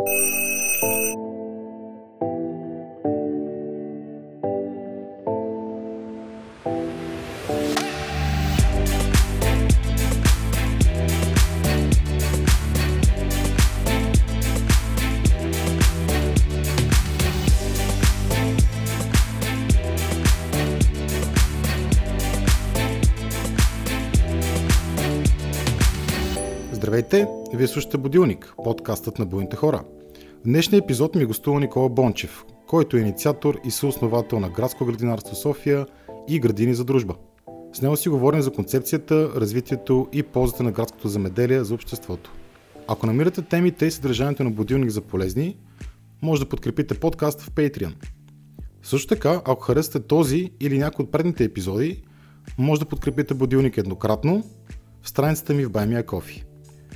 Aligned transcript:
you 0.00 0.47
Здравейте, 27.08 27.56
вие 27.56 27.66
слушате 27.66 27.98
Будилник, 27.98 28.54
подкастът 28.64 29.18
на 29.18 29.26
буйните 29.26 29.56
хора. 29.56 29.84
В 30.40 30.44
днешния 30.44 30.78
епизод 30.78 31.14
ми 31.14 31.24
гостува 31.24 31.60
Никола 31.60 31.88
Бончев, 31.88 32.44
който 32.66 32.96
е 32.96 33.00
инициатор 33.00 33.60
и 33.64 33.70
съосновател 33.70 34.40
на 34.40 34.50
Градско 34.50 34.84
градинарство 34.84 35.36
София 35.36 35.86
и 36.28 36.40
Градини 36.40 36.74
за 36.74 36.84
дружба. 36.84 37.14
С 37.72 37.82
него 37.82 37.96
си 37.96 38.08
говорим 38.08 38.42
за 38.42 38.52
концепцията, 38.52 39.30
развитието 39.36 40.08
и 40.12 40.22
ползата 40.22 40.62
на 40.62 40.72
градското 40.72 41.08
замеделие 41.08 41.64
за 41.64 41.74
обществото. 41.74 42.32
Ако 42.88 43.06
намирате 43.06 43.42
темите 43.42 43.86
и 43.86 43.90
съдържанието 43.90 44.44
на 44.44 44.50
Будилник 44.50 44.90
за 44.90 45.00
полезни, 45.00 45.56
може 46.22 46.40
да 46.40 46.48
подкрепите 46.48 46.94
подкаст 47.00 47.40
в 47.40 47.50
Patreon. 47.50 47.94
Също 48.82 49.08
така, 49.08 49.42
ако 49.44 49.62
харесате 49.62 50.06
този 50.06 50.50
или 50.60 50.78
някой 50.78 51.04
от 51.04 51.12
предните 51.12 51.44
епизоди, 51.44 52.02
може 52.58 52.80
да 52.80 52.86
подкрепите 52.86 53.34
Будилник 53.34 53.78
еднократно 53.78 54.44
в 55.02 55.08
страницата 55.08 55.54
ми 55.54 55.64
в 55.64 55.70
Баймия 55.70 56.06
Кофи. 56.06 56.47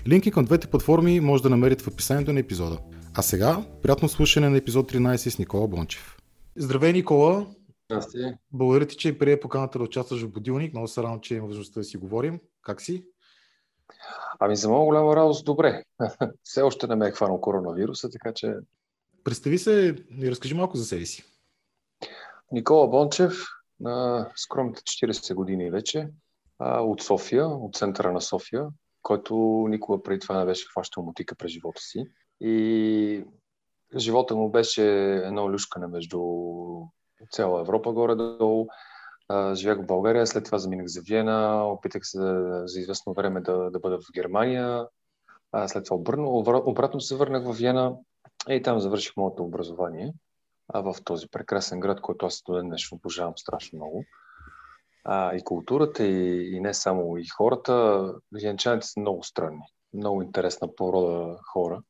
Линки 0.09 0.31
към 0.31 0.45
двете 0.45 0.67
платформи 0.67 1.21
може 1.21 1.43
да 1.43 1.51
намерите 1.51 1.85
в 1.85 1.89
описанието 1.89 2.33
на 2.33 2.41
епизода. 2.41 2.79
А 3.15 3.23
сега, 3.23 3.65
приятно 3.83 4.09
слушане 4.09 4.49
на 4.49 4.57
епизод 4.57 4.93
13 4.93 5.17
с 5.17 5.39
Никола 5.39 5.69
Бончев. 5.69 6.17
Здравей, 6.57 6.93
Никола! 6.93 7.47
Здрасти! 7.91 8.19
Благодаря 8.53 8.87
ти, 8.87 8.97
че 8.97 9.19
прие 9.19 9.41
поканата 9.41 9.79
да 9.79 9.85
участваш 9.85 10.23
в 10.23 10.29
Будилник. 10.29 10.73
Много 10.73 10.89
се 10.89 11.03
радвам, 11.03 11.21
че 11.21 11.35
има 11.35 11.47
възможността 11.47 11.81
да 11.81 11.85
си 11.85 11.97
говорим. 11.97 12.41
Как 12.63 12.81
си? 12.81 13.05
Ами 14.41 14.57
за 14.57 14.69
много 14.69 14.85
голяма 14.85 15.17
радост, 15.17 15.45
добре. 15.45 15.83
Все 16.43 16.63
още 16.63 16.87
не 16.87 16.95
ме 16.97 17.07
е 17.07 17.11
хванал 17.11 17.41
коронавируса, 17.41 18.11
така 18.11 18.33
че... 18.35 18.55
Представи 19.25 19.59
се 19.59 19.97
и 20.19 20.31
разкажи 20.31 20.55
малко 20.55 20.77
за 20.77 20.85
себе 20.85 21.07
си. 21.07 21.25
Никола 22.53 22.89
Бончев, 22.89 23.45
на 23.81 24.29
скромните 24.37 24.81
40 24.81 25.35
години 25.35 25.71
вече, 25.71 26.09
от 26.61 27.03
София, 27.03 27.47
от 27.47 27.77
центъра 27.77 28.13
на 28.13 28.21
София, 28.21 28.67
който 29.03 29.35
никога 29.69 30.03
преди 30.03 30.21
това 30.21 30.39
не 30.39 30.45
беше 30.45 30.69
хващал 30.69 31.03
мутика 31.03 31.35
през 31.35 31.51
живота 31.51 31.83
си. 31.83 32.05
И 32.41 33.25
живота 33.97 34.37
му 34.37 34.51
беше 34.51 35.15
едно 35.15 35.53
люшкане 35.53 35.87
между 35.87 36.21
цяла 37.31 37.61
Европа 37.61 37.93
горе-долу. 37.93 38.67
Живях 39.55 39.79
в 39.79 39.87
България, 39.87 40.27
след 40.27 40.45
това 40.45 40.59
заминах 40.59 40.87
за 40.87 41.01
Виена, 41.01 41.67
опитах 41.67 42.03
се 42.05 42.19
за 42.65 42.81
известно 42.81 43.13
време 43.13 43.41
да, 43.41 43.71
да 43.71 43.79
бъда 43.79 43.99
в 43.99 44.13
Германия, 44.15 44.87
след 45.67 45.85
това 45.85 45.97
обърна, 45.97 46.29
обратно 46.65 47.01
се 47.01 47.17
върнах 47.17 47.45
в 47.45 47.53
Виена 47.53 47.97
и 48.49 48.63
там 48.63 48.81
завърших 48.81 49.17
моето 49.17 49.45
образование 49.45 50.13
в 50.75 50.95
този 51.05 51.29
прекрасен 51.29 51.81
град, 51.81 52.01
който 52.01 52.27
аз 52.27 52.43
до 52.47 52.55
ден 52.55 52.69
днешно 52.69 52.97
обожавам 52.97 53.33
страшно 53.37 53.77
много 53.77 54.05
а, 55.05 55.35
и 55.35 55.45
културата, 55.45 56.05
и, 56.05 56.57
и 56.57 56.61
не 56.61 56.75
само 56.75 57.17
и 57.17 57.27
хората. 57.27 58.05
Виенчаните 58.33 58.87
са 58.87 59.01
много 59.01 59.23
странни, 59.23 59.63
много 59.95 60.23
интересна 60.23 60.75
порода 60.77 61.39
хора. 61.53 61.83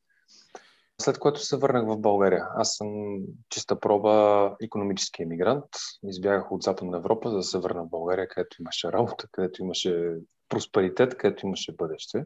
След 1.00 1.18
което 1.18 1.40
се 1.40 1.56
върнах 1.56 1.86
в 1.86 2.00
България. 2.00 2.46
Аз 2.56 2.74
съм 2.77 3.18
чиста 3.50 3.80
проба 3.80 4.56
економически 4.62 5.22
емигрант. 5.22 5.64
Избягах 6.05 6.52
от 6.52 6.62
Западна 6.62 6.96
Европа, 6.96 7.30
за 7.30 7.36
да 7.36 7.42
се 7.42 7.58
върна 7.58 7.84
в 7.84 7.90
България, 7.90 8.28
където 8.28 8.56
имаше 8.62 8.92
работа, 8.92 9.27
където 9.33 9.62
имаше 9.62 10.14
просперитет, 10.48 11.17
където 11.17 11.46
имаше 11.46 11.72
бъдеще. 11.72 12.24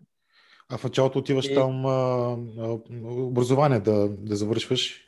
А 0.68 0.78
в 0.78 0.84
началото 0.84 1.18
отиваш 1.18 1.46
и... 1.46 1.54
там 1.54 1.86
а, 1.86 2.36
образование 3.02 3.80
да, 3.80 4.08
да 4.08 4.36
завършваш? 4.36 5.02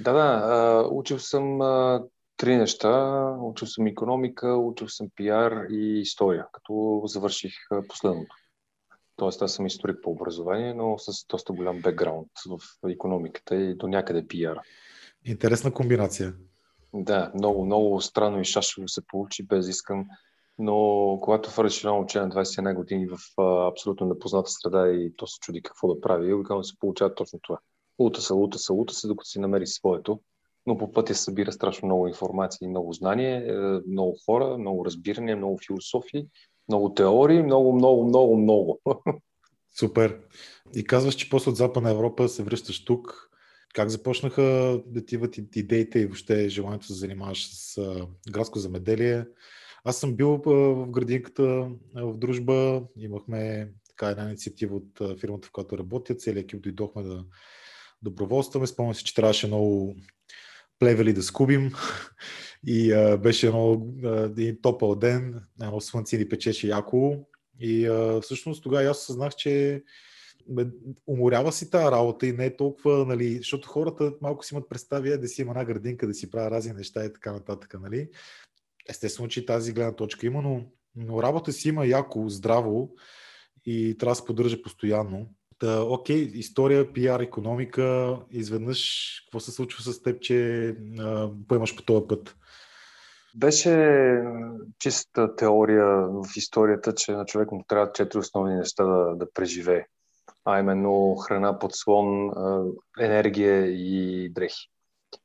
Да, 0.00 0.12
да. 0.12 0.18
А, 0.18 0.88
учил 0.90 1.18
съм 1.18 1.60
а, 1.60 2.04
три 2.36 2.56
неща. 2.56 3.24
Учил 3.40 3.66
съм 3.66 3.86
економика, 3.86 4.56
учил 4.56 4.88
съм 4.88 5.08
пиар 5.16 5.66
и 5.70 6.00
история, 6.00 6.46
като 6.52 7.02
завърших 7.04 7.54
последното. 7.88 8.36
Тоест, 9.16 9.42
аз 9.42 9.54
съм 9.54 9.66
историк 9.66 9.96
по 10.02 10.10
образование, 10.10 10.74
но 10.74 10.98
с 10.98 11.26
доста 11.26 11.52
голям 11.52 11.80
бекграунд 11.82 12.28
в 12.48 12.88
економиката 12.90 13.56
и 13.56 13.74
до 13.74 13.88
някъде 13.88 14.26
пиар. 14.26 14.58
Интересна 15.24 15.72
комбинация. 15.72 16.34
Да, 16.94 17.32
много, 17.34 17.64
много 17.64 18.00
странно 18.00 18.40
и 18.40 18.44
шашево 18.44 18.88
се 18.88 19.06
получи, 19.06 19.46
без 19.46 19.68
искам. 19.68 20.06
Но 20.58 21.18
когато 21.22 21.50
фърши 21.50 21.86
едно 21.86 22.00
учение 22.00 22.28
на 22.28 22.34
21 22.34 22.74
години 22.74 23.06
в 23.06 23.18
а, 23.38 23.68
абсолютно 23.68 24.06
непозната 24.06 24.50
среда 24.50 24.88
и 24.88 25.16
то 25.16 25.26
се 25.26 25.38
чуди 25.40 25.62
какво 25.62 25.94
да 25.94 26.00
прави, 26.00 26.32
обикновено 26.32 26.64
се 26.64 26.78
получава 26.78 27.14
точно 27.14 27.38
това. 27.42 27.58
Лута 27.98 28.20
се, 28.20 28.32
лута 28.32 28.58
се, 28.58 28.72
лута 28.72 28.94
се, 28.94 29.08
докато 29.08 29.28
си 29.28 29.38
намери 29.38 29.66
своето 29.66 30.20
но 30.66 30.78
по 30.78 30.92
пътя 30.92 31.14
събира 31.14 31.52
страшно 31.52 31.86
много 31.86 32.08
информация 32.08 32.66
и 32.66 32.68
много 32.68 32.92
знание, 32.92 33.36
е, 33.36 33.52
много 33.88 34.16
хора, 34.26 34.58
много 34.58 34.84
разбиране, 34.84 35.34
много 35.34 35.58
философии, 35.66 36.26
много 36.68 36.94
теории, 36.94 37.42
много, 37.42 37.72
много, 37.72 38.04
много, 38.04 38.36
много. 38.36 38.80
Супер. 39.78 40.20
И 40.76 40.84
казваш, 40.84 41.14
че 41.14 41.30
после 41.30 41.50
от 41.50 41.56
Западна 41.56 41.90
Европа 41.90 42.28
се 42.28 42.42
връщаш 42.42 42.84
тук. 42.84 43.30
Как 43.74 43.88
започнаха 43.88 44.42
да 44.86 45.04
ти 45.04 45.14
идват 45.14 45.36
идеите 45.36 45.98
и 45.98 46.06
въобще 46.06 46.48
желанието 46.48 46.86
да 46.88 46.94
занимаваш 46.94 47.48
с 47.52 47.80
градско 48.30 48.58
замеделие? 48.58 49.24
Аз 49.84 49.96
съм 49.96 50.16
бил 50.16 50.42
в 50.46 50.86
градинката 50.90 51.68
в 51.94 52.16
дружба. 52.16 52.82
Имахме 52.98 53.70
така 53.88 54.10
една 54.10 54.24
инициатива 54.24 54.76
от 54.76 55.20
фирмата, 55.20 55.48
в 55.48 55.52
която 55.52 55.78
работя. 55.78 56.14
Целият 56.14 56.44
екип 56.44 56.62
дойдохме 56.62 57.02
да 57.02 57.24
доброволстваме. 58.02 58.66
Спомням 58.66 58.94
се, 58.94 59.04
че 59.04 59.14
трябваше 59.14 59.46
много 59.46 59.94
плевели 60.78 61.12
да 61.12 61.22
скубим 61.22 61.72
и 62.66 62.92
а, 62.92 63.16
беше 63.16 63.46
едно, 63.46 63.86
един 64.04 64.58
топъл 64.62 64.94
ден, 64.94 65.40
едно 65.62 65.80
слънце 65.80 66.18
ни 66.18 66.28
печеше 66.28 66.68
яко 66.68 67.16
и 67.60 67.86
а, 67.86 68.20
всъщност 68.20 68.62
тогава 68.62 68.84
аз 68.84 69.06
съзнах, 69.06 69.34
че 69.34 69.82
уморява 71.06 71.52
си 71.52 71.70
тази 71.70 71.84
работа 71.84 72.26
и 72.26 72.32
не 72.32 72.46
е 72.46 72.56
толкова, 72.56 73.06
нали, 73.06 73.36
защото 73.36 73.68
хората 73.68 74.12
малко 74.20 74.44
си 74.44 74.54
имат 74.54 74.68
представя 74.68 75.18
да 75.18 75.28
си 75.28 75.42
има 75.42 75.50
една 75.50 75.64
градинка, 75.64 76.06
да 76.06 76.14
си 76.14 76.30
правя 76.30 76.50
разни 76.50 76.72
неща 76.72 77.04
и 77.04 77.12
така 77.12 77.32
нататък, 77.32 77.74
нали. 77.80 78.08
Естествено, 78.88 79.28
че 79.28 79.46
тази 79.46 79.72
гледна 79.72 79.96
точка 79.96 80.26
има, 80.26 80.42
но, 80.42 80.64
но 80.96 81.22
работа 81.22 81.52
си 81.52 81.68
има 81.68 81.86
яко, 81.86 82.28
здраво 82.28 82.94
и 83.66 83.96
трябва 83.98 84.12
да 84.12 84.16
се 84.16 84.24
поддържа 84.24 84.62
постоянно. 84.62 85.30
Та, 85.58 85.82
окей, 85.82 86.30
история, 86.34 86.92
пиар, 86.92 87.20
економика, 87.20 88.16
изведнъж 88.30 89.10
какво 89.26 89.40
се 89.40 89.52
случва 89.52 89.92
с 89.92 90.02
теб, 90.02 90.20
че 90.20 90.68
а, 90.98 91.30
поемаш 91.48 91.76
по 91.76 91.82
този 91.82 92.06
път? 92.08 92.36
Беше 93.36 94.24
чиста 94.78 95.36
теория 95.36 95.86
в 96.08 96.24
историята, 96.36 96.94
че 96.94 97.12
на 97.12 97.24
човек 97.24 97.52
му 97.52 97.64
трябва 97.68 97.92
четири 97.92 98.18
основни 98.18 98.54
неща 98.54 98.84
да, 98.84 99.16
да 99.16 99.32
преживее. 99.32 99.86
А 100.44 100.60
именно 100.60 101.16
храна, 101.16 101.58
подслон, 101.58 102.30
енергия 103.00 103.66
и 103.66 104.28
дрехи. 104.28 104.68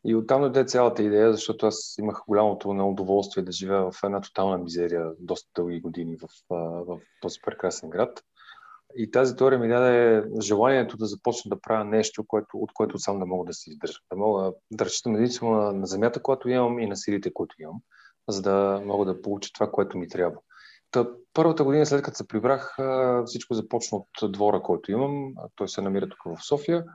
И 0.06 0.16
оттам 0.16 0.42
дойде 0.42 0.66
цялата 0.66 1.04
идея, 1.04 1.34
защото 1.34 1.66
аз 1.66 1.96
имах 2.00 2.22
голямото 2.28 2.70
удоволствие 2.70 3.44
да 3.44 3.52
живея 3.52 3.92
в 3.92 4.04
една 4.04 4.22
тотална 4.22 4.58
мизерия 4.58 5.12
доста 5.20 5.50
дълги 5.56 5.82
години 5.82 6.18
в, 6.18 6.28
в 6.50 7.00
този 7.22 7.40
прекрасен 7.46 7.90
град. 7.90 8.24
И 8.96 9.12
тази 9.12 9.36
теория 9.36 9.60
ми 9.60 9.68
даде 9.68 10.24
желанието 10.42 10.98
да 10.98 11.06
започна 11.06 11.50
да 11.50 11.62
правя 11.62 11.86
нещо, 11.86 12.24
което, 12.28 12.48
от 12.54 12.74
което 12.74 13.00
сам 13.00 13.20
да 13.20 13.26
мога 13.26 13.46
да 13.46 13.54
се 13.54 13.70
издържа. 13.70 14.00
Да 14.12 14.18
мога 14.18 14.54
да 14.72 14.86
разчитам 14.86 15.16
единствено 15.16 15.52
на, 15.52 15.74
на 15.74 15.86
земята, 15.86 16.22
която 16.22 16.50
имам 16.50 16.80
и 16.80 16.88
на 16.88 16.98
силите, 16.98 17.34
които 17.34 17.56
имам, 17.60 17.78
за 18.30 18.42
да 18.42 18.82
мога 18.86 19.06
да 19.06 19.22
получа 19.22 19.50
това, 19.54 19.72
което 19.72 19.98
ми 19.98 20.08
трябва. 20.08 20.38
Та, 20.92 21.08
първата 21.34 21.64
година 21.64 21.86
след 21.86 22.02
като 22.02 22.18
се 22.18 22.28
прибрах, 22.28 22.78
всичко 23.26 23.54
започна 23.54 23.98
от 23.98 24.32
двора, 24.32 24.62
който 24.62 24.92
имам. 24.92 25.34
Той 25.56 25.70
се 25.70 25.82
намира 25.82 26.10
тук 26.10 26.20
в 26.26 26.48
София. 26.48 26.86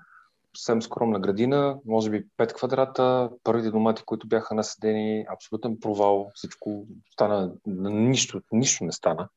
Съвсем 0.57 0.83
скромна 0.83 1.21
градина, 1.21 1.79
може 1.87 2.11
би 2.11 2.27
5 2.39 2.53
квадрата, 2.53 3.31
първите 3.45 3.71
домати, 3.71 4.03
които 4.07 4.29
бяха 4.29 4.55
наседени, 4.55 5.27
абсолютен 5.29 5.79
провал, 5.81 6.31
всичко 6.35 6.87
стана, 7.13 7.53
нищо, 7.67 8.41
нищо 8.53 8.85
не 8.85 8.93
стана. 8.93 9.29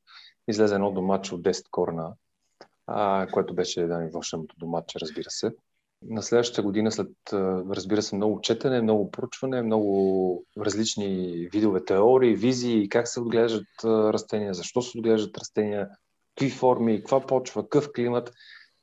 Излезе 0.48 0.76
едно 0.76 0.92
домаче 0.92 1.36
от 1.36 1.42
10 1.42 1.70
корена, 1.72 2.14
а, 2.88 3.28
което 3.32 3.54
беше 3.54 3.82
да 3.82 3.98
ми 3.98 4.10
вълшебното 4.10 4.56
доматче, 4.60 5.00
разбира 5.00 5.30
се. 5.30 5.52
На 6.02 6.22
следващата 6.24 6.62
година, 6.62 6.92
след, 6.92 7.08
разбира 7.72 8.02
се, 8.02 8.16
много 8.16 8.42
четене, 8.42 8.82
много 8.82 9.12
проучване, 9.12 9.62
много 9.62 10.44
различни 10.58 11.34
видове 11.52 11.86
теории, 11.86 12.36
визии, 12.36 12.90
как 12.90 13.08
се 13.08 13.20
отглеждат 13.20 13.68
растения, 13.84 14.54
защо 14.54 14.82
се 14.82 14.98
отглеждат 14.98 15.38
растения, 15.38 15.90
какви 16.36 16.50
форми, 16.50 16.98
каква 16.98 17.20
почва, 17.20 17.64
какъв 17.64 17.92
климат. 17.96 18.32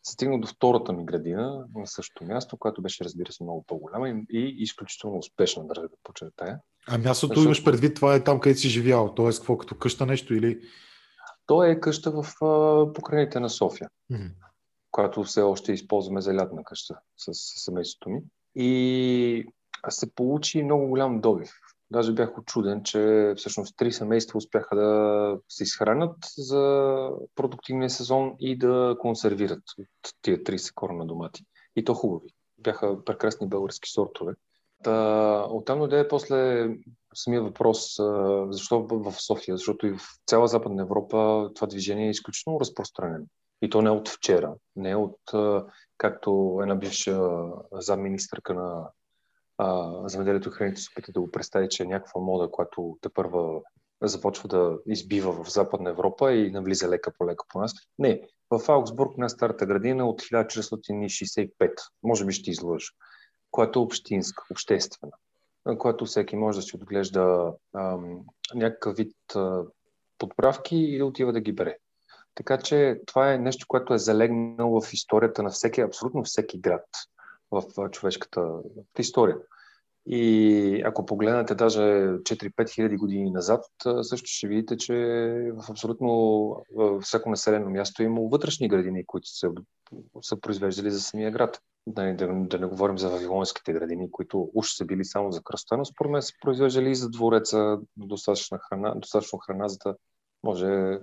стигнах 0.02 0.40
до 0.40 0.46
втората 0.46 0.92
ми 0.92 1.04
градина 1.04 1.64
на 1.74 1.86
същото 1.86 2.24
място, 2.24 2.56
което 2.56 2.82
беше, 2.82 3.04
разбира 3.04 3.32
се, 3.32 3.44
много 3.44 3.64
по-голяма 3.66 4.08
и, 4.08 4.14
и 4.30 4.54
изключително 4.62 5.18
успешна, 5.18 5.66
държа 5.66 5.82
да 5.82 5.96
подчертая. 6.02 6.58
А 6.88 6.98
мястото 6.98 7.26
Защото... 7.26 7.44
имаш 7.44 7.64
предвид, 7.64 7.94
това 7.94 8.14
е 8.14 8.24
там, 8.24 8.40
където 8.40 8.60
си 8.60 8.68
живял, 8.68 9.14
т.е. 9.14 9.30
какво 9.30 9.58
като 9.58 9.74
къща 9.74 10.06
нещо 10.06 10.34
или... 10.34 10.60
То 11.46 11.62
е 11.62 11.80
къща 11.80 12.10
в 12.10 12.24
покрайните 12.94 13.40
на 13.40 13.50
София, 13.50 13.88
mm-hmm. 14.12 14.30
която 14.90 15.24
все 15.24 15.42
още 15.42 15.72
използваме 15.72 16.20
за 16.20 16.34
лятна 16.34 16.64
къща 16.64 16.98
с, 17.16 17.34
с 17.34 17.64
семейството 17.64 18.10
ми. 18.10 18.20
И 18.54 19.46
се 19.88 20.14
получи 20.14 20.62
много 20.62 20.88
голям 20.88 21.20
добив. 21.20 21.50
Даже 21.90 22.12
бях 22.12 22.38
очуден, 22.38 22.82
че 22.84 23.34
всъщност 23.36 23.76
три 23.76 23.92
семейства 23.92 24.38
успяха 24.38 24.76
да 24.76 25.38
се 25.48 25.62
изхранят 25.62 26.16
за 26.36 27.08
продуктивния 27.34 27.90
сезон 27.90 28.34
и 28.40 28.58
да 28.58 28.96
консервират 28.98 29.62
от 29.78 30.12
тия 30.22 30.38
30 30.38 30.74
корона 30.74 31.06
домати. 31.06 31.44
И 31.76 31.84
то 31.84 31.94
хубави. 31.94 32.28
Бяха 32.58 33.04
прекрасни 33.04 33.48
български 33.48 33.90
сортове. 33.90 34.34
Та, 34.84 35.46
оттам 35.50 35.78
дойде 35.78 36.08
после 36.08 36.68
самия 37.14 37.42
въпрос, 37.42 37.96
защо 38.48 38.86
в 38.90 39.12
София, 39.12 39.56
защото 39.56 39.86
и 39.86 39.92
в 39.92 40.00
цяла 40.26 40.48
Западна 40.48 40.82
Европа 40.82 41.50
това 41.54 41.66
движение 41.66 42.06
е 42.06 42.10
изключително 42.10 42.60
разпространено. 42.60 43.24
И 43.62 43.70
то 43.70 43.82
не 43.82 43.90
от 43.90 44.08
вчера, 44.08 44.54
не 44.76 44.96
от, 44.96 45.18
както 45.98 46.58
една 46.62 46.74
бивша 46.74 47.30
замминистърка 47.72 48.54
на 48.54 48.88
земеделието 50.08 50.48
и 50.48 50.52
храните 50.52 50.80
се 50.80 50.88
опита 50.92 51.12
да 51.12 51.20
го 51.20 51.30
представи, 51.30 51.68
че 51.70 51.82
е 51.82 51.86
някаква 51.86 52.20
мода, 52.20 52.50
която 52.50 52.98
те 53.00 53.08
първа 53.08 53.60
започва 54.02 54.48
да 54.48 54.78
избива 54.86 55.44
в 55.44 55.50
Западна 55.50 55.90
Европа 55.90 56.32
и 56.32 56.50
навлиза 56.50 56.88
лека 56.88 57.12
по 57.18 57.26
лека 57.26 57.44
по 57.48 57.58
нас. 57.58 57.72
Не, 57.98 58.22
в 58.50 58.68
Аугсбург 58.68 59.18
на 59.18 59.28
старата 59.28 59.66
градина 59.66 60.08
от 60.08 60.22
1465, 60.22 61.72
може 62.02 62.24
би 62.26 62.32
ще 62.32 62.50
излъжа, 62.50 62.90
която 63.54 63.78
е 63.78 63.82
общинска, 63.82 64.44
обществена, 64.50 65.12
която 65.78 66.04
всеки 66.04 66.36
може 66.36 66.58
да 66.58 66.62
си 66.62 66.76
отглежда 66.76 67.52
ам, 67.76 68.20
някакъв 68.54 68.96
вид 68.96 69.16
а, 69.34 69.62
подправки 70.18 70.76
и 70.76 70.98
да 70.98 71.06
отива 71.06 71.32
да 71.32 71.40
ги 71.40 71.52
бере. 71.52 71.78
Така 72.34 72.58
че 72.58 73.00
това 73.06 73.32
е 73.32 73.38
нещо, 73.38 73.66
което 73.68 73.94
е 73.94 73.98
залегнало 73.98 74.80
в 74.80 74.92
историята 74.92 75.42
на 75.42 75.50
всеки, 75.50 75.80
абсолютно 75.80 76.24
всеки 76.24 76.58
град 76.58 76.86
в 77.50 77.90
човешката 77.90 78.60
история. 78.98 79.36
И 80.06 80.82
ако 80.86 81.06
погледнете 81.06 81.54
даже 81.54 81.80
4-5 81.80 82.70
хиляди 82.70 82.96
години 82.96 83.30
назад, 83.30 83.64
също 84.02 84.26
ще 84.26 84.48
видите, 84.48 84.76
че 84.76 84.94
в 85.54 85.70
абсолютно 85.70 86.12
във 86.74 87.02
всяко 87.02 87.30
населено 87.30 87.70
място 87.70 88.02
е 88.02 88.06
имало 88.06 88.28
вътрешни 88.28 88.68
градини, 88.68 89.06
които 89.06 89.28
са, 89.28 89.50
са 90.22 90.40
произвеждали 90.40 90.90
за 90.90 91.00
самия 91.00 91.30
град. 91.30 91.60
Да, 91.86 92.14
да, 92.14 92.26
да 92.34 92.58
не 92.58 92.66
говорим 92.66 92.98
за 92.98 93.08
вавилонските 93.08 93.72
градини, 93.72 94.10
които 94.10 94.50
уж 94.54 94.76
са 94.76 94.84
били 94.84 95.04
само 95.04 95.32
за 95.32 95.42
кръста, 95.42 95.76
но 95.76 95.84
според 95.84 96.12
мен 96.12 96.22
са 96.22 96.32
произвеждали 96.40 96.90
и 96.90 96.94
за 96.94 97.10
двореца 97.10 97.78
достатъчно 97.96 98.58
храна, 98.68 98.94
достатъчно 98.94 99.38
храна 99.38 99.68
за 99.68 99.78
да 99.84 99.96
може 100.42 100.98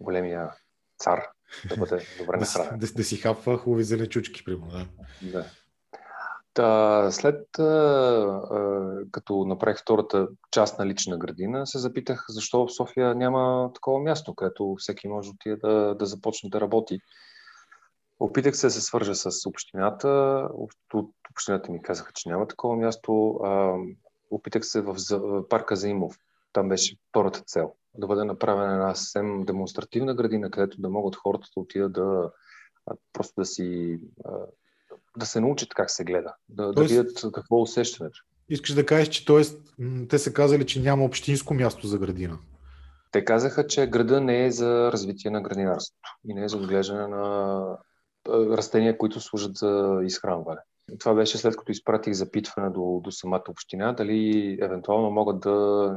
големия 0.00 0.50
цар 0.98 1.28
да 1.68 1.76
бъде 1.76 2.06
добре 2.18 2.36
нахранен. 2.36 2.78
да, 2.78 2.86
да, 2.86 2.92
да 2.92 3.04
си 3.04 3.16
хапва 3.16 3.58
хубави 3.58 3.84
зеленчучки, 3.84 4.44
примерно. 4.44 4.86
Да. 5.22 5.32
да. 5.32 5.44
Та, 6.54 7.10
след 7.10 7.58
а, 7.58 7.62
а, 7.62 8.90
като 9.10 9.44
направих 9.44 9.78
втората 9.78 10.28
част 10.50 10.78
на 10.78 10.86
лична 10.86 11.18
градина, 11.18 11.66
се 11.66 11.78
запитах 11.78 12.24
защо 12.28 12.66
в 12.66 12.72
София 12.72 13.14
няма 13.14 13.70
такова 13.74 14.00
място, 14.00 14.34
където 14.34 14.76
всеки 14.78 15.08
може 15.08 15.28
да 15.28 15.34
отиде 15.34 15.56
да, 15.56 15.94
да 15.94 16.06
започне 16.06 16.50
да 16.50 16.60
работи. 16.60 17.00
Опитах 18.22 18.56
се 18.56 18.66
да 18.66 18.70
се 18.70 18.80
свържа 18.80 19.14
с 19.14 19.46
общината. 19.46 20.08
От 20.54 20.72
общината 21.30 21.72
ми 21.72 21.82
казаха, 21.82 22.12
че 22.14 22.28
няма 22.28 22.48
такова 22.48 22.76
място. 22.76 23.40
Опитах 24.30 24.66
се 24.66 24.80
в, 24.80 24.96
в 25.10 25.48
парка 25.48 25.76
Заимов. 25.76 26.16
Там 26.52 26.68
беше 26.68 26.96
втората 27.08 27.40
цел. 27.40 27.72
Да 27.94 28.06
бъде 28.06 28.24
направена 28.24 28.72
една 28.72 28.94
съвсем 28.94 29.44
демонстративна 29.44 30.14
градина, 30.14 30.50
където 30.50 30.80
да 30.80 30.88
могат 30.88 31.16
хората 31.16 31.48
да 31.56 31.60
отидат 31.60 31.92
да 31.92 32.30
просто 33.12 33.34
да 33.40 33.44
си 33.44 33.98
да 35.16 35.26
се 35.26 35.40
научат 35.40 35.74
как 35.74 35.90
се 35.90 36.04
гледа, 36.04 36.34
да, 36.48 36.72
Тоест, 36.72 36.94
да 36.94 37.02
видят 37.02 37.32
какво 37.34 37.58
е 37.58 37.62
усещането. 37.62 38.18
Искаш 38.48 38.74
да 38.74 38.86
кажеш, 38.86 39.08
че 39.08 39.24
т.е. 39.24 39.42
те 40.06 40.18
са 40.18 40.32
казали, 40.32 40.66
че 40.66 40.80
няма 40.80 41.04
общинско 41.04 41.54
място 41.54 41.86
за 41.86 41.98
градина. 41.98 42.38
Те 43.12 43.24
казаха, 43.24 43.66
че 43.66 43.86
града 43.86 44.20
не 44.20 44.44
е 44.44 44.50
за 44.50 44.92
развитие 44.92 45.30
на 45.30 45.42
градинарството 45.42 46.08
и 46.28 46.34
не 46.34 46.44
е 46.44 46.48
за 46.48 46.56
отглеждане 46.56 47.06
на 47.06 47.64
растения, 48.28 48.98
които 48.98 49.20
служат 49.20 49.56
за 49.56 50.00
изхранване. 50.04 50.60
Това 50.98 51.14
беше 51.14 51.38
след 51.38 51.56
като 51.56 51.72
изпратих 51.72 52.12
запитване 52.12 52.70
до, 52.70 53.00
до 53.04 53.10
самата 53.10 53.44
община, 53.48 53.92
дали 53.92 54.58
евентуално 54.62 55.10
могат 55.10 55.40
да 55.40 55.50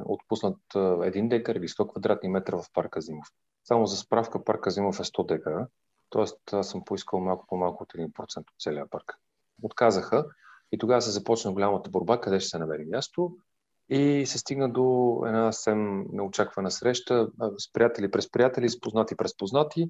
отпуснат 0.05 0.57
един 1.03 1.29
декар 1.29 1.55
или 1.55 1.67
100 1.67 1.89
квадратни 1.89 2.29
метра 2.29 2.57
в 2.57 2.65
парка 2.73 3.01
Зимов. 3.01 3.27
Само 3.63 3.85
за 3.85 3.97
справка, 3.97 4.43
парка 4.43 4.71
Зимов 4.71 4.99
е 4.99 5.03
100 5.03 5.27
декара 5.27 5.67
Тоест, 6.09 6.53
аз 6.53 6.69
съм 6.69 6.85
поискал 6.85 7.19
малко 7.19 7.45
по-малко 7.47 7.83
от 7.83 7.93
1% 7.93 8.37
от 8.37 8.45
целия 8.59 8.89
парк. 8.89 9.13
Отказаха 9.63 10.25
и 10.71 10.77
тогава 10.77 11.01
се 11.01 11.11
започна 11.11 11.53
голямата 11.53 11.89
борба, 11.89 12.21
къде 12.21 12.39
ще 12.39 12.49
се 12.49 12.57
намери 12.57 12.85
място. 12.85 13.37
И 13.89 14.25
се 14.25 14.37
стигна 14.37 14.69
до 14.69 15.21
една 15.25 15.51
съвсем 15.51 16.05
неочаквана 16.11 16.71
среща 16.71 17.29
с 17.57 17.73
приятели 17.73 18.11
през 18.11 18.31
приятели, 18.31 18.69
с 18.69 18.81
познати 18.81 19.15
през 19.15 19.37
познати. 19.37 19.89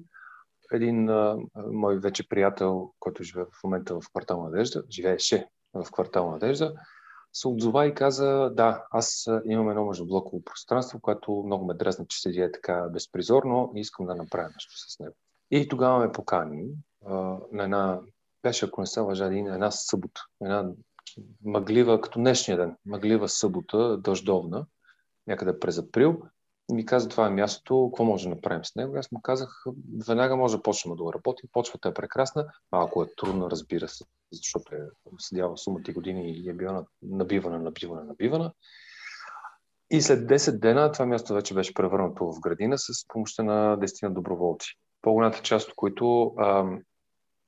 Един 0.72 1.08
а, 1.08 1.38
мой 1.72 1.98
вече 1.98 2.28
приятел, 2.28 2.92
който 3.00 3.22
живее 3.22 3.44
в 3.44 3.64
момента 3.64 4.00
в 4.00 4.10
квартал 4.10 4.42
Надежда, 4.42 4.82
живееше 4.90 5.48
в 5.74 5.86
квартал 5.92 6.30
Надежда, 6.30 6.74
се 7.32 7.48
отзова 7.48 7.86
и 7.86 7.94
каза, 7.94 8.50
да, 8.54 8.84
аз 8.90 9.28
имам 9.48 9.70
едно 9.70 9.84
междублоково 9.84 10.44
пространство, 10.44 11.00
което 11.00 11.42
много 11.46 11.66
ме 11.66 11.74
дразна, 11.74 12.06
че 12.08 12.20
седи 12.20 12.40
е 12.40 12.52
така 12.52 12.88
безпризорно 12.92 13.72
и 13.76 13.80
искам 13.80 14.06
да 14.06 14.14
направя 14.14 14.48
нещо 14.48 14.72
с 14.76 14.98
него. 14.98 15.14
И 15.50 15.68
тогава 15.68 15.98
ме 15.98 16.12
покани 16.12 16.68
а, 17.06 17.14
на 17.52 17.64
една, 17.64 18.00
беше 18.42 18.66
ако 18.66 18.80
не 18.80 18.86
се 18.86 19.00
лъжа, 19.00 19.30
на 19.30 19.54
една 19.54 19.70
събота, 19.70 20.20
една 20.42 20.70
мъглива, 21.44 22.00
като 22.00 22.18
днешния 22.18 22.58
ден, 22.58 22.76
мъглива 22.86 23.28
събота, 23.28 23.98
дъждовна, 23.98 24.66
някъде 25.26 25.58
през 25.58 25.78
април. 25.78 26.22
И 26.70 26.74
ми 26.74 26.86
каза, 26.86 27.08
това 27.08 27.26
е 27.26 27.30
мястото, 27.30 27.90
какво 27.90 28.04
може 28.04 28.28
да 28.28 28.34
направим 28.34 28.64
с 28.64 28.74
него. 28.74 28.96
Аз 28.96 29.12
му 29.12 29.20
казах, 29.22 29.64
веднага 30.08 30.36
може 30.36 30.56
да 30.56 30.62
почнем 30.62 30.96
да 30.96 31.12
работим, 31.12 31.48
почвата 31.52 31.88
е 31.88 31.94
прекрасна, 31.94 32.46
малко 32.72 33.02
е 33.02 33.14
трудно, 33.16 33.50
разбира 33.50 33.88
се, 33.88 34.04
защото 34.32 34.74
е 34.74 34.78
седяла 35.18 35.56
сумата 35.56 35.92
години 35.94 36.30
и 36.30 36.50
е 36.50 36.52
била 36.52 36.84
набивана, 37.02 37.58
набивана, 37.58 38.04
набивана. 38.04 38.52
И 39.90 40.02
след 40.02 40.28
10 40.28 40.58
дена 40.58 40.92
това 40.92 41.06
място 41.06 41.34
вече 41.34 41.54
беше 41.54 41.74
превърнато 41.74 42.32
в 42.32 42.40
градина 42.40 42.78
с 42.78 43.08
помощта 43.08 43.42
на 43.42 43.78
10 43.78 44.08
доброволци 44.08 44.76
по-голямата 45.06 45.42
част 45.42 45.68
от 45.68 45.74
които 45.74 46.34
а, 46.38 46.64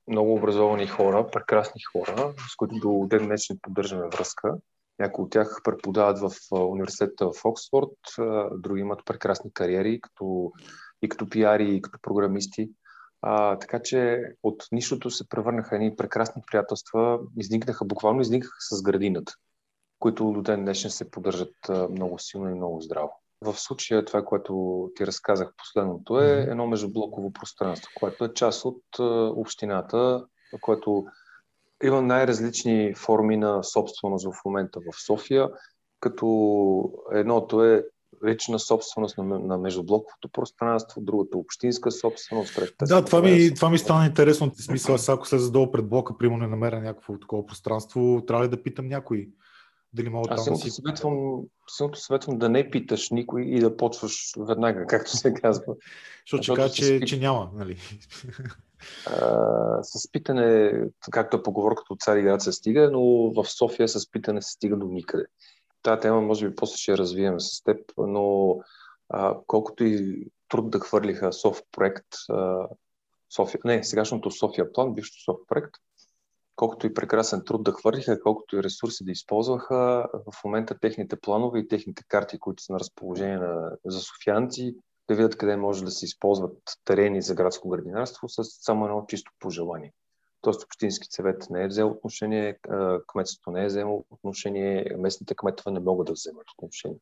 много 0.07 0.33
образовани 0.33 0.87
хора, 0.87 1.27
прекрасни 1.31 1.81
хора, 1.81 2.33
с 2.51 2.55
които 2.55 2.75
до 2.75 3.07
ден 3.07 3.25
днес 3.25 3.47
поддържаме 3.61 4.07
връзка. 4.07 4.57
Някои 4.99 5.23
от 5.23 5.31
тях 5.31 5.61
преподават 5.63 6.19
в 6.19 6.31
университета 6.51 7.25
в 7.25 7.45
Оксфорд, 7.45 7.91
други 8.51 8.81
имат 8.81 9.05
прекрасни 9.05 9.53
кариери 9.53 10.01
като, 10.01 10.51
и 11.01 11.09
като 11.09 11.29
пиари, 11.29 11.75
и 11.75 11.81
като 11.81 11.99
програмисти. 12.01 12.69
А, 13.21 13.59
така 13.59 13.81
че 13.83 14.21
от 14.43 14.63
нищото 14.71 15.11
се 15.11 15.29
превърнаха 15.29 15.75
едни 15.75 15.95
прекрасни 15.95 16.41
приятелства, 16.51 17.19
изникнаха, 17.37 17.85
буквално 17.85 18.21
изникнаха 18.21 18.57
с 18.59 18.81
градината, 18.81 19.33
които 19.99 20.31
до 20.31 20.41
ден 20.41 20.63
днешен 20.63 20.91
се 20.91 21.11
поддържат 21.11 21.55
много 21.89 22.19
силно 22.19 22.49
и 22.49 22.53
много 22.53 22.81
здраво. 22.81 23.11
В 23.41 23.53
случая 23.59 24.05
това, 24.05 24.25
което 24.25 24.89
ти 24.95 25.07
разказах 25.07 25.53
последното 25.57 26.19
е 26.19 26.45
едно 26.49 26.67
междублоково 26.67 27.33
пространство, 27.33 27.91
което 27.99 28.25
е 28.25 28.33
част 28.33 28.65
от 28.65 28.83
общината, 29.35 30.25
което 30.61 31.05
има 31.83 32.01
най-различни 32.01 32.93
форми 32.95 33.37
на 33.37 33.63
собственост 33.63 34.27
в 34.27 34.45
момента 34.45 34.79
в 34.79 35.05
София, 35.05 35.49
като 35.99 36.91
едното 37.11 37.65
е 37.65 37.83
лична 38.25 38.59
собственост 38.59 39.17
на, 39.17 39.39
на 39.39 39.57
междублоковото 39.57 40.29
пространство, 40.29 41.01
другата 41.01 41.37
общинска 41.37 41.91
собственост. 41.91 42.55
Третата 42.55 42.85
да, 42.85 43.05
това 43.05 43.21
ми, 43.21 43.53
това 43.53 43.69
ми 43.69 43.77
стана 43.77 44.05
интересно. 44.05 44.51
В 44.51 44.63
смисъл, 44.63 44.95
аз 44.95 45.09
ако 45.09 45.27
слеза 45.27 45.51
долу 45.51 45.71
пред 45.71 45.89
блока, 45.89 46.17
примерно 46.17 46.41
не 46.41 46.47
намеря 46.47 46.81
някакво 46.81 47.17
такова 47.17 47.45
пространство, 47.45 48.23
трябва 48.27 48.45
ли 48.45 48.49
да 48.49 48.63
питам 48.63 48.87
някой? 48.87 49.29
Дали 49.93 50.09
мога 50.09 50.27
Аз 50.31 50.45
там 50.45 50.55
си... 50.55 50.69
съветвам, 50.69 51.41
съветвам 51.93 52.37
да 52.37 52.49
не 52.49 52.69
питаш 52.69 53.09
никой 53.09 53.43
и 53.43 53.59
да 53.59 53.77
почваш 53.77 54.33
веднага, 54.37 54.85
както 54.89 55.11
се 55.11 55.33
казва. 55.33 55.75
Защото 56.25 56.43
ще 56.43 56.53
кажа, 56.53 56.73
че, 56.73 56.99
че 56.99 57.19
няма, 57.19 57.49
нали? 57.53 57.77
А, 59.07 59.83
с 59.83 60.11
питане, 60.11 60.73
както 61.11 61.37
е 61.37 61.43
поговорката 61.43 61.93
от 61.93 61.99
Цари 61.99 62.21
град 62.21 62.41
се 62.41 62.51
стига, 62.51 62.89
но 62.91 63.01
в 63.33 63.45
София 63.45 63.87
с 63.87 64.11
питане 64.11 64.41
се 64.41 64.51
стига 64.51 64.77
до 64.77 64.85
никъде. 64.85 65.25
Тая 65.83 65.99
тема 65.99 66.21
може 66.21 66.49
би 66.49 66.55
после 66.55 66.77
ще 66.77 66.91
я 66.91 66.97
развием 66.97 67.39
с 67.39 67.63
теб, 67.63 67.77
но 67.97 68.57
а, 69.09 69.37
колкото 69.47 69.83
и 69.83 70.25
труд 70.49 70.69
да 70.69 70.79
хвърлиха 70.79 71.33
софт 71.33 71.63
проект, 71.71 72.07
а, 72.29 72.67
София, 73.35 73.61
не, 73.65 73.83
сегашното 73.83 74.31
София 74.31 74.73
план, 74.73 74.93
бившото 74.93 75.23
София 75.23 75.47
проект, 75.47 75.73
колкото 76.59 76.87
и 76.87 76.93
прекрасен 76.93 77.41
труд 77.45 77.63
да 77.63 77.71
хвърлиха, 77.71 78.19
колкото 78.19 78.55
и 78.55 78.63
ресурси 78.63 79.05
да 79.05 79.11
използваха, 79.11 80.09
в 80.13 80.43
момента 80.45 80.79
техните 80.79 81.15
планове 81.15 81.59
и 81.59 81.67
техните 81.67 82.03
карти, 82.07 82.39
които 82.39 82.63
са 82.63 82.73
на 82.73 82.79
разположение 82.79 83.37
на, 83.37 83.71
за 83.85 83.99
софианци, 83.99 84.75
да 85.09 85.15
видят 85.15 85.37
къде 85.37 85.55
може 85.55 85.85
да 85.85 85.91
се 85.91 86.05
използват 86.05 86.57
терени 86.85 87.21
за 87.21 87.35
градско 87.35 87.69
градинарство 87.69 88.29
с 88.29 88.43
само 88.43 88.85
едно 88.85 89.05
чисто 89.07 89.31
пожелание. 89.39 89.93
Тоест 90.41 90.63
Общински 90.63 91.07
съвет 91.11 91.47
не 91.49 91.63
е 91.63 91.67
взел 91.67 91.89
отношение, 91.89 92.57
кметството 93.07 93.51
не 93.51 93.63
е 93.63 93.67
взело 93.67 94.05
отношение, 94.09 94.95
местните 94.97 95.35
кметове 95.35 95.71
не 95.71 95.79
могат 95.79 96.07
да 96.07 96.13
вземат 96.13 96.45
отношение. 96.57 96.99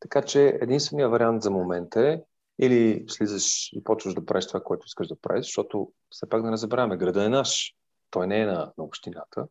Така 0.00 0.22
че 0.22 0.58
единственият 0.60 1.10
вариант 1.10 1.42
за 1.42 1.50
момента 1.50 2.08
е 2.08 2.20
или 2.58 3.04
слизаш 3.08 3.72
и 3.72 3.84
почваш 3.84 4.14
да 4.14 4.26
правиш 4.26 4.46
това, 4.46 4.60
което 4.60 4.86
искаш 4.86 5.08
да 5.08 5.20
правиш, 5.20 5.46
защото 5.46 5.92
все 6.10 6.28
пак 6.28 6.42
да 6.42 6.50
не 6.50 6.56
забравяме, 6.56 6.96
града 6.96 7.24
е 7.24 7.28
наш, 7.28 7.74
той 8.14 8.26
не 8.26 8.40
е 8.40 8.46
на, 8.46 8.72
на 8.78 8.84
общината. 8.84 9.46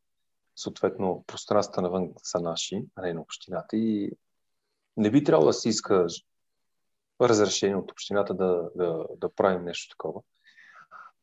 Съответно, 0.55 1.23
пространствата 1.27 1.81
навън 1.81 2.09
са 2.23 2.39
наши, 2.39 2.85
а 2.95 3.01
не 3.01 3.13
на 3.13 3.21
общината. 3.21 3.77
И 3.77 4.11
не 4.97 5.11
би 5.11 5.23
трябвало 5.23 5.47
да 5.47 5.53
се 5.53 5.69
иска 5.69 6.07
разрешение 7.21 7.75
от 7.75 7.91
общината 7.91 8.33
да, 8.33 8.69
да, 8.75 9.05
да 9.17 9.35
правим 9.35 9.63
нещо 9.63 9.89
такова. 9.89 10.21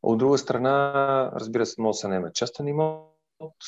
От 0.02 0.18
друга 0.18 0.38
страна, 0.38 1.32
разбира 1.34 1.66
се, 1.66 1.80
може 1.80 1.96
да 1.96 1.98
се 1.98 2.08
наеме 2.08 2.32
частен 2.32 2.68
имот. 2.68 3.06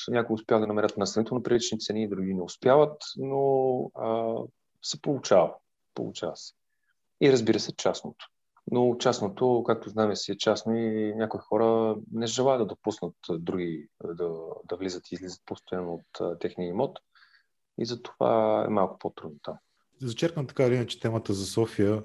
Някои 0.08 0.34
успяват 0.34 0.62
да 0.62 0.66
намерят 0.66 0.96
настанително 0.96 1.42
прилични 1.42 1.78
цени, 1.78 2.08
други 2.08 2.34
не 2.34 2.42
успяват, 2.42 3.02
но 3.16 3.84
а, 3.94 4.36
се 4.82 5.00
получава. 5.00 5.54
Получава 5.94 6.36
се. 6.36 6.54
И 7.20 7.32
разбира 7.32 7.60
се, 7.60 7.76
частното. 7.76 8.31
Но 8.70 8.96
частното, 8.98 9.64
както 9.66 9.90
знаем, 9.90 10.16
си 10.16 10.32
е 10.32 10.38
частно 10.38 10.76
и 10.76 11.14
някои 11.14 11.40
хора 11.40 11.96
не 12.12 12.26
желаят 12.26 12.60
да 12.60 12.66
допуснат 12.66 13.14
други 13.30 13.88
да, 14.04 14.30
да 14.68 14.76
влизат 14.76 15.12
и 15.12 15.14
излизат 15.14 15.40
постоянно 15.46 15.94
от 15.94 16.40
техния 16.40 16.68
имот. 16.68 16.98
И 17.78 17.86
затова 17.86 18.64
е 18.66 18.70
малко 18.70 18.98
по-трудно 18.98 19.38
там. 19.42 19.54
Зачеркам 20.00 20.46
така 20.46 20.66
или 20.66 20.74
иначе 20.74 21.00
темата 21.00 21.34
за 21.34 21.46
София. 21.46 22.02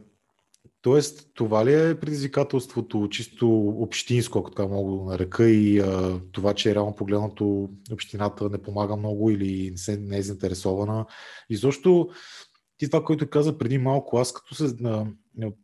Тоест, 0.81 1.31
това 1.33 1.65
ли 1.65 1.73
е 1.73 1.99
предизвикателството 1.99 3.07
чисто 3.09 3.67
общинско, 3.67 4.39
ако 4.39 4.51
така 4.51 4.67
мога 4.67 4.97
да 4.97 5.11
нарека, 5.11 5.49
и 5.49 5.79
а, 5.79 6.21
това, 6.31 6.53
че 6.53 6.75
реално 6.75 6.95
погледнато 6.95 7.69
общината 7.91 8.49
не 8.49 8.61
помага 8.61 8.95
много 8.95 9.29
или 9.29 9.69
не, 9.71 9.77
се, 9.77 9.97
не 9.97 10.17
е 10.17 10.21
заинтересована. 10.21 11.05
И 11.49 11.57
защо 11.57 12.09
ти 12.77 12.89
това, 12.89 13.03
което 13.03 13.29
каза 13.29 13.57
преди 13.57 13.77
малко, 13.77 14.17
аз 14.17 14.33
като 14.33 14.55
се 14.55 14.75
а, 14.83 15.05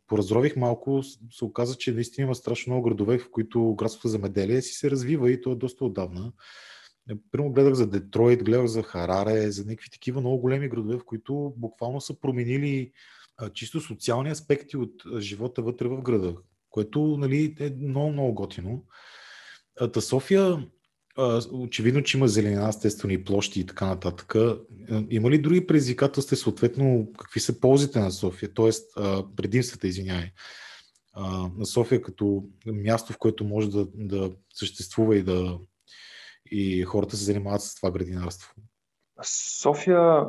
поразрових 0.06 0.56
малко, 0.56 1.02
се 1.30 1.44
оказа, 1.44 1.74
че 1.74 1.92
наистина 1.92 2.24
има 2.24 2.34
страшно 2.34 2.72
много 2.72 2.88
градове, 2.88 3.18
в 3.18 3.30
които 3.30 3.74
градското 3.74 4.08
замеделие 4.08 4.62
си 4.62 4.72
се 4.72 4.90
развива 4.90 5.30
и 5.30 5.40
то 5.40 5.52
е 5.52 5.56
доста 5.56 5.84
отдавна. 5.84 6.32
Примерно 7.30 7.52
гледах 7.52 7.74
за 7.74 7.86
Детройт, 7.86 8.44
гледах 8.44 8.66
за 8.66 8.82
Хараре, 8.82 9.50
за 9.50 9.64
някакви 9.64 9.90
такива 9.90 10.20
много 10.20 10.38
големи 10.38 10.68
градове, 10.68 10.96
в 10.96 11.04
които 11.04 11.54
буквално 11.56 12.00
са 12.00 12.20
променили 12.20 12.92
чисто 13.52 13.80
социални 13.80 14.30
аспекти 14.30 14.76
от 14.76 15.02
живота 15.18 15.62
вътре 15.62 15.88
в 15.88 16.02
града, 16.02 16.34
което 16.70 17.16
нали, 17.18 17.56
е 17.60 17.70
много, 17.80 18.12
много 18.12 18.34
готино. 18.34 18.84
Та 19.92 20.00
София, 20.00 20.66
очевидно, 21.52 22.02
че 22.02 22.16
има 22.16 22.28
зеленина, 22.28 22.68
естествени 22.68 23.24
площи 23.24 23.60
и 23.60 23.66
така 23.66 23.86
нататък. 23.86 24.34
Има 25.10 25.30
ли 25.30 25.38
други 25.38 25.66
предизвикателства, 25.66 26.36
съответно, 26.36 27.12
какви 27.18 27.40
са 27.40 27.60
ползите 27.60 27.98
на 27.98 28.10
София, 28.10 28.54
т.е. 28.54 28.70
предимствата, 29.36 29.88
извинявай, 29.88 30.30
на 31.56 31.66
София 31.66 32.02
като 32.02 32.44
място, 32.66 33.12
в 33.12 33.18
което 33.18 33.44
може 33.44 33.70
да, 33.70 33.86
да 33.94 34.32
съществува 34.54 35.16
и 35.16 35.22
да 35.22 35.58
и 36.50 36.82
хората 36.82 37.16
се 37.16 37.24
занимават 37.24 37.62
с 37.62 37.74
това 37.74 37.90
градинарство? 37.90 38.54
София, 39.22 40.26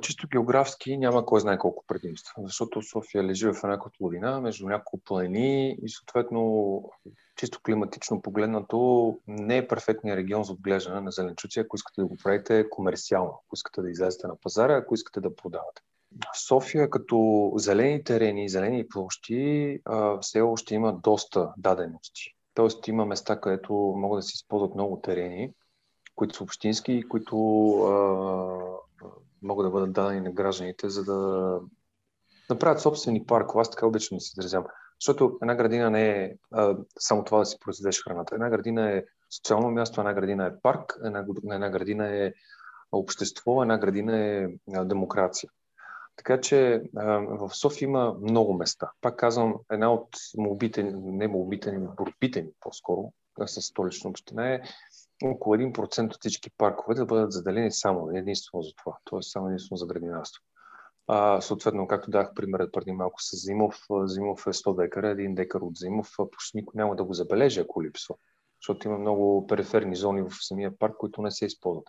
чисто 0.00 0.28
географски, 0.28 0.96
няма 0.96 1.26
кой 1.26 1.40
знае 1.40 1.58
колко 1.58 1.84
предимства, 1.86 2.42
защото 2.42 2.82
София 2.82 3.24
лежи 3.24 3.46
в 3.46 3.60
една 3.64 3.78
котловина 3.78 4.40
между 4.40 4.68
няколко 4.68 5.04
планини 5.04 5.76
и 5.82 5.88
съответно 5.88 6.82
чисто 7.36 7.60
климатично 7.62 8.22
погледнато 8.22 9.18
не 9.26 9.56
е 9.56 9.68
перфектният 9.68 10.16
регион 10.16 10.44
за 10.44 10.52
отглеждане 10.52 11.00
на 11.00 11.10
зеленчуци, 11.10 11.60
ако 11.60 11.76
искате 11.76 12.00
да 12.00 12.06
го 12.06 12.16
правите 12.22 12.70
комерциално, 12.70 13.42
ако 13.46 13.54
искате 13.54 13.82
да 13.82 13.90
излезете 13.90 14.26
на 14.26 14.36
пазара, 14.36 14.76
ако 14.76 14.94
искате 14.94 15.20
да 15.20 15.36
продавате. 15.36 15.82
София 16.46 16.90
като 16.90 17.52
зелени 17.56 18.04
терени, 18.04 18.48
зелени 18.48 18.88
площи, 18.88 19.80
все 20.20 20.40
още 20.40 20.74
има 20.74 20.92
доста 20.92 21.52
дадености. 21.56 22.34
Тоест 22.54 22.88
има 22.88 23.06
места, 23.06 23.40
където 23.40 23.72
могат 23.72 24.18
да 24.18 24.22
се 24.22 24.34
използват 24.34 24.74
много 24.74 25.00
терени, 25.00 25.52
които 26.18 26.36
са 26.36 26.44
общински 26.44 26.92
и 26.92 27.08
които 27.08 27.36
а, 27.70 27.94
могат 29.42 29.66
да 29.66 29.70
бъдат 29.70 29.92
дадени 29.92 30.20
на 30.20 30.32
гражданите, 30.32 30.88
за 30.88 31.04
да 31.04 31.60
направят 32.50 32.80
собствени 32.80 33.26
паркове. 33.26 33.60
Аз 33.60 33.70
така 33.70 33.86
обичам 33.86 34.18
да 34.18 34.20
се 34.20 34.32
изразявам. 34.38 34.66
Защото 35.00 35.38
една 35.42 35.54
градина 35.54 35.90
не 35.90 36.10
е 36.10 36.34
а, 36.52 36.76
само 36.98 37.24
това 37.24 37.38
да 37.38 37.46
си 37.46 37.58
произведеш 37.60 38.04
храната. 38.04 38.34
Една 38.34 38.50
градина 38.50 38.92
е 38.92 39.04
социално 39.30 39.70
място, 39.70 40.00
една 40.00 40.14
градина 40.14 40.46
е 40.46 40.60
парк, 40.62 40.98
една, 41.04 41.24
една 41.44 41.70
градина 41.70 42.16
е 42.16 42.32
общество, 42.92 43.62
една 43.62 43.78
градина 43.78 44.18
е 44.18 44.48
а, 44.74 44.84
демокрация. 44.84 45.50
Така 46.16 46.40
че 46.40 46.82
а, 46.96 47.04
в 47.18 47.50
София 47.54 47.86
има 47.86 48.14
много 48.22 48.54
места. 48.54 48.90
Пак 49.00 49.16
казвам, 49.16 49.54
една 49.72 49.92
от 49.92 50.08
молбите, 50.36 50.82
не 50.94 51.28
молбите 51.28 51.72
ни, 51.72 51.86
борбите 51.96 52.42
ни 52.42 52.50
по-скоро 52.60 53.12
с 53.46 53.62
столична 53.62 54.10
община 54.10 54.52
е 54.52 54.60
около 55.24 55.56
1% 55.56 56.14
от 56.14 56.20
всички 56.20 56.50
паркове 56.58 56.94
да 56.94 57.06
бъдат 57.06 57.32
заделени 57.32 57.72
само 57.72 58.10
единствено 58.10 58.62
за 58.62 58.72
това, 58.76 58.96
т.е. 59.10 59.22
само 59.22 59.48
единствено 59.48 59.76
за 59.76 59.86
градинарство. 59.86 60.42
А, 61.06 61.40
съответно, 61.40 61.88
както 61.88 62.10
дах 62.10 62.34
примерът 62.34 62.72
преди 62.72 62.92
малко 62.92 63.22
с 63.22 63.36
Зимов, 63.36 63.86
Зимов 64.04 64.46
е 64.46 64.52
100 64.52 64.82
декара, 64.82 65.10
един 65.10 65.34
декар 65.34 65.60
от 65.60 65.76
Зимов, 65.76 66.08
почти 66.32 66.56
никой 66.56 66.72
няма 66.76 66.96
да 66.96 67.04
го 67.04 67.14
забележи, 67.14 67.60
ако 67.60 67.82
липсва, 67.82 68.14
защото 68.62 68.88
има 68.88 68.98
много 68.98 69.46
периферни 69.46 69.96
зони 69.96 70.22
в 70.22 70.30
самия 70.40 70.78
парк, 70.78 70.96
които 70.98 71.22
не 71.22 71.30
се 71.30 71.46
използват. 71.46 71.88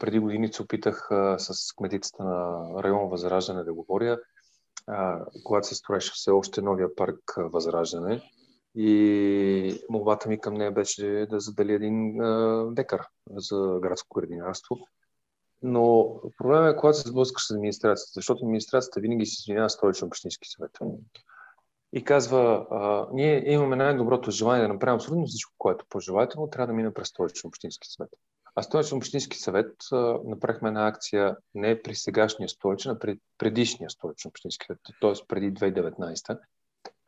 Преди 0.00 0.18
години 0.18 0.52
се 0.52 0.62
опитах 0.62 1.10
а, 1.10 1.38
с 1.38 1.72
кметицата 1.76 2.24
на 2.24 2.66
район 2.82 3.08
Възраждане 3.08 3.64
да 3.64 3.74
говоря, 3.74 4.18
а, 4.86 5.24
когато 5.44 5.66
се 5.66 5.74
строеше 5.74 6.12
все 6.14 6.30
още 6.30 6.62
новия 6.62 6.94
парк 6.94 7.34
Възраждане, 7.36 8.22
и 8.80 9.80
молбата 9.90 10.28
ми 10.28 10.40
към 10.40 10.54
нея 10.54 10.72
беше 10.72 11.26
да 11.30 11.40
задали 11.40 11.72
един 11.72 12.20
а, 12.20 12.66
декар 12.72 13.06
за 13.36 13.78
градско 13.82 14.20
градинарство. 14.20 14.76
Но 15.62 16.14
проблемът 16.38 16.74
е, 16.74 16.76
когато 16.76 16.98
се 16.98 17.08
сблъскаш 17.08 17.46
с 17.46 17.50
администрацията, 17.50 18.12
защото 18.14 18.44
администрацията 18.44 19.00
винаги 19.00 19.26
се 19.26 19.42
извинява 19.42 19.70
столичен 19.70 20.08
общински 20.08 20.48
съвет. 20.48 20.70
И 21.92 22.04
казва, 22.04 22.66
а, 22.70 23.06
ние 23.12 23.52
имаме 23.52 23.76
най-доброто 23.76 24.30
желание 24.30 24.62
да 24.62 24.72
направим 24.72 24.94
абсолютно 24.94 25.26
всичко, 25.26 25.52
което 25.58 25.84
пожелаете, 25.88 26.34
но 26.38 26.50
трябва 26.50 26.66
да 26.66 26.72
мине 26.72 26.94
през 26.94 27.08
столичен 27.08 27.48
общински 27.48 27.88
съвет. 27.88 28.10
А 28.54 28.62
столичен 28.62 28.98
общински 28.98 29.38
съвет 29.38 29.72
а, 29.92 30.18
направихме 30.24 30.68
една 30.68 30.88
акция 30.88 31.36
не 31.54 31.82
при 31.82 31.94
сегашния 31.94 32.48
столичен, 32.48 32.92
а 32.92 32.98
пред 32.98 33.18
предишния 33.38 33.90
столичен 33.90 34.28
общински 34.28 34.66
съвет, 34.66 34.80
т.е. 35.00 35.26
преди 35.28 35.52
2019 35.52 36.38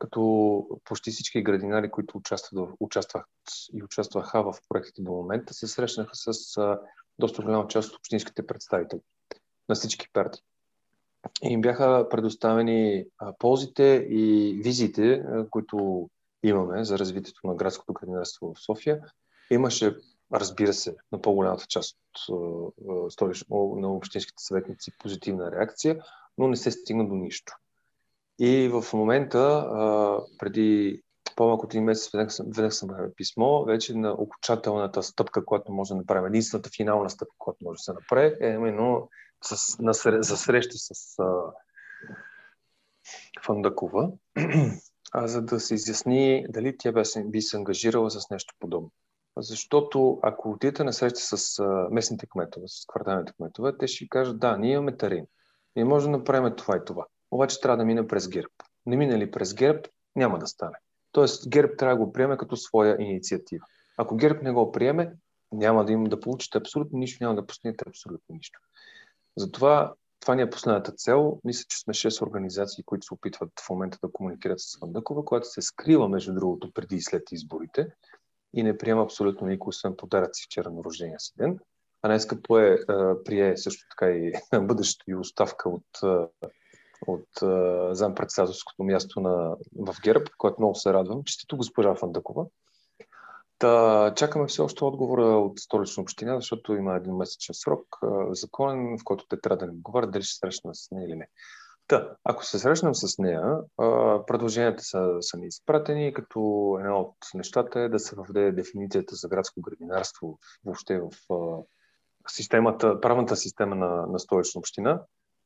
като 0.01 0.67
почти 0.85 1.11
всички 1.11 1.43
градинари, 1.43 1.91
които 1.91 2.17
участват, 2.17 2.69
участват 2.79 3.25
и 3.73 3.83
участваха 3.83 4.43
в 4.43 4.55
проектите 4.69 5.01
до 5.01 5.11
момента, 5.11 5.53
се 5.53 5.67
срещнаха 5.67 6.11
с 6.13 6.57
а, 6.57 6.79
доста 7.19 7.41
голяма 7.41 7.67
част 7.67 7.89
от 7.89 7.97
общинските 7.97 8.47
представители 8.47 8.99
на 9.69 9.75
всички 9.75 10.07
партии. 10.13 10.41
Им 11.41 11.61
бяха 11.61 12.07
предоставени 12.09 13.05
а, 13.17 13.33
ползите 13.39 14.07
и 14.09 14.53
визиите, 14.63 15.13
а, 15.13 15.49
които 15.49 16.09
имаме 16.43 16.83
за 16.83 16.99
развитието 16.99 17.47
на 17.47 17.55
градското 17.55 17.93
градинарство 17.93 18.53
в 18.53 18.61
София. 18.61 18.99
Имаше, 19.51 19.95
разбира 20.33 20.73
се, 20.73 20.95
на 21.11 21.21
по-голямата 21.21 21.65
част 21.67 21.97
от 22.29 23.13
столич, 23.13 23.45
на 23.51 23.93
общинските 23.93 24.43
съветници 24.43 24.91
позитивна 24.99 25.51
реакция, 25.51 26.03
но 26.37 26.47
не 26.47 26.55
се 26.55 26.71
стигна 26.71 27.07
до 27.07 27.15
нищо. 27.15 27.53
И 28.43 28.67
в 28.67 28.93
момента, 28.93 29.67
преди 30.37 31.01
по-малко 31.35 31.65
от 31.65 31.73
един 31.73 31.83
месец, 31.83 32.11
веднъж 32.13 32.33
съм, 32.33 32.45
веднъж 32.55 32.73
съм 32.73 32.89
писмо, 33.15 33.65
вече 33.65 33.97
на 33.97 34.11
окончателната 34.11 35.03
стъпка, 35.03 35.45
която 35.45 35.71
може 35.71 35.89
да 35.89 35.95
направим, 35.95 36.25
единствената 36.25 36.69
финална 36.77 37.09
стъпка, 37.09 37.35
която 37.37 37.63
може 37.63 37.77
да 37.77 37.83
се 37.83 37.93
направи, 37.93 38.35
е 38.41 38.47
именно 38.47 39.09
с, 39.43 39.79
на, 39.79 39.93
за 40.21 40.37
среща 40.37 40.75
с 40.77 41.19
а, 41.19 41.31
Фандакова, 43.45 44.11
а, 45.13 45.27
за 45.27 45.41
да 45.41 45.59
се 45.59 45.73
изясни 45.73 46.45
дали 46.49 46.77
тя 46.77 46.91
би, 46.91 47.01
би 47.25 47.41
се 47.41 47.57
ангажирала 47.57 48.11
с 48.11 48.29
нещо 48.29 48.53
подобно. 48.59 48.91
Защото 49.37 50.19
ако 50.21 50.51
отидете 50.51 50.83
на 50.83 50.93
среща 50.93 51.37
с 51.37 51.59
а, 51.59 51.87
местните 51.91 52.27
кметове, 52.27 52.67
с 52.67 52.85
кварталните 52.87 53.33
кметове, 53.33 53.77
те 53.77 53.87
ще 53.87 54.05
ви 54.05 54.09
кажат, 54.09 54.39
да, 54.39 54.57
ние 54.57 54.73
имаме 54.73 54.97
терен. 54.97 55.25
Ние 55.75 55.85
можем 55.85 56.11
да 56.11 56.17
направим 56.17 56.55
това 56.55 56.77
и 56.77 56.85
това 56.85 57.05
обаче 57.31 57.61
трябва 57.61 57.77
да 57.77 57.85
мине 57.85 58.07
през 58.07 58.27
ГЕРБ. 58.27 58.53
Не 58.85 58.97
мине 58.97 59.17
ли 59.17 59.31
през 59.31 59.53
ГЕРБ, 59.53 59.81
няма 60.15 60.39
да 60.39 60.47
стане. 60.47 60.77
Тоест 61.11 61.49
ГЕРБ 61.49 61.75
трябва 61.75 61.95
да 61.95 62.05
го 62.05 62.13
приеме 62.13 62.37
като 62.37 62.57
своя 62.57 62.97
инициатива. 62.99 63.65
Ако 63.97 64.15
ГЕРБ 64.15 64.39
не 64.41 64.51
го 64.51 64.71
приеме, 64.71 65.13
няма 65.51 65.85
да 65.85 65.91
им 65.91 66.03
да 66.03 66.19
получите 66.19 66.57
абсолютно 66.57 66.99
нищо, 66.99 67.23
няма 67.23 67.35
да 67.35 67.45
постигнете 67.45 67.85
абсолютно 67.87 68.35
нищо. 68.35 68.59
Затова 69.37 69.93
това 70.19 70.35
ни 70.35 70.41
е 70.41 70.49
последната 70.49 70.91
цел. 70.91 71.39
Мисля, 71.43 71.65
че 71.67 71.79
сме 71.79 71.93
6 71.93 72.21
организации, 72.21 72.83
които 72.83 73.05
се 73.05 73.13
опитват 73.13 73.49
в 73.67 73.69
момента 73.69 73.97
да 74.03 74.11
комуникират 74.11 74.59
с 74.59 74.79
Вандъкова, 74.81 75.25
която 75.25 75.47
се 75.47 75.61
скрива, 75.61 76.09
между 76.09 76.33
другото, 76.33 76.73
преди 76.73 76.95
и 76.95 77.01
след 77.01 77.31
изборите 77.31 77.87
и 78.53 78.63
не 78.63 78.77
приема 78.77 79.03
абсолютно 79.03 79.47
никой, 79.47 79.69
освен 79.69 79.95
подаръци 79.97 80.43
вчера 80.45 80.69
на 80.69 80.83
рождения 80.83 81.19
си 81.19 81.33
ден. 81.37 81.59
А 82.01 82.07
днес 82.07 82.27
пое, 82.43 82.77
прие 83.25 83.57
също 83.57 83.85
така 83.89 84.11
и 84.11 84.33
бъдещето 84.61 85.11
и 85.11 85.15
оставка 85.15 85.69
от, 85.69 85.87
от 87.07 87.27
зампредседателското 87.95 88.83
място 88.83 89.21
на, 89.21 89.55
в 89.79 89.95
ГЕРБ, 90.03 90.25
което 90.37 90.55
много 90.59 90.75
се 90.75 90.93
радвам. 90.93 91.23
Честито 91.23 91.57
госпожа 91.57 91.95
Фандъкова. 91.95 92.45
Та, 93.59 94.13
чакаме 94.15 94.47
все 94.47 94.61
още 94.61 94.83
отговора 94.83 95.23
от 95.25 95.59
столична 95.59 96.03
община, 96.03 96.35
защото 96.35 96.75
има 96.75 96.95
един 96.95 97.15
месечен 97.15 97.55
срок, 97.55 97.97
законен, 98.29 98.97
в 98.97 99.03
който 99.03 99.25
те 99.27 99.41
трябва 99.41 99.57
да 99.57 99.71
ни 99.71 99.77
отговарят 99.77 100.11
дали 100.11 100.23
ще 100.23 100.37
срещнат 100.37 100.75
с 100.75 100.91
нея 100.91 101.05
или 101.05 101.15
не. 101.15 101.27
Та, 101.87 102.09
ако 102.23 102.45
се 102.45 102.59
срещнем 102.59 102.95
с 102.95 103.17
нея, 103.17 103.57
предложенията 104.27 104.83
са, 104.83 105.17
са 105.21 105.37
ни 105.37 105.47
изпратени, 105.47 106.13
като 106.13 106.39
едно 106.79 106.99
от 106.99 107.15
нещата 107.33 107.79
е 107.79 107.89
да 107.89 107.99
се 107.99 108.15
въведе 108.15 108.51
дефиницията 108.51 109.15
за 109.15 109.27
градско 109.27 109.61
градинарство 109.61 110.39
въобще 110.65 110.99
в 110.99 111.09
системата, 112.27 113.01
правната 113.01 113.35
система 113.35 113.75
на, 113.75 114.05
на 114.07 114.19
столична 114.19 114.59
община, 114.59 115.01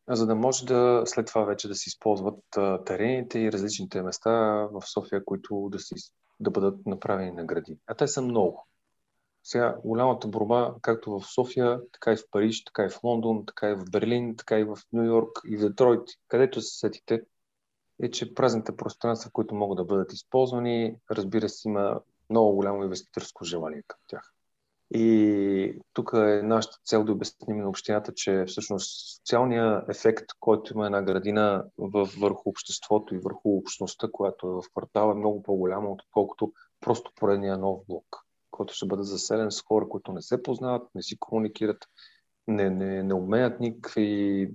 за 0.10 0.26
да 0.26 0.36
може 0.36 0.66
да 0.66 1.04
след 1.06 1.28
това 1.28 1.44
вече 1.44 1.68
да 1.68 1.76
се 1.76 1.90
използват 1.90 2.44
терените 2.86 3.40
и 3.40 3.52
различните 3.52 4.02
места 4.02 4.32
в 4.72 4.82
София, 4.86 5.26
които 5.26 5.70
да, 5.72 5.80
си, 5.80 5.96
да 6.40 6.52
бъдат 6.52 6.86
направени 6.86 7.32
на 7.32 7.46
гради. 7.46 7.78
А 7.88 7.96
те 7.96 8.08
са 8.08 8.22
много. 8.22 8.68
Сега 9.44 9.78
голямата 9.84 10.28
борба, 10.28 10.76
както 10.82 11.20
в 11.20 11.26
София, 11.34 11.80
така 11.92 12.12
и 12.12 12.16
в 12.16 12.24
Париж, 12.32 12.64
така 12.64 12.84
и 12.84 12.90
в 12.90 13.04
Лондон, 13.04 13.46
така 13.46 13.70
и 13.70 13.76
в 13.76 13.84
Берлин, 13.92 14.36
така 14.38 14.60
и 14.60 14.64
в 14.64 14.78
Нью 14.94 15.04
Йорк 15.04 15.42
и 15.46 15.58
в 15.58 15.60
Детройт, 15.60 16.08
където 16.28 16.62
се 16.62 16.80
сетите, 16.80 17.22
е, 18.04 18.12
че 18.12 18.34
празните 18.34 18.76
пространства, 18.76 19.32
които 19.32 19.56
могат 19.56 19.78
да 19.78 19.86
бъдат 19.86 20.14
използвани, 20.14 20.96
разбира 21.12 21.50
се, 21.50 21.68
има 21.70 22.00
много 22.30 22.56
голямо 22.56 22.84
инвеститорско 22.84 23.46
желание 23.46 23.84
към 23.88 24.00
тях. 24.08 24.35
И 24.94 25.80
тук 25.94 26.12
е 26.14 26.42
нашата 26.44 26.78
цел 26.86 27.04
да 27.04 27.12
обясним 27.12 27.58
на 27.58 27.70
общината, 27.70 28.14
че 28.16 28.46
всъщност 28.48 29.16
социалният 29.16 29.90
ефект, 29.90 30.26
който 30.40 30.74
има 30.74 30.86
една 30.86 31.02
градина 31.02 31.66
върху 32.20 32.50
обществото 32.50 33.16
и 33.16 33.20
върху 33.24 33.58
общността, 33.58 34.08
която 34.12 34.48
е 34.48 34.52
в 34.52 34.72
квартала, 34.72 35.12
е 35.12 35.16
много 35.16 35.44
по-голяма, 35.44 35.90
отколкото 35.90 36.54
просто 36.82 37.12
поредния 37.16 37.58
нов 37.58 37.80
блок 37.88 38.26
който 38.56 38.74
ще 38.74 38.86
бъде 38.86 39.04
заселен 39.04 39.52
с 39.52 39.62
хора, 39.62 39.90
които 39.90 40.14
не 40.14 40.22
се 40.22 40.44
познават, 40.44 40.88
не 40.96 41.02
си 41.02 41.18
комуникират, 41.20 41.78
не, 42.48 42.70
не, 42.70 43.04
не 43.04 43.14
обменят 43.14 43.60
никакви 43.60 44.50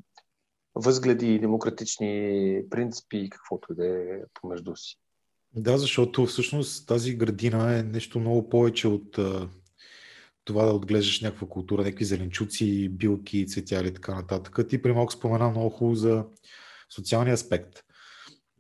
възгледи 0.75 1.35
и 1.35 1.39
демократични 1.39 2.63
принципи 2.71 3.19
и 3.19 3.31
каквото 3.31 3.73
и 3.73 3.77
да 3.77 3.87
е 3.87 4.21
помежду 4.41 4.77
си. 4.77 4.97
Да, 5.55 5.79
защото 5.79 6.27
всъщност 6.27 6.89
тази 6.89 7.15
градина 7.15 7.79
е 7.79 7.83
нещо 7.83 8.21
много 8.21 8.49
повече 8.49 8.89
от 8.89 9.19
това 10.45 10.65
да 10.65 10.73
отглеждаш 10.73 11.21
някаква 11.21 11.49
култура, 11.49 11.83
някакви 11.83 12.05
зеленчуци, 12.05 12.89
билки, 12.89 13.47
цветя 13.47 13.87
и 13.87 13.95
така 13.95 14.15
нататък. 14.15 14.69
Ти 14.69 14.83
при 14.83 14.93
малко 14.93 15.13
спомена 15.13 15.51
много 15.51 15.71
хубаво 15.71 15.95
за 15.95 16.25
социалния 16.95 17.35
аспект. 17.35 17.85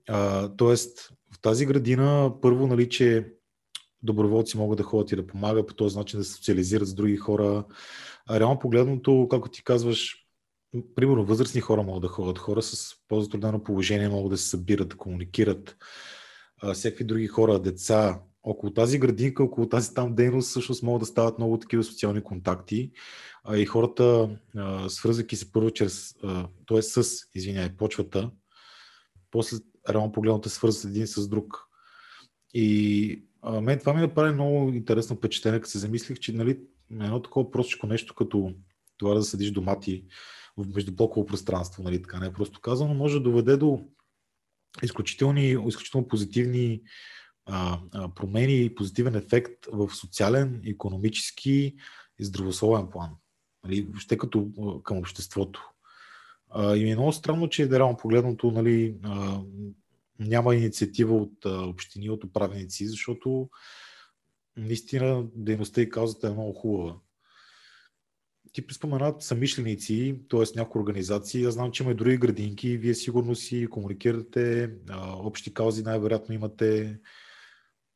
А, 0.08 0.48
тоест, 0.56 1.08
в 1.34 1.40
тази 1.40 1.66
градина 1.66 2.32
първо, 2.42 2.66
нали, 2.66 2.88
че 2.88 3.32
доброволци 4.02 4.56
могат 4.56 4.76
да 4.76 4.82
ходят 4.82 5.12
и 5.12 5.16
да 5.16 5.26
помагат, 5.26 5.66
по 5.66 5.74
този 5.74 5.98
начин 5.98 6.18
да 6.18 6.24
се 6.24 6.32
социализират 6.32 6.88
с 6.88 6.94
други 6.94 7.16
хора. 7.16 7.64
А 8.28 8.40
реално 8.40 8.58
погледното, 8.58 9.28
както 9.30 9.50
ти 9.50 9.64
казваш, 9.64 10.26
примерно 10.94 11.24
възрастни 11.24 11.60
хора 11.60 11.82
могат 11.82 12.02
да 12.02 12.08
ходят, 12.08 12.38
хора 12.38 12.62
с 12.62 12.94
по-затруднено 13.08 13.64
положение 13.64 14.08
могат 14.08 14.30
да 14.30 14.38
се 14.38 14.48
събират, 14.48 14.88
да 14.88 14.96
комуникират, 14.96 15.76
а, 16.62 16.74
всякакви 16.74 17.04
други 17.04 17.26
хора, 17.26 17.58
деца. 17.58 18.20
Около 18.42 18.72
тази 18.72 18.98
градинка, 18.98 19.42
около 19.42 19.68
тази 19.68 19.94
там 19.94 20.14
дейност 20.14 20.48
всъщност 20.48 20.82
могат 20.82 21.00
да 21.00 21.06
стават 21.06 21.38
много 21.38 21.58
такива 21.58 21.84
социални 21.84 22.22
контакти 22.22 22.90
а, 23.44 23.56
и 23.56 23.66
хората, 23.66 24.30
свързвайки 24.88 25.36
се 25.36 25.52
първо 25.52 25.70
чрез, 25.70 26.14
т.е. 26.66 26.82
с, 26.82 27.04
извиняй, 27.34 27.76
почвата, 27.76 28.30
после 29.30 29.56
реално 29.88 30.12
погледното 30.12 30.48
се 30.48 30.54
свързват 30.54 30.84
един 30.84 31.06
с 31.06 31.28
друг. 31.28 31.66
И 32.54 33.24
а, 33.42 33.60
мен 33.60 33.78
това 33.78 33.94
ми 33.94 34.00
направи 34.00 34.32
много 34.32 34.72
интересно 34.72 35.16
впечатление, 35.16 35.60
като 35.60 35.70
се 35.70 35.78
замислих, 35.78 36.18
че 36.18 36.32
нали, 36.32 36.60
едно 36.90 37.22
такова 37.22 37.50
простичко 37.50 37.86
нещо, 37.86 38.14
като 38.14 38.54
това 38.96 39.14
да 39.14 39.22
съдиш 39.22 39.50
домати 39.50 40.04
в 40.56 40.74
междублоково 40.74 41.26
пространство, 41.26 41.82
нали, 41.82 42.02
така 42.02 42.20
не 42.20 42.26
е 42.26 42.32
просто 42.32 42.60
казано, 42.60 42.94
може 42.94 43.14
да 43.14 43.22
доведе 43.22 43.56
до 43.56 43.84
изключителни, 44.82 45.56
изключително 45.68 46.08
позитивни 46.08 46.82
а, 47.50 47.80
а, 47.92 48.08
промени 48.08 48.64
и 48.64 48.74
позитивен 48.74 49.14
ефект 49.14 49.66
в 49.72 49.90
социален, 49.94 50.62
економически 50.66 51.74
и 52.18 52.24
здравословен 52.24 52.86
план. 52.90 53.10
Нали, 53.64 53.82
въобще 53.82 54.18
като 54.18 54.50
към 54.84 54.98
обществото. 54.98 55.70
А, 56.50 56.76
и 56.76 56.90
е 56.90 56.94
много 56.94 57.12
странно, 57.12 57.48
че 57.48 57.70
реално 57.70 57.96
погледното 57.96 58.50
нали, 58.50 58.96
а, 59.02 59.40
няма 60.18 60.54
инициатива 60.54 61.16
от 61.16 61.46
а, 61.46 61.66
общини, 61.66 62.10
от 62.10 62.24
управеници, 62.24 62.86
защото 62.86 63.48
наистина 64.56 65.26
дейността 65.34 65.80
и 65.80 65.88
каузата 65.88 66.28
е 66.28 66.32
много 66.32 66.52
хубава. 66.52 66.96
Ти 68.52 68.66
приспоменат 68.66 69.22
самишленици, 69.22 70.20
т.е. 70.28 70.42
някои 70.56 70.80
организации. 70.80 71.44
Аз 71.44 71.54
знам, 71.54 71.72
че 71.72 71.82
има 71.82 71.92
и 71.92 71.94
други 71.94 72.16
градинки. 72.16 72.76
Вие 72.76 72.94
сигурно 72.94 73.34
си 73.34 73.66
комуникирате, 73.70 74.70
а, 74.88 75.16
общи 75.16 75.54
каузи 75.54 75.82
най-вероятно 75.82 76.34
имате. 76.34 76.98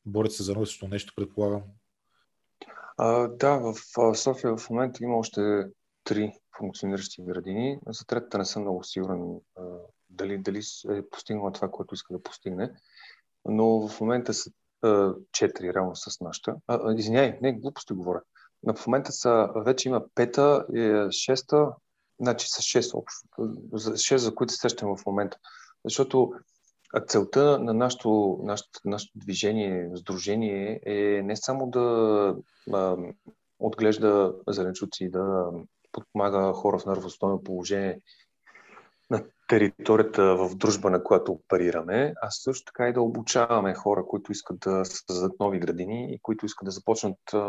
Борете 0.05 0.35
се 0.35 0.43
за 0.43 0.51
едно 0.51 0.65
нещо, 0.87 1.13
предполагам. 1.15 1.61
А, 2.97 3.27
да, 3.27 3.57
в 3.57 3.75
София 4.15 4.57
в 4.57 4.69
момента 4.69 5.03
има 5.03 5.17
още 5.17 5.65
три 6.03 6.33
функциониращи 6.57 7.21
градини. 7.21 7.79
За 7.87 8.05
третата 8.05 8.37
не 8.37 8.45
съм 8.45 8.61
много 8.61 8.83
сигурен 8.83 9.39
дали, 10.09 10.37
дали 10.37 10.61
е 10.89 11.09
постигнала 11.09 11.51
това, 11.51 11.71
което 11.71 11.93
иска 11.93 12.13
да 12.13 12.23
постигне. 12.23 12.71
Но 13.45 13.87
в 13.87 14.01
момента 14.01 14.33
са 14.33 14.51
четири 15.31 15.73
равно 15.73 15.95
с 15.95 16.21
нашата. 16.21 16.55
извиняй, 16.97 17.39
не, 17.41 17.53
глупости 17.53 17.93
говоря. 17.93 18.21
Но 18.63 18.75
в 18.75 18.87
момента 18.87 19.11
са, 19.11 19.49
вече 19.55 19.89
има 19.89 20.05
пета, 20.15 20.65
и 20.73 21.07
шеста, 21.11 21.67
значи 22.19 22.47
са 22.49 22.61
шест 22.61 22.93
общо. 22.93 23.27
Шест, 23.95 24.23
за 24.23 24.35
които 24.35 24.53
се 24.53 24.59
срещам 24.59 24.97
в 24.97 25.05
момента. 25.05 25.37
Защото 25.85 26.33
целта 27.01 27.59
на 27.59 27.73
нашето, 27.73 28.39
нашето, 28.43 28.79
нашето 28.85 29.19
движение, 29.19 29.91
сдружение 29.95 30.79
е 30.85 31.21
не 31.23 31.35
само 31.35 31.69
да 31.69 32.35
а, 32.73 32.97
отглежда 33.59 34.33
зеленчуци, 34.47 35.09
да 35.09 35.51
подпомага 35.91 36.53
хора 36.53 36.79
в 36.79 36.85
нервостойно 36.85 37.43
положение 37.43 37.99
на 39.09 39.23
територията 39.47 40.35
в 40.35 40.55
дружба, 40.55 40.89
на 40.89 41.03
която 41.03 41.31
оперираме, 41.31 42.13
а 42.21 42.31
също 42.31 42.65
така 42.65 42.89
и 42.89 42.93
да 42.93 43.01
обучаваме 43.01 43.73
хора, 43.73 44.05
които 44.07 44.31
искат 44.31 44.59
да 44.59 44.85
създадат 44.85 45.39
нови 45.39 45.59
градини 45.59 46.13
и 46.13 46.19
които 46.21 46.45
искат 46.45 46.65
да 46.65 46.71
започнат 46.71 47.17
а, 47.33 47.39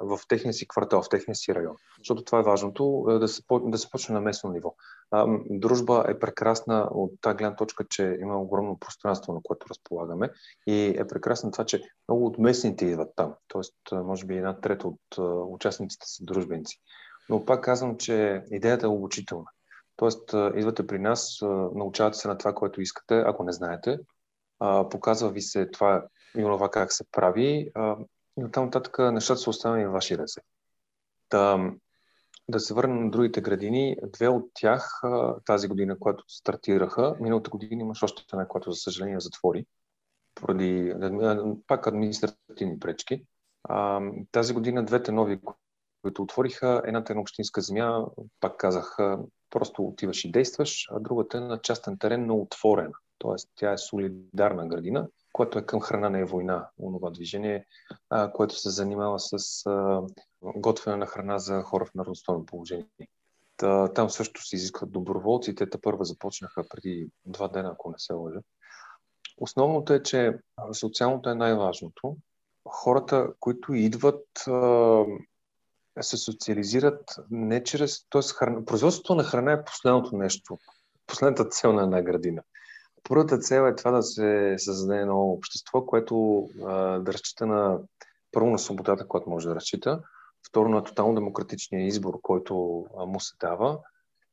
в 0.00 0.18
техния 0.28 0.52
си 0.52 0.68
квартал, 0.68 1.02
в 1.02 1.08
техния 1.08 1.34
си 1.34 1.54
район. 1.54 1.76
Защото 1.98 2.24
това 2.24 2.38
е 2.38 2.42
важното, 2.42 3.04
да 3.20 3.28
се, 3.28 3.42
да 3.50 3.78
се 3.78 3.90
почне 3.90 4.14
на 4.14 4.20
местно 4.20 4.50
ниво. 4.50 4.74
А, 5.10 5.26
дружба 5.50 6.04
е 6.08 6.18
прекрасна 6.18 6.88
от 6.90 7.12
тази 7.20 7.36
гледна 7.36 7.56
точка, 7.56 7.84
че 7.90 8.18
има 8.20 8.40
огромно 8.40 8.78
пространство, 8.78 9.32
на 9.32 9.40
което 9.42 9.66
разполагаме 9.70 10.30
и 10.66 10.94
е 10.98 11.06
прекрасна 11.06 11.50
това, 11.50 11.64
че 11.64 11.82
много 12.08 12.26
от 12.26 12.38
местните 12.38 12.86
идват 12.86 13.12
там. 13.16 13.34
Тоест, 13.48 13.74
може 13.92 14.26
би 14.26 14.36
една 14.36 14.60
трета 14.60 14.88
от 14.88 15.00
участниците 15.54 16.06
са 16.08 16.24
дружбенци. 16.24 16.76
Но 17.28 17.44
пак 17.44 17.64
казвам, 17.64 17.96
че 17.96 18.42
идеята 18.50 18.86
е 18.86 18.88
обучителна. 18.88 19.46
Тоест, 20.00 20.32
идвате 20.32 20.86
при 20.86 20.98
нас, 20.98 21.38
научавате 21.74 22.18
се 22.18 22.28
на 22.28 22.38
това, 22.38 22.54
което 22.54 22.80
искате, 22.80 23.18
ако 23.18 23.44
не 23.44 23.52
знаете. 23.52 23.98
Показва 24.90 25.30
ви 25.30 25.40
се 25.40 25.70
това 25.70 26.04
и 26.38 26.42
това 26.42 26.70
как 26.70 26.92
се 26.92 27.04
прави. 27.12 27.72
И 28.38 28.44
оттам 28.44 28.64
нататък 28.64 28.98
нещата 28.98 29.40
са 29.40 29.50
останали 29.50 29.86
в 29.86 29.92
ваши 29.92 30.18
ръце. 30.18 30.40
Да, 31.30 31.70
да 32.48 32.60
се 32.60 32.74
върнем 32.74 33.04
на 33.04 33.10
другите 33.10 33.40
градини. 33.40 33.96
Две 34.02 34.28
от 34.28 34.50
тях 34.54 35.02
тази 35.46 35.68
година, 35.68 35.98
която 35.98 36.24
стартираха, 36.28 37.16
миналата 37.20 37.50
година 37.50 37.82
имаш 37.82 38.02
още 38.02 38.22
една, 38.32 38.48
която 38.48 38.72
за 38.72 38.76
съжаление 38.76 39.20
затвори, 39.20 39.66
поради 40.34 40.94
пак 41.66 41.86
административни 41.86 42.78
пречки. 42.78 43.24
Тази 44.32 44.54
година 44.54 44.84
двете 44.84 45.12
нови, 45.12 45.40
които 46.02 46.22
отвориха, 46.22 46.82
едната 46.84 47.12
е 47.12 47.14
на 47.14 47.20
общинска 47.20 47.60
земя, 47.60 48.06
пак 48.40 48.56
казах, 48.56 48.96
просто 49.50 49.82
отиваш 49.82 50.24
и 50.24 50.30
действаш, 50.30 50.88
а 50.90 51.00
другата 51.00 51.38
е 51.38 51.40
на 51.40 51.60
частен 51.60 51.98
терен, 51.98 52.26
но 52.26 52.36
отворена. 52.36 52.94
Тоест, 53.18 53.48
тя 53.56 53.72
е 53.72 53.78
солидарна 53.78 54.68
градина 54.68 55.08
което 55.32 55.58
е 55.58 55.66
към 55.66 55.80
храна 55.80 56.10
не 56.10 56.20
е 56.20 56.24
война, 56.24 56.68
онова 56.78 57.10
движение, 57.10 57.66
а, 58.10 58.32
което 58.32 58.54
се 58.54 58.70
занимава 58.70 59.18
с 59.18 59.66
а, 59.66 60.02
готвяне 60.42 60.96
на 60.96 61.06
храна 61.06 61.38
за 61.38 61.62
хора 61.62 61.84
в 61.84 61.94
неравностойно 61.94 62.46
положение. 62.46 62.86
Та, 63.56 63.92
там 63.92 64.10
също 64.10 64.42
се 64.46 64.56
изискват 64.56 64.92
доброволци. 64.92 65.54
Те 65.54 65.80
първа 65.82 66.04
започнаха 66.04 66.64
преди 66.70 67.08
два 67.26 67.48
дена, 67.48 67.70
ако 67.72 67.90
не 67.90 67.98
се 67.98 68.12
лъжа. 68.12 68.40
Основното 69.36 69.92
е, 69.92 70.02
че 70.02 70.38
социалното 70.72 71.30
е 71.30 71.34
най-важното. 71.34 72.16
Хората, 72.68 73.28
които 73.40 73.74
идват, 73.74 74.26
се 76.00 76.16
социализират 76.16 77.16
не 77.30 77.64
чрез... 77.64 78.06
Тоест, 78.08 78.32
храна, 78.32 78.64
производството 78.64 79.14
на 79.14 79.24
храна 79.24 79.52
е 79.52 79.64
последното 79.64 80.16
нещо, 80.16 80.58
последната 81.06 81.44
цел 81.44 81.72
на 81.72 81.82
една 81.82 82.02
градина. 82.02 82.42
Първата 83.08 83.38
цел 83.38 83.62
е 83.62 83.76
това 83.76 83.90
да 83.90 84.02
се 84.02 84.54
създаде 84.58 85.00
едно 85.00 85.20
общество, 85.22 85.86
което 85.86 86.46
а, 86.66 86.98
да 86.98 87.12
разчита 87.12 87.46
на 87.46 87.78
първо 88.32 88.50
на 88.50 88.58
свободата, 88.58 89.08
която 89.08 89.30
може 89.30 89.48
да 89.48 89.54
разчита, 89.54 90.02
второ 90.48 90.68
на 90.68 90.84
тотално 90.84 91.14
демократичния 91.14 91.86
избор, 91.86 92.20
който 92.22 92.84
а, 92.98 93.06
му 93.06 93.20
се 93.20 93.34
дава 93.40 93.78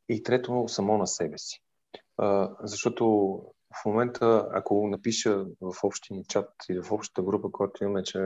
и 0.09 0.23
трето 0.23 0.65
само 0.67 0.97
на 0.97 1.07
себе 1.07 1.37
си. 1.37 1.61
А, 2.17 2.51
защото 2.63 3.41
в 3.81 3.85
момента, 3.85 4.47
ако 4.51 4.87
напиша 4.87 5.45
в 5.61 5.73
общия 5.83 6.23
чат 6.29 6.49
или 6.69 6.81
в 6.81 6.91
общата 6.91 7.21
група, 7.21 7.51
която 7.51 7.83
имаме, 7.83 8.03
че 8.03 8.19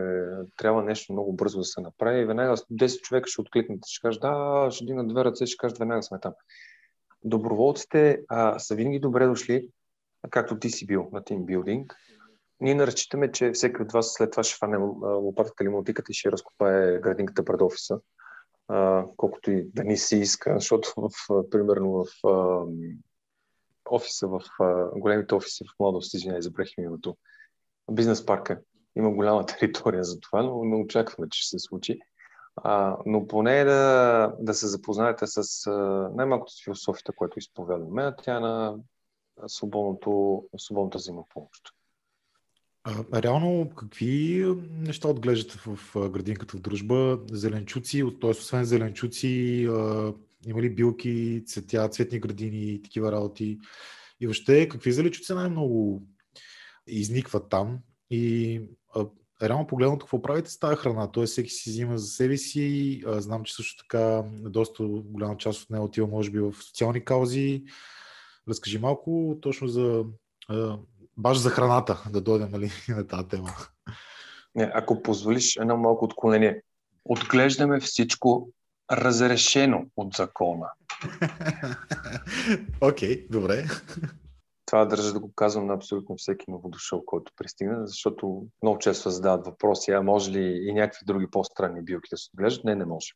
трябва 0.58 0.84
нещо 0.84 1.14
много 1.14 1.34
бързо 1.34 1.58
да 1.58 1.64
се 1.64 1.82
направи, 1.82 2.26
веднага 2.26 2.58
10 2.58 3.02
човека 3.02 3.30
ще 3.30 3.42
откликнат, 3.42 3.80
ще 3.88 4.02
кажат, 4.02 4.22
да, 4.22 4.68
ще 4.72 4.86
дигнат 4.86 5.08
две 5.08 5.26
ръце, 5.26 5.46
ще 5.46 5.58
кажат, 5.58 5.78
веднага 5.78 6.04
сме 6.04 6.20
там. 6.20 6.34
Доброволците 7.24 8.22
а, 8.28 8.60
са 8.60 8.76
винаги 8.76 9.00
добре 9.00 9.28
дошли, 9.28 9.70
както 10.30 10.60
ти 10.60 10.70
си 10.70 10.86
бил 10.86 11.10
на 11.12 11.24
тимбилдинг. 11.24 11.96
Ние 12.62 12.76
не 12.76 12.88
разчитаме, 12.88 13.32
че 13.32 13.52
всеки 13.52 13.82
от 13.82 13.92
вас 13.92 14.14
след 14.14 14.32
това 14.32 14.44
ще 14.44 14.58
фане 14.58 14.78
лопатката 15.04 15.64
или 15.64 15.70
мотиката 15.70 16.12
и 16.12 16.16
ще 16.16 16.32
разкопае 16.32 17.00
градинката 17.00 17.46
пред 17.46 17.62
офиса, 17.62 18.00
а, 18.68 19.06
колкото 19.18 19.52
и 19.52 19.64
да 19.64 19.84
ни 19.84 19.98
се 19.98 20.18
иска, 20.18 20.54
защото 20.56 20.94
в, 20.98 21.10
примерно 21.50 21.92
в 22.04 22.28
а, 22.28 22.66
офиса, 23.92 24.28
в 24.28 24.42
големите 24.96 25.36
офиси 25.36 25.64
в 25.64 25.80
младост, 25.80 26.14
извинявай, 26.14 26.42
забрах 26.42 26.70
името, 26.78 27.18
бизнес 27.92 28.26
парка, 28.26 28.62
има 28.96 29.12
голяма 29.12 29.46
територия 29.60 30.04
за 30.04 30.20
това, 30.20 30.44
но 30.44 30.64
не 30.64 30.76
очакваме, 30.76 31.30
че 31.30 31.42
ще 31.42 31.50
се 31.50 31.60
случи. 31.60 32.00
А, 32.56 32.98
но 33.06 33.28
поне 33.28 33.64
да, 33.64 34.34
да 34.40 34.54
се 34.54 34.68
запознаете 34.68 35.28
с 35.28 35.72
най-малкото 36.16 36.54
с 36.54 36.64
философията, 36.64 37.12
която 37.12 37.40
изповядваме, 37.40 38.04
а 38.04 38.16
тя 38.16 38.36
е 38.36 38.40
на 38.40 38.76
свободното, 39.48 40.44
свободната 40.58 40.98
взаимопомощ. 40.98 41.64
А, 42.84 43.22
реално, 43.22 43.70
какви 43.76 44.46
неща 44.72 45.08
отглеждате 45.08 45.58
в 45.66 46.10
градинката 46.10 46.58
в 46.58 46.62
дружба? 46.62 47.20
Зеленчуци, 47.32 48.04
т.е. 48.22 48.30
освен 48.30 48.66
зеленчуци, 48.66 49.68
има 50.48 50.62
ли 50.62 50.76
билки, 50.76 51.44
цветя, 51.48 51.90
цветни 51.90 52.20
градини 52.20 52.82
такива 52.84 53.12
работи? 53.12 53.60
И 54.20 54.28
въобще, 54.28 54.70
какви 54.70 54.92
зеленчуци 54.92 55.34
най-много 55.34 56.04
изникват 56.88 57.50
там? 57.50 57.80
И 58.10 58.62
а, 58.96 59.06
реално 59.44 59.68
погледнато, 59.68 60.06
какво 60.06 60.22
правите 60.22 60.52
с 60.52 60.60
тази 60.60 60.76
храна? 60.76 61.12
Тоест, 61.12 61.32
всеки 61.32 61.50
си 61.50 61.70
взима 61.70 61.98
за 61.98 62.08
себе 62.08 62.38
си. 62.38 63.02
А, 63.08 63.22
знам, 63.22 63.44
че 63.44 63.56
също 63.56 63.84
така 63.84 64.24
доста 64.40 64.84
голяма 64.88 65.38
част 65.38 65.64
от 65.64 65.70
нея 65.70 65.84
отива, 65.84 66.08
може 66.08 66.32
би, 66.32 66.40
в 66.40 66.54
социални 66.54 67.06
каузи. 67.06 67.64
Разкажи 68.50 68.80
малко 68.80 69.38
точно 69.42 69.68
за 69.68 70.06
баш 71.18 71.38
за 71.38 71.50
храната, 71.50 72.04
да 72.10 72.22
дойдем 72.22 72.50
нали, 72.52 72.72
на 72.90 73.08
тази 73.08 73.28
тема. 73.28 73.50
Не, 74.56 74.72
ако 74.74 75.02
позволиш 75.02 75.56
едно 75.56 75.78
малко 75.78 76.06
отклонение. 76.06 76.62
Отглеждаме 77.06 77.80
всичко 77.80 78.50
разрешено 78.92 79.86
от 79.98 80.14
закона. 80.14 80.68
Окей, 82.82 83.10
okay, 83.10 83.30
добре. 83.30 83.66
Това 84.66 84.86
държа 84.86 85.14
да 85.14 85.20
го 85.20 85.32
казвам 85.36 85.68
на 85.68 85.74
абсолютно 85.74 86.16
всеки 86.18 86.52
новодушъл, 86.52 87.06
който 87.06 87.32
пристигне, 87.38 87.76
защото 87.84 88.46
много 88.64 88.80
често 88.80 89.10
задават 89.10 89.46
въпроси, 89.46 89.92
а 89.92 90.02
може 90.02 90.32
ли 90.32 90.68
и 90.68 90.74
някакви 90.74 91.06
други 91.06 91.28
по-странни 91.32 91.82
билки 91.82 92.10
да 92.12 92.18
се 92.18 92.30
отглеждат? 92.34 92.66
Не, 92.66 92.76
не 92.76 92.86
може. 92.86 93.08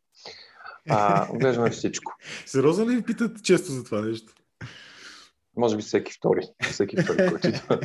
А, 0.90 1.28
отглеждаме 1.32 1.70
всичко. 1.70 2.14
Сериозно 2.46 2.90
ли 2.90 2.96
ви 2.96 3.04
питат 3.04 3.44
често 3.44 3.72
за 3.72 3.84
това 3.84 4.02
нещо? 4.02 4.34
Може 5.58 5.76
би 5.76 5.82
всеки 5.82 6.14
втори. 6.14 6.42
Всеки 6.72 7.02
втори, 7.02 7.30
който 7.30 7.48
идва. 7.48 7.80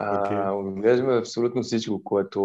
Okay. 0.00 0.50
Отглеждаме 0.50 1.18
абсолютно 1.18 1.62
всичко, 1.62 2.04
което 2.04 2.42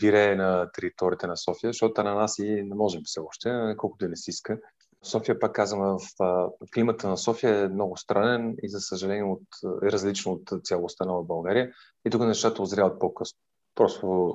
вирее 0.00 0.36
на 0.36 0.70
територията 0.72 1.26
на 1.26 1.36
София, 1.36 1.68
защото 1.68 2.00
ананаси 2.00 2.62
не 2.64 2.74
можем 2.74 3.02
все 3.04 3.20
още, 3.20 3.74
колкото 3.76 4.04
да 4.04 4.08
не 4.08 4.16
си 4.16 4.30
иска. 4.30 4.58
София, 5.02 5.38
пак 5.38 5.52
казвам, 5.52 5.98
в 6.18 6.38
климата 6.74 7.08
на 7.08 7.16
София 7.16 7.58
е 7.58 7.68
много 7.68 7.96
странен 7.96 8.56
и 8.62 8.68
за 8.68 8.80
съжаление 8.80 9.24
от, 9.24 9.42
е 9.82 9.92
различно 9.92 10.32
от 10.32 10.64
цялостта 10.64 11.04
на 11.04 11.22
България. 11.22 11.72
И 12.06 12.10
тук 12.10 12.20
нещата 12.20 12.62
озряват 12.62 12.98
по-късно. 13.00 13.38
Просто 13.74 14.34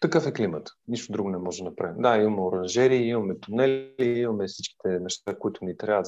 такъв 0.00 0.26
е 0.26 0.32
климат. 0.32 0.70
Нищо 0.88 1.12
друго 1.12 1.30
не 1.30 1.38
може 1.38 1.62
да 1.62 1.70
направим. 1.70 2.02
Да, 2.02 2.16
имаме 2.16 2.42
оранжери, 2.42 2.96
имаме 2.96 3.40
тунели, 3.40 3.94
имаме 3.98 4.46
всичките 4.46 4.88
неща, 4.88 5.38
които 5.38 5.64
ни 5.64 5.76
трябват 5.76 6.06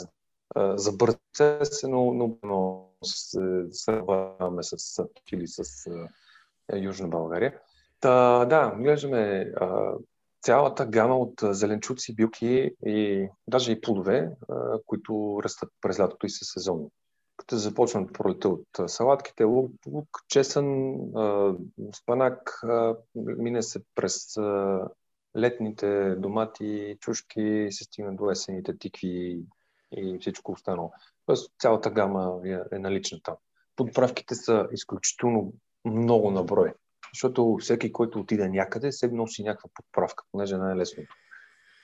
за 0.74 0.92
бърз 0.92 1.16
процес, 1.36 1.82
но, 1.82 2.12
но, 2.42 2.88
сравняваме 3.70 4.62
с 4.62 5.04
или 5.32 5.46
с 5.46 5.86
е, 6.72 6.78
Южна 6.78 7.08
България. 7.08 7.60
Та, 8.00 8.44
да, 8.44 8.74
глеждаме 8.78 9.52
а, 9.56 9.92
цялата 10.42 10.86
гама 10.86 11.18
от 11.18 11.40
зеленчуци, 11.42 12.14
билки 12.14 12.70
и 12.86 13.28
даже 13.48 13.72
и 13.72 13.80
плодове, 13.80 14.30
които 14.86 15.40
растат 15.44 15.68
през 15.80 16.00
лятото 16.00 16.26
и 16.26 16.30
са 16.30 16.44
сезонни. 16.44 16.88
Като 17.36 17.56
започвам 17.56 18.06
пролета 18.06 18.48
от 18.48 18.66
салатките, 18.86 19.44
лук, 19.44 19.72
лук 19.86 20.08
чесън, 20.28 20.96
спанак, 21.94 22.60
мине 23.14 23.62
се 23.62 23.80
през 23.94 24.36
летните 25.36 26.14
домати, 26.14 26.96
чушки, 27.00 27.68
се 27.70 27.84
стигна 27.84 28.16
до 28.16 28.30
есените 28.30 28.78
тикви 28.78 29.40
и 29.92 30.18
всичко 30.20 30.52
останало. 30.52 30.92
Тоест 31.26 31.52
цялата 31.58 31.90
гама 31.90 32.40
е, 32.44 32.58
е 32.72 32.78
налична 32.78 33.18
там. 33.22 33.34
Подправките 33.76 34.34
са 34.34 34.68
изключително 34.72 35.52
много 35.84 36.30
на 36.30 36.44
брой, 36.44 36.72
защото 37.14 37.56
всеки, 37.60 37.92
който 37.92 38.20
отиде 38.20 38.48
някъде, 38.48 38.92
се 38.92 39.08
носи 39.08 39.42
някаква 39.42 39.70
подправка, 39.74 40.24
понеже 40.32 40.54
е 40.54 40.58
най-лесното. 40.58 41.14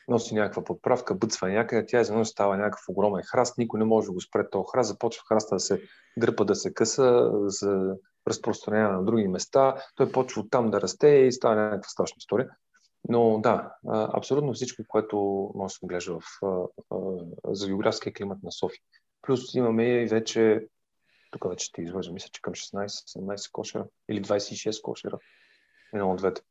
Носи 0.08 0.34
някаква 0.34 0.64
подправка, 0.64 1.14
бъцва 1.14 1.48
някъде, 1.48 1.86
тя 1.86 2.00
изведнъж 2.00 2.28
става 2.28 2.56
някакъв 2.56 2.80
огромен 2.88 3.22
храст, 3.24 3.58
никой 3.58 3.78
не 3.78 3.84
може 3.84 4.06
да 4.06 4.12
го 4.12 4.20
спре 4.20 4.50
този 4.50 4.64
храст, 4.72 4.88
започва 4.88 5.22
храста 5.28 5.54
да 5.54 5.60
се 5.60 5.82
дърпа, 6.16 6.44
да 6.44 6.54
се 6.54 6.74
къса, 6.74 7.30
за 7.44 7.96
разпространява 8.28 8.92
на 8.92 9.04
други 9.04 9.28
места, 9.28 9.76
той 9.94 10.12
почва 10.12 10.42
оттам 10.42 10.70
да 10.70 10.80
расте 10.80 11.08
и 11.08 11.32
става 11.32 11.54
някаква 11.54 11.88
страшна 11.88 12.16
история. 12.18 12.50
Но 13.08 13.40
да, 13.40 13.74
абсолютно 13.88 14.52
всичко, 14.52 14.82
което 14.88 15.16
може 15.54 15.72
да 15.72 15.74
се 15.74 15.86
гледа 15.86 16.18
в, 16.20 16.40
за 17.48 17.66
географския 17.66 18.12
климат 18.12 18.42
на 18.42 18.52
София. 18.52 18.80
Плюс 19.22 19.54
имаме 19.54 20.02
и 20.02 20.06
вече, 20.06 20.66
тук 21.30 21.48
вече 21.48 21.72
ти 21.72 21.82
излъжа, 21.82 22.12
мисля, 22.12 22.28
че 22.32 22.42
към 22.42 22.54
16-17 22.54 23.52
кошера 23.52 23.86
или 24.08 24.22
26 24.22 24.82
кошера. 24.82 25.18
Едно 25.94 26.10
от 26.10 26.16
двете. 26.16 26.42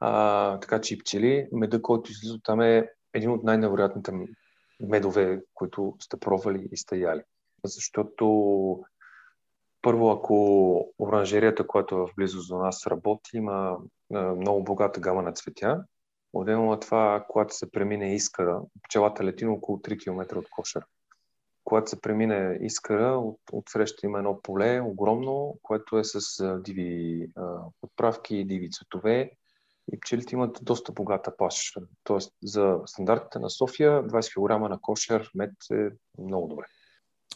А, 0.00 0.60
така 0.60 0.80
че 0.80 0.94
и 0.94 0.98
пчели, 0.98 1.48
меда, 1.52 1.82
който 1.82 2.10
излиза 2.10 2.38
там 2.42 2.60
е 2.60 2.88
един 3.14 3.30
от 3.30 3.44
най-невероятните 3.44 4.12
медове, 4.80 5.42
които 5.54 5.96
сте 6.00 6.20
пробвали 6.20 6.68
и 6.72 6.76
сте 6.76 6.96
яли. 6.96 7.22
Защото 7.64 8.24
първо, 9.82 10.10
ако 10.10 10.94
оранжерията, 10.98 11.66
която 11.66 11.94
е 11.94 11.98
в 11.98 12.08
близост 12.16 12.48
до 12.48 12.58
нас 12.58 12.86
работи, 12.86 13.36
има 13.36 13.78
много 14.10 14.64
богата 14.64 15.00
гама 15.00 15.22
на 15.22 15.32
цветя. 15.32 15.84
Отделно 16.32 16.70
от 16.70 16.80
това, 16.80 17.24
когато 17.28 17.54
се 17.54 17.70
премине 17.70 18.14
искара, 18.14 18.60
пчелата 18.82 19.24
лети 19.24 19.44
на 19.44 19.52
около 19.52 19.78
3 19.78 20.02
км 20.02 20.38
от 20.38 20.50
кошера. 20.50 20.86
Когато 21.66 21.90
се 21.90 22.00
премине 22.00 22.58
искара, 22.60 23.18
от, 23.18 23.40
от 23.52 23.68
среща 23.68 24.06
има 24.06 24.18
едно 24.18 24.42
поле, 24.42 24.80
огромно, 24.80 25.58
което 25.62 25.98
е 25.98 26.04
с 26.04 26.20
диви 26.60 27.26
а, 27.36 27.56
подправки, 27.80 28.44
диви 28.44 28.70
цветове 28.70 29.30
и 29.92 30.00
пчелите 30.00 30.34
имат 30.34 30.58
доста 30.62 30.92
богата 30.92 31.36
паш. 31.36 31.74
Тоест, 32.04 32.32
за 32.42 32.78
стандартите 32.86 33.38
на 33.38 33.50
София, 33.50 34.04
20 34.04 34.34
кг 34.34 34.70
на 34.70 34.78
кошер 34.80 35.30
мед 35.34 35.52
е 35.72 35.88
много 36.22 36.48
добре. 36.48 36.64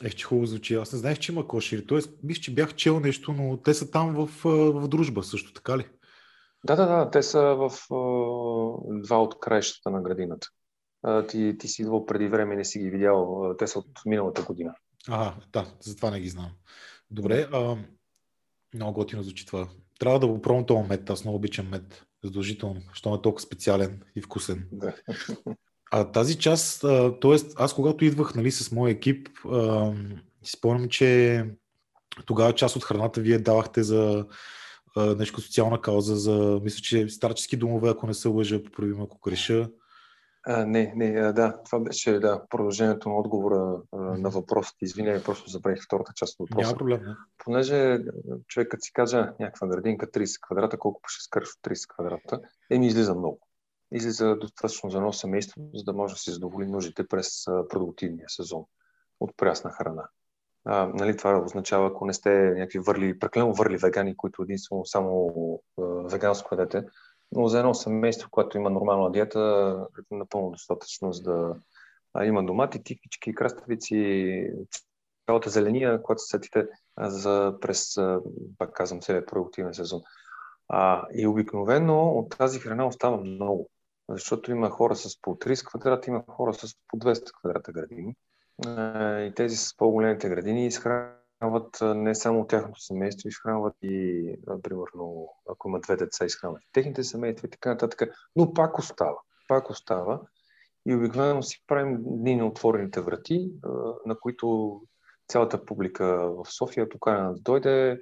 Ех, 0.05 0.15
че 0.15 0.27
хубаво 0.27 0.47
звучи. 0.47 0.75
Аз 0.75 0.93
не 0.93 0.99
знаех, 0.99 1.19
че 1.19 1.33
има 1.33 1.49
кошери. 1.49 1.87
Тоест, 1.87 2.19
мисля, 2.23 2.41
че 2.41 2.55
бях 2.55 2.75
чел 2.75 3.01
нещо, 3.01 3.33
но 3.33 3.57
те 3.57 3.75
са 3.75 3.91
там 3.91 4.15
в, 4.15 4.45
в 4.73 4.89
дружба 4.89 5.23
също, 5.23 5.53
така 5.53 5.79
ли? 5.79 5.87
Да, 6.65 6.77
да, 6.77 6.87
да. 6.87 7.11
Те 7.11 7.23
са 7.23 7.43
в 7.43 7.71
два 8.89 9.23
от 9.23 9.41
краищата 9.41 9.91
на 9.91 10.03
градината. 10.03 10.49
Ти, 11.29 11.57
ти 11.59 11.69
си 11.69 11.83
идвал 11.83 12.07
преди 12.07 12.29
време 12.29 12.55
и 12.55 12.57
не 12.57 12.65
си 12.65 12.79
ги 12.79 12.91
видял. 12.91 13.55
Те 13.59 13.67
са 13.67 13.79
от 13.79 13.87
миналата 14.07 14.43
година. 14.43 14.75
А, 15.09 15.35
да, 15.53 15.75
затова 15.81 16.11
не 16.11 16.21
ги 16.21 16.29
знам. 16.29 16.51
Добре. 17.11 17.49
А, 17.53 17.77
Много 18.75 18.93
готино 18.93 19.23
звучи 19.23 19.47
това. 19.47 19.69
Трябва 19.99 20.19
да 20.19 20.27
го 20.27 20.43
пробвам 20.43 20.67
този 20.67 20.89
мед. 20.89 21.11
Аз 21.11 21.25
много 21.25 21.37
обичам 21.37 21.69
мед. 21.69 22.07
Задължително, 22.25 22.81
защото 22.89 23.15
е 23.15 23.23
толкова 23.23 23.41
специален 23.41 24.03
и 24.17 24.23
вкусен. 24.23 24.69
Да. 24.73 24.95
А 25.91 26.13
тази 26.13 26.39
част, 26.39 26.81
т.е. 27.21 27.37
аз 27.57 27.75
когато 27.75 28.05
идвах 28.05 28.35
нали, 28.35 28.51
с 28.51 28.73
моя 28.73 28.93
екип, 28.93 29.29
а, 29.53 29.93
спомням, 30.57 30.89
че 30.89 31.45
тогава 32.27 32.55
част 32.55 32.77
от 32.77 32.85
храната 32.85 33.21
вие 33.21 33.39
давахте 33.39 33.83
за 33.83 34.27
нещо 34.97 35.41
социална 35.41 35.81
кауза, 35.81 36.17
за, 36.17 36.61
мисля, 36.63 36.81
че 36.83 37.09
старчески 37.09 37.57
домове, 37.57 37.89
ако 37.89 38.07
не 38.07 38.15
се 38.15 38.29
лъжа, 38.29 38.63
поправим 38.63 39.01
ако 39.01 39.19
греша. 39.21 39.71
А, 40.47 40.67
не, 40.67 40.93
не, 40.97 41.33
да, 41.33 41.63
това 41.65 41.81
беше 41.81 42.19
да, 42.19 42.43
продължението 42.51 43.09
на 43.09 43.17
отговора 43.17 43.83
а, 43.93 43.97
на 43.97 44.31
въпросите. 44.31 44.85
Извинявай, 44.85 45.23
просто 45.23 45.51
забравих 45.51 45.85
втората 45.85 46.13
част 46.17 46.41
от 46.41 46.51
въпроса. 46.51 46.67
Няма 46.67 46.79
проблем. 46.79 47.01
Не? 47.03 47.15
Понеже 47.39 47.99
човекът 48.47 48.83
си 48.83 48.93
каже 48.93 49.17
някаква 49.17 49.69
градинка 49.69 50.07
30 50.07 50.41
квадрата, 50.47 50.79
колко 50.79 51.01
ще 51.07 51.25
скърш 51.25 51.49
от 51.49 51.73
30 51.73 51.95
квадрата, 51.95 52.41
е 52.71 52.79
ми 52.79 52.87
излиза 52.87 53.15
много. 53.15 53.41
Излиза 53.93 54.37
достатъчно 54.37 54.91
за 54.91 54.99
едно 54.99 55.13
семейство, 55.13 55.71
за 55.75 55.85
да 55.85 55.93
може 55.93 56.15
да 56.15 56.21
си 56.21 56.31
задоволи 56.31 56.67
нуждите 56.67 57.09
през 57.09 57.45
продуктивния 57.69 58.29
сезон 58.29 58.65
от 59.21 59.37
прясна 59.37 59.71
храна. 59.71 60.09
А, 60.65 60.87
нали, 60.87 61.17
това 61.17 61.43
означава, 61.45 61.87
ако 61.87 62.07
не 62.07 62.15
сте 62.15 62.31
някакви 62.31 62.79
върли, 62.79 63.19
преклено 63.19 63.53
върли 63.53 63.77
вегани, 63.77 64.17
които 64.17 64.43
единствено 64.43 64.87
само 64.87 65.33
а, 65.79 65.83
веганско 65.85 66.55
ядете, 66.55 66.85
но 67.33 67.49
за 67.49 67.59
едно 67.59 67.75
семейство, 67.75 68.31
което 68.31 68.57
има 68.57 68.71
нормална 68.71 69.13
диета, 69.13 69.77
е 70.13 70.15
напълно 70.15 70.51
достатъчно, 70.51 71.13
за 71.13 71.23
да 71.23 71.55
има 72.25 72.45
домати, 72.45 72.83
тиквички, 72.83 73.35
краставици, 73.35 74.51
цялата 75.27 75.51
зеления, 75.51 76.03
която 76.03 76.23
се 76.23 76.29
сетите 76.29 76.67
за 77.01 77.55
през, 77.61 77.97
пак 78.59 78.73
казвам, 78.73 79.01
целият 79.01 79.29
продуктивен 79.29 79.75
сезон. 79.75 80.01
А, 80.69 81.07
и 81.15 81.27
обикновено 81.27 82.09
от 82.09 82.31
тази 82.39 82.61
храна 82.61 82.87
остава 82.87 83.17
много, 83.17 83.71
защото 84.09 84.51
има 84.51 84.71
хора 84.71 84.97
с 84.97 85.21
по 85.21 85.35
30 85.35 85.67
квадрата, 85.67 86.11
има 86.11 86.25
хора 86.29 86.55
с 86.55 86.75
по 86.89 86.99
200 86.99 87.33
квадрата 87.41 87.73
градини. 87.73 88.17
И 89.27 89.33
тези 89.37 89.57
с 89.57 89.77
по-големите 89.77 90.29
градини 90.29 90.67
изхранват 90.67 91.20
не 91.95 92.15
само 92.15 92.47
тяхното 92.47 92.81
семейство, 92.81 93.29
изхранват 93.29 93.75
и, 93.83 94.25
примерно, 94.63 95.29
ако 95.49 95.69
има 95.69 95.81
две 95.81 95.97
деца, 95.97 96.25
изхранват 96.25 96.63
техните 96.73 97.05
семейства 97.05 97.47
и 97.47 97.51
така 97.51 97.71
нататък. 97.71 98.15
Но 98.37 98.55
пак 98.55 98.79
остава. 98.79 99.19
Пак 99.49 99.71
остава. 99.71 100.21
И 100.87 100.95
обикновено 100.95 101.43
си 101.43 101.65
правим 101.67 101.99
дни 102.01 102.37
на 102.37 102.47
отворените 102.47 103.01
врати, 103.01 103.53
на 104.07 104.19
които 104.21 104.81
цялата 105.29 105.65
публика 105.65 106.07
в 106.31 106.45
София 106.59 106.89
покана 106.89 107.35
да 107.35 107.41
дойде, 107.41 108.01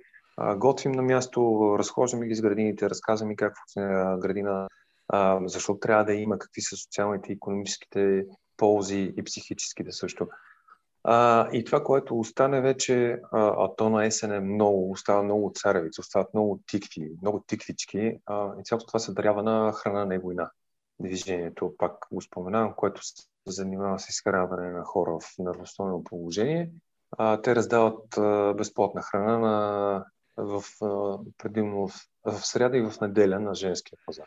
готвим 0.57 0.93
на 0.93 1.03
място, 1.03 1.77
разхождаме 1.79 2.27
ги 2.27 2.35
с 2.35 2.43
градините, 2.43 2.91
разказваме 2.91 3.37
как 3.37 3.55
функционира 3.59 4.19
градина, 4.21 4.69
защо 5.45 5.79
трябва 5.79 6.05
да 6.05 6.15
има, 6.15 6.39
какви 6.39 6.61
са 6.61 6.77
социалните 6.77 7.33
и 7.33 7.35
економическите 7.35 8.25
ползи 8.57 9.15
и 9.17 9.25
психическите 9.25 9.93
също. 9.93 10.29
А, 11.11 11.49
и 11.53 11.65
това, 11.65 11.85
което 11.85 12.19
остане 12.19 12.61
вече, 12.61 13.21
а, 13.33 13.65
а 13.65 13.77
то 13.77 13.91
на 13.91 14.05
есен 14.05 14.33
е 14.33 14.41
много, 14.41 14.91
остава 14.91 15.23
много 15.23 15.53
царевица, 15.55 16.01
остават 16.01 16.35
много 16.35 16.61
тикви, 16.67 17.13
много 17.23 17.45
тиквички 17.47 18.19
а, 18.27 18.53
и 18.61 18.65
цялото 18.65 18.87
това 18.87 18.99
се 18.99 19.13
дарява 19.13 19.43
на 19.43 19.73
храна 19.73 20.05
на 20.05 20.19
война. 20.19 20.51
Движението, 21.01 21.75
пак 21.79 22.07
го 22.13 22.21
споменавам, 22.21 22.75
което 22.77 23.07
се 23.07 23.15
занимава 23.47 23.99
с 23.99 24.09
изхранване 24.09 24.71
на 24.71 24.85
хора 24.85 25.19
в 25.21 25.39
неравностойно 25.39 26.05
положение. 26.05 26.71
А, 27.19 27.41
те 27.41 27.55
раздават 27.55 28.19
а, 28.19 28.55
безплатна 28.55 29.03
храна 29.03 29.39
на, 29.39 30.05
в, 30.37 30.63
а, 30.83 31.19
предимно 31.39 31.89
в, 31.89 31.95
в 32.25 32.47
сряда 32.47 32.77
и 32.77 32.83
в 32.83 33.01
неделя 33.01 33.41
на 33.41 33.55
женския 33.55 33.99
пазар. 34.07 34.27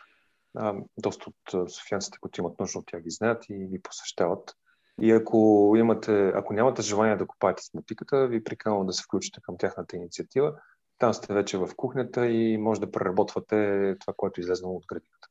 А, 0.55 0.75
доста 0.97 1.29
от 1.29 1.71
софиянците, 1.71 2.17
които 2.21 2.41
имат 2.41 2.59
нужда 2.59 2.79
от 2.79 2.85
тях, 2.85 3.01
ги 3.01 3.11
знаят 3.11 3.49
и 3.49 3.67
ги 3.67 3.81
посещават. 3.81 4.55
И 5.01 5.11
ако, 5.11 5.73
имате, 5.77 6.27
ако 6.35 6.53
нямате 6.53 6.81
желание 6.81 7.17
да 7.17 7.27
купаете 7.27 7.63
смутиката, 7.63 8.27
ви 8.27 8.43
приканвам 8.43 8.87
да 8.87 8.93
се 8.93 9.03
включите 9.03 9.41
към 9.41 9.57
тяхната 9.57 9.95
инициатива. 9.95 10.53
Там 10.97 11.13
сте 11.13 11.33
вече 11.33 11.57
в 11.57 11.69
кухнята 11.77 12.27
и 12.27 12.57
може 12.57 12.79
да 12.79 12.91
преработвате 12.91 13.95
това, 13.99 14.13
което 14.17 14.41
е 14.41 14.43
от 14.63 14.85
градината. 14.87 15.27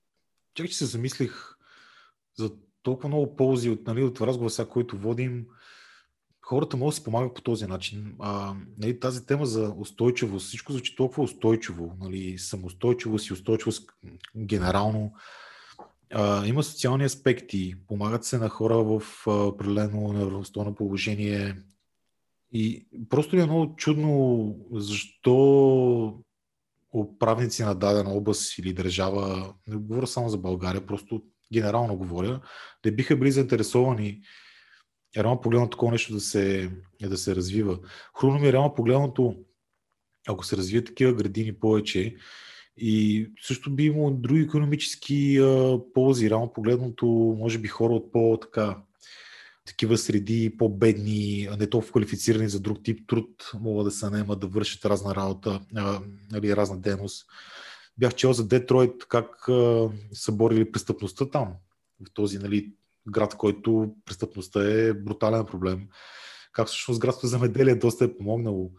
Чакай, 0.55 0.71
че 0.71 0.77
се 0.77 0.87
замислих 0.87 1.55
за 2.39 2.51
толкова 2.83 3.09
много 3.09 3.37
ползи 3.37 3.71
от, 3.71 3.87
нали, 3.87 4.03
от 4.03 4.21
разговора, 4.21 4.51
сега, 4.51 4.69
който 4.69 4.99
водим. 4.99 5.47
Хората 6.43 6.77
могат 6.77 6.93
да 6.93 6.97
се 6.97 7.05
помагат 7.05 7.35
по 7.35 7.43
този 7.43 7.67
начин. 7.67 8.17
А, 8.19 8.55
нали, 8.79 9.01
тази 9.01 9.27
тема 9.27 9.47
за 9.47 9.75
устойчивост, 9.77 10.47
всичко 10.47 10.73
звучи 10.73 10.97
толкова 10.97 11.23
устойчиво. 11.23 11.97
Нали, 12.01 12.39
самоустойчивост 12.39 13.27
и 13.27 13.33
устойчивост 13.33 13.91
генерално. 14.37 15.13
А, 16.13 16.47
има 16.47 16.63
социални 16.63 17.05
аспекти, 17.05 17.75
помагат 17.89 18.25
се 18.25 18.39
на 18.39 18.49
хора 18.49 18.77
в 18.77 19.03
а, 19.27 19.31
определено 19.31 20.13
неравностойно 20.13 20.75
положение. 20.75 21.57
И 22.53 22.89
просто 23.09 23.37
е 23.37 23.47
много 23.47 23.77
чудно 23.77 24.57
защо 24.73 26.23
управници 26.95 27.63
на 27.63 27.75
дадена 27.75 28.11
област 28.11 28.59
или 28.59 28.73
държава, 28.73 29.55
не 29.67 29.77
говоря 29.77 30.07
само 30.07 30.29
за 30.29 30.39
България, 30.39 30.87
просто 30.87 31.23
генерално 31.53 31.97
говоря, 31.97 32.41
да 32.85 32.93
биха 32.93 33.17
били 33.17 33.33
заинтересовани 33.33 34.21
реално 35.17 35.41
погледнато 35.41 35.71
такова 35.71 35.93
нещо 35.93 36.13
да 36.13 36.21
се, 36.21 36.71
да 37.03 37.17
се 37.17 37.37
развива. 37.37 37.79
Хрумно 38.21 38.39
ми 38.41 38.49
е 38.49 38.53
реално 38.53 38.75
погледнато, 38.75 39.37
ако 40.29 40.45
се 40.45 40.57
развият 40.57 40.87
такива 40.87 41.13
градини 41.13 41.59
повече, 41.59 42.17
и 42.81 43.27
също 43.43 43.71
би 43.71 43.85
имало 43.85 44.11
други 44.11 44.41
економически 44.41 45.39
а, 45.39 45.79
ползи. 45.95 46.31
Рано 46.31 46.53
погледното, 46.53 47.07
може 47.39 47.59
би 47.59 47.69
хора 47.69 47.93
от 47.93 48.13
по-така 48.13 48.77
такива 49.67 49.99
среди, 49.99 50.57
по-бедни, 50.59 51.49
не 51.59 51.67
толкова 51.67 51.91
квалифицирани 51.91 52.49
за 52.49 52.61
друг 52.61 52.79
тип 52.85 53.09
труд, 53.09 53.51
могат 53.61 53.85
да 53.85 53.91
се 53.91 54.11
наемат 54.11 54.41
да 54.41 54.47
вършат 54.47 54.85
разна 54.85 55.15
работа, 55.15 55.61
а, 55.77 56.01
нали, 56.33 56.57
разна 56.57 56.81
дейност. 56.81 57.27
Бях 57.99 58.15
чел 58.15 58.33
за 58.33 58.49
Детройт 58.49 59.09
как 59.09 59.49
а, 59.49 59.89
са 60.13 60.33
борили 60.33 60.73
престъпността 60.73 61.31
там, 61.31 61.49
в 62.09 62.13
този 62.15 62.39
нали, 62.39 62.73
град, 63.11 63.35
който 63.37 63.95
престъпността 64.05 64.71
е 64.71 64.93
брутален 64.93 65.47
проблем. 65.47 65.89
Как 66.53 66.67
всъщност 66.67 67.01
градското 67.01 67.27
замеделие 67.27 67.75
доста 67.75 68.05
е 68.05 68.17
помогнало. 68.17 68.71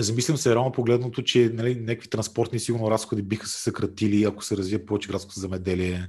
Замислям 0.00 0.36
се 0.36 0.54
реално 0.54 0.72
погледното, 0.72 1.22
че 1.22 1.50
нали, 1.54 1.74
някакви 1.74 2.08
транспортни 2.08 2.58
сигурно 2.58 2.90
разходи 2.90 3.22
биха 3.22 3.46
се 3.46 3.62
съкратили, 3.62 4.24
ако 4.24 4.44
се 4.44 4.56
развие 4.56 4.86
повече 4.86 5.08
градското 5.08 5.40
замеделие. 5.40 6.08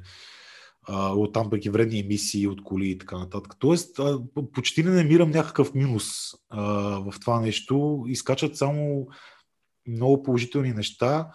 От 0.89 1.33
там 1.33 1.49
пък 1.49 1.65
и 1.65 1.69
вредни 1.69 1.99
емисии 1.99 2.47
от 2.47 2.63
коли 2.63 2.89
и 2.89 2.97
така 2.97 3.17
нататък. 3.17 3.53
Тоест, 3.59 3.99
почти 4.53 4.83
не 4.83 4.91
намирам 4.91 5.31
някакъв 5.31 5.73
минус 5.73 6.05
а, 6.49 6.61
в 6.99 7.13
това 7.21 7.39
нещо. 7.39 8.03
Изкачат 8.07 8.57
само 8.57 9.07
много 9.87 10.23
положителни 10.23 10.73
неща, 10.73 11.27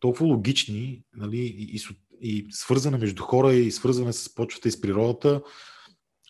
толкова 0.00 0.26
логични 0.26 1.02
нали, 1.14 1.38
и, 1.38 1.76
и, 1.76 1.80
и 2.20 2.46
свързане 2.50 2.98
между 2.98 3.22
хора 3.22 3.54
и 3.54 3.70
свързане 3.70 4.12
с 4.12 4.34
почвата 4.34 4.68
и 4.68 4.70
с 4.70 4.80
природата. 4.80 5.42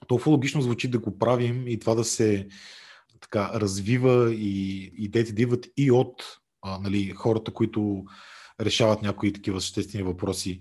Толкова 0.07 0.31
логично 0.31 0.63
звучи 0.63 0.89
да 0.89 0.99
го 0.99 1.19
правим 1.19 1.69
и 1.69 1.79
това 1.79 1.95
да 1.95 2.05
се 2.05 2.49
така 3.21 3.51
развива 3.55 4.35
и 4.35 4.83
идеите 4.97 5.33
да 5.33 5.43
идват 5.43 5.67
и 5.77 5.91
от 5.91 6.23
а, 6.63 6.79
нали, 6.79 7.11
хората, 7.11 7.53
които 7.53 8.05
решават 8.61 9.03
някои 9.03 9.33
такива 9.33 9.61
съществени 9.61 10.05
въпроси. 10.05 10.61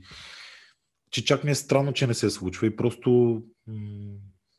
Че 1.12 1.26
чак 1.26 1.44
ми 1.44 1.52
е 1.52 1.56
странно, 1.56 1.94
че 1.94 2.08
не 2.08 2.14
се 2.14 2.30
случва 2.30 2.68
и 2.68 2.76
просто, 2.76 3.42
м- 3.68 4.18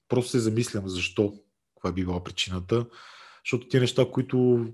просто 0.08 0.30
се 0.30 0.38
замислям 0.38 0.88
защо, 0.88 1.34
каква 1.74 1.92
би 1.92 2.04
била 2.04 2.24
причината. 2.24 2.86
Защото 3.44 3.68
ти 3.68 3.80
неща, 3.80 4.06
които 4.12 4.66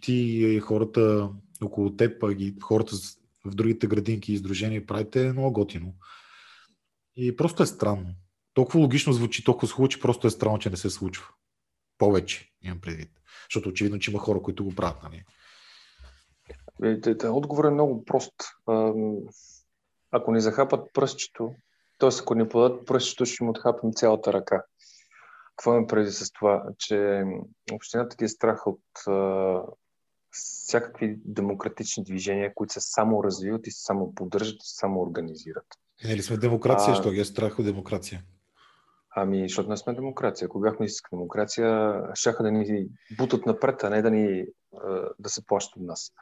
ти 0.00 0.14
и 0.14 0.60
хората 0.60 1.30
около 1.62 1.96
теб, 1.96 2.22
а 2.22 2.32
и 2.32 2.54
хората 2.62 2.96
в 3.44 3.54
другите 3.54 3.86
градинки 3.86 4.32
и 4.32 4.34
издружения 4.34 4.86
правите 4.86 5.26
е 5.26 5.32
много 5.32 5.52
готино. 5.52 5.94
И 7.16 7.36
просто 7.36 7.62
е 7.62 7.66
странно. 7.66 8.14
Толкова 8.54 8.80
логично 8.80 9.12
звучи, 9.12 9.44
толкова 9.44 9.68
се 9.68 9.88
че 9.88 10.00
просто 10.00 10.26
е 10.26 10.30
странно, 10.30 10.58
че 10.58 10.70
не 10.70 10.76
се 10.76 10.90
случва 10.90 11.24
повече, 12.02 12.50
имам 12.62 12.80
предвид. 12.80 13.10
Защото 13.46 13.68
очевидно, 13.68 13.98
че 13.98 14.10
има 14.10 14.20
хора, 14.20 14.42
които 14.42 14.64
го 14.64 14.74
правят. 14.74 15.02
Нали? 15.02 15.24
Е, 17.06 17.28
отговор 17.28 17.64
е 17.64 17.70
много 17.70 18.04
прост. 18.04 18.34
Ако 20.10 20.32
ни 20.32 20.40
захапат 20.40 20.88
пръстчето, 20.94 21.54
т.е. 21.98 22.08
ако 22.20 22.34
ни 22.34 22.48
подадат 22.48 22.86
пръстчето, 22.86 23.26
ще 23.26 23.44
му 23.44 23.50
отхапим 23.50 23.92
цялата 23.92 24.32
ръка. 24.32 24.64
Какво 25.56 25.80
ме 25.80 25.86
преди 25.86 26.10
с 26.10 26.32
това? 26.32 26.64
Че 26.78 27.24
общината 27.72 28.16
ти 28.16 28.24
е 28.24 28.28
страх 28.28 28.66
от 28.66 28.80
всякакви 30.30 31.16
демократични 31.24 32.04
движения, 32.04 32.54
които 32.54 32.72
се 32.72 32.80
само 32.80 33.24
развиват 33.24 33.66
и 33.66 33.70
се 33.70 33.82
само 33.82 34.14
поддържат 34.14 34.56
и 34.56 34.66
се 34.66 34.76
само 34.76 35.00
организират. 35.00 35.66
Не 36.04 36.16
ли 36.16 36.22
сме 36.22 36.36
демокрация, 36.36 36.92
а... 36.92 36.96
що 36.96 37.10
ги 37.10 37.20
е 37.20 37.24
страх 37.24 37.58
от 37.58 37.64
демокрация? 37.64 38.22
Ами, 39.14 39.42
защото 39.48 39.68
не 39.68 39.76
сме 39.76 39.94
демокрация. 39.94 40.46
Ако 40.46 40.60
бяхме 40.60 40.86
истинска 40.86 41.16
демокрация, 41.16 42.00
щяха 42.14 42.42
да 42.42 42.50
ни 42.50 42.86
бутат 43.18 43.46
напред, 43.46 43.84
а 43.84 43.90
не 43.90 44.02
да 44.02 44.10
ни 44.10 44.44
да 45.18 45.28
се 45.28 45.46
плащат 45.46 45.76
от 45.76 45.82
нас. 45.82 46.12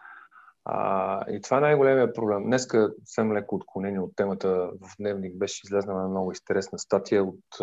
А, 0.64 1.24
и 1.30 1.40
това 1.40 1.56
е 1.56 1.60
най-големия 1.60 2.12
проблем. 2.12 2.44
Днеска 2.44 2.92
съвсем 3.04 3.32
леко 3.32 3.56
отклонение 3.56 4.00
от 4.00 4.16
темата 4.16 4.48
в 4.80 4.96
Дневник 4.98 5.36
беше 5.36 5.60
излезна 5.64 5.94
на 5.94 6.08
много 6.08 6.32
интересна 6.32 6.78
статия 6.78 7.24
от 7.24 7.58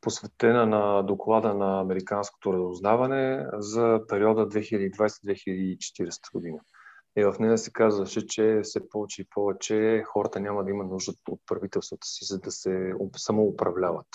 посветена 0.00 0.66
на 0.66 1.02
доклада 1.02 1.54
на 1.54 1.80
Американското 1.80 2.52
разузнаване 2.52 3.46
за 3.52 4.00
периода 4.08 4.48
2020-2040 4.48 6.32
година. 6.32 6.58
И 7.18 7.24
в 7.24 7.34
нея 7.40 7.58
се 7.58 7.72
казваше, 7.72 8.26
че 8.26 8.60
все 8.62 8.88
повече 8.88 9.22
и 9.22 9.28
повече 9.34 10.02
хората 10.06 10.40
няма 10.40 10.64
да 10.64 10.70
имат 10.70 10.90
нужда 10.90 11.12
от 11.28 11.40
правителствата 11.46 12.06
си, 12.06 12.24
за 12.24 12.38
да 12.38 12.50
се 12.50 12.92
самоуправляват. 13.16 14.06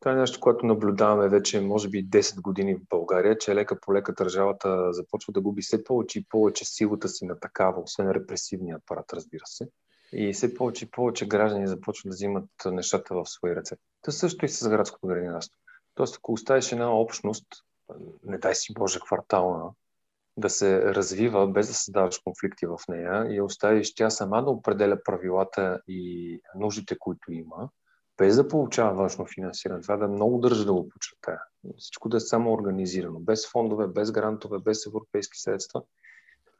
Това 0.00 0.12
е 0.12 0.16
нещо, 0.16 0.40
което 0.40 0.66
наблюдаваме 0.66 1.28
вече, 1.28 1.60
може 1.60 1.88
би, 1.88 2.08
10 2.08 2.40
години 2.40 2.74
в 2.74 2.88
България, 2.90 3.38
че 3.38 3.54
лека 3.54 3.80
по 3.80 3.94
лека 3.94 4.12
държавата 4.12 4.92
започва 4.92 5.32
да 5.32 5.40
губи 5.40 5.62
все 5.62 5.84
повече 5.84 6.18
и 6.18 6.24
повече 6.28 6.64
силата 6.64 7.08
си 7.08 7.24
на 7.24 7.40
такава, 7.40 7.80
освен 7.80 8.10
репресивния 8.10 8.76
апарат, 8.76 9.12
разбира 9.12 9.46
се. 9.46 9.68
И 10.12 10.32
все 10.32 10.54
повече 10.54 10.84
и 10.84 10.90
повече 10.90 11.28
граждани 11.28 11.66
започват 11.66 12.10
да 12.10 12.14
взимат 12.14 12.48
нещата 12.66 13.14
в 13.14 13.26
свои 13.26 13.56
ръце. 13.56 13.76
Та 14.02 14.10
също 14.10 14.44
и 14.44 14.48
с 14.48 14.68
градското 14.68 15.06
градинарство. 15.06 15.58
Тоест, 15.94 16.16
ако 16.16 16.32
оставиш 16.32 16.72
една 16.72 16.94
общност, 16.94 17.46
не 18.24 18.38
дай 18.38 18.54
си 18.54 18.74
Боже 18.74 19.00
квартална, 19.00 19.70
да 20.36 20.50
се 20.50 20.94
развива 20.94 21.48
без 21.48 21.68
да 21.68 21.74
създаваш 21.74 22.18
конфликти 22.18 22.66
в 22.66 22.78
нея 22.88 23.34
и 23.34 23.40
оставиш 23.40 23.94
тя 23.94 24.10
сама 24.10 24.44
да 24.44 24.50
определя 24.50 25.02
правилата 25.04 25.80
и 25.88 26.40
нуждите, 26.54 26.96
които 26.98 27.32
има, 27.32 27.68
без 28.18 28.36
да 28.36 28.48
получава 28.48 28.94
външно 28.94 29.26
финансиране. 29.26 29.80
Това 29.80 29.96
да 29.96 30.08
много 30.08 30.38
държа 30.38 30.64
да 30.64 30.72
го 30.72 30.88
почетая. 30.88 31.40
Всичко 31.78 32.08
да 32.08 32.16
е 32.16 32.20
само 32.20 32.52
организирано, 32.52 33.20
без 33.20 33.50
фондове, 33.50 33.86
без 33.86 34.12
грантове, 34.12 34.58
без 34.58 34.86
европейски 34.86 35.38
средства. 35.38 35.82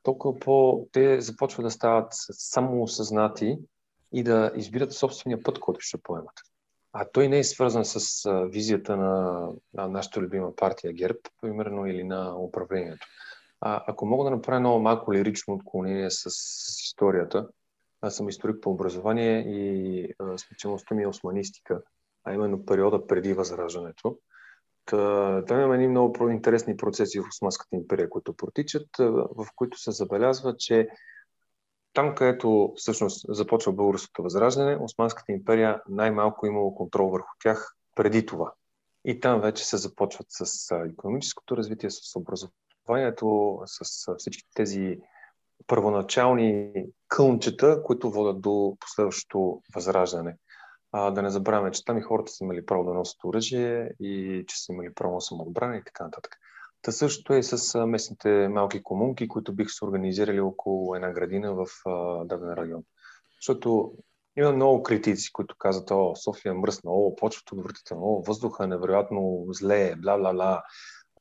Толкова 0.02 0.38
по 0.38 0.86
те 0.92 1.20
започват 1.20 1.64
да 1.64 1.70
стават 1.70 2.06
само 2.32 2.82
осъзнати 2.82 3.58
и 4.12 4.22
да 4.22 4.52
избират 4.56 4.92
собствения 4.92 5.42
път, 5.42 5.58
който 5.58 5.80
ще 5.80 5.98
поемат. 6.02 6.34
А 6.92 7.04
той 7.12 7.28
не 7.28 7.38
е 7.38 7.44
свързан 7.44 7.84
с 7.84 8.28
визията 8.50 8.96
на, 8.96 9.48
на 9.74 9.88
нашата 9.88 10.20
любима 10.20 10.56
партия 10.56 10.92
ГЕРБ, 10.92 11.18
примерно, 11.40 11.86
или 11.86 12.04
на 12.04 12.36
управлението. 12.36 13.06
А, 13.64 13.84
ако 13.86 14.06
мога 14.06 14.24
да 14.24 14.30
направя 14.30 14.60
много 14.60 14.80
малко 14.80 15.12
лирично 15.12 15.54
отклонение 15.54 16.10
с, 16.10 16.26
историята, 16.84 17.48
аз 18.00 18.16
съм 18.16 18.28
историк 18.28 18.62
по 18.62 18.70
образование 18.70 19.40
и 19.40 20.08
специалността 20.36 20.94
ми 20.94 21.02
е 21.02 21.08
османистика, 21.08 21.82
а 22.24 22.34
именно 22.34 22.66
периода 22.66 23.06
преди 23.06 23.32
Възраждането. 23.32 24.18
Та, 24.84 25.44
там 25.44 25.60
има 25.60 25.74
едни 25.74 25.88
много 25.88 26.28
интересни 26.28 26.76
процеси 26.76 27.20
в 27.20 27.28
Османската 27.28 27.76
империя, 27.76 28.08
които 28.08 28.36
протичат, 28.36 28.88
в 29.36 29.46
които 29.56 29.78
се 29.78 29.90
забелязва, 29.90 30.56
че 30.56 30.88
там, 31.92 32.14
където 32.14 32.72
всъщност 32.76 33.26
започва 33.28 33.72
българското 33.72 34.22
възраждане, 34.22 34.78
Османската 34.80 35.32
империя 35.32 35.82
най-малко 35.88 36.46
имало 36.46 36.74
контрол 36.74 37.10
върху 37.10 37.30
тях 37.42 37.74
преди 37.94 38.26
това. 38.26 38.52
И 39.04 39.20
там 39.20 39.40
вече 39.40 39.66
се 39.66 39.76
започват 39.76 40.26
с 40.30 40.70
економическото 40.92 41.56
развитие, 41.56 41.90
с 41.90 42.16
образованието, 42.16 42.61
с 43.66 44.14
всички 44.18 44.48
тези 44.54 44.98
първоначални 45.66 46.72
кълнчета, 47.08 47.82
които 47.82 48.10
водят 48.10 48.40
до 48.40 48.76
последващото 48.80 49.62
възраждане. 49.74 50.36
А, 50.92 51.10
да 51.10 51.22
не 51.22 51.30
забравяме, 51.30 51.70
че 51.70 51.84
там 51.84 51.98
и 51.98 52.02
хората 52.02 52.32
са 52.32 52.44
имали 52.44 52.66
право 52.66 52.84
да 52.84 52.94
носят 52.94 53.24
оръжие 53.24 53.90
и 54.00 54.44
че 54.48 54.64
са 54.64 54.72
имали 54.72 54.94
право 54.94 55.14
на 55.14 55.20
самоотбрана 55.20 55.76
и 55.76 55.84
така 55.84 56.04
нататък. 56.04 56.36
Та 56.82 56.92
същото 56.92 57.34
е 57.34 57.38
и 57.38 57.42
с 57.42 57.86
местните 57.86 58.48
малки 58.48 58.82
комунки, 58.82 59.28
които 59.28 59.54
бих 59.54 59.70
се 59.70 59.84
организирали 59.84 60.40
около 60.40 60.94
една 60.94 61.10
градина 61.10 61.54
в 61.54 61.66
даден 62.24 62.52
район. 62.52 62.82
Защото 63.40 63.92
има 64.36 64.52
много 64.52 64.82
критици, 64.82 65.32
които 65.32 65.56
казват, 65.58 65.90
о, 65.90 66.16
София 66.16 66.54
мръсна, 66.54 66.90
о, 66.90 67.16
почвата 67.16 67.54
отвратително, 67.54 68.04
о, 68.04 68.22
въздуха 68.22 68.64
е 68.64 68.66
невероятно 68.66 69.44
зле, 69.48 69.94
бла-бла-бла 69.96 70.62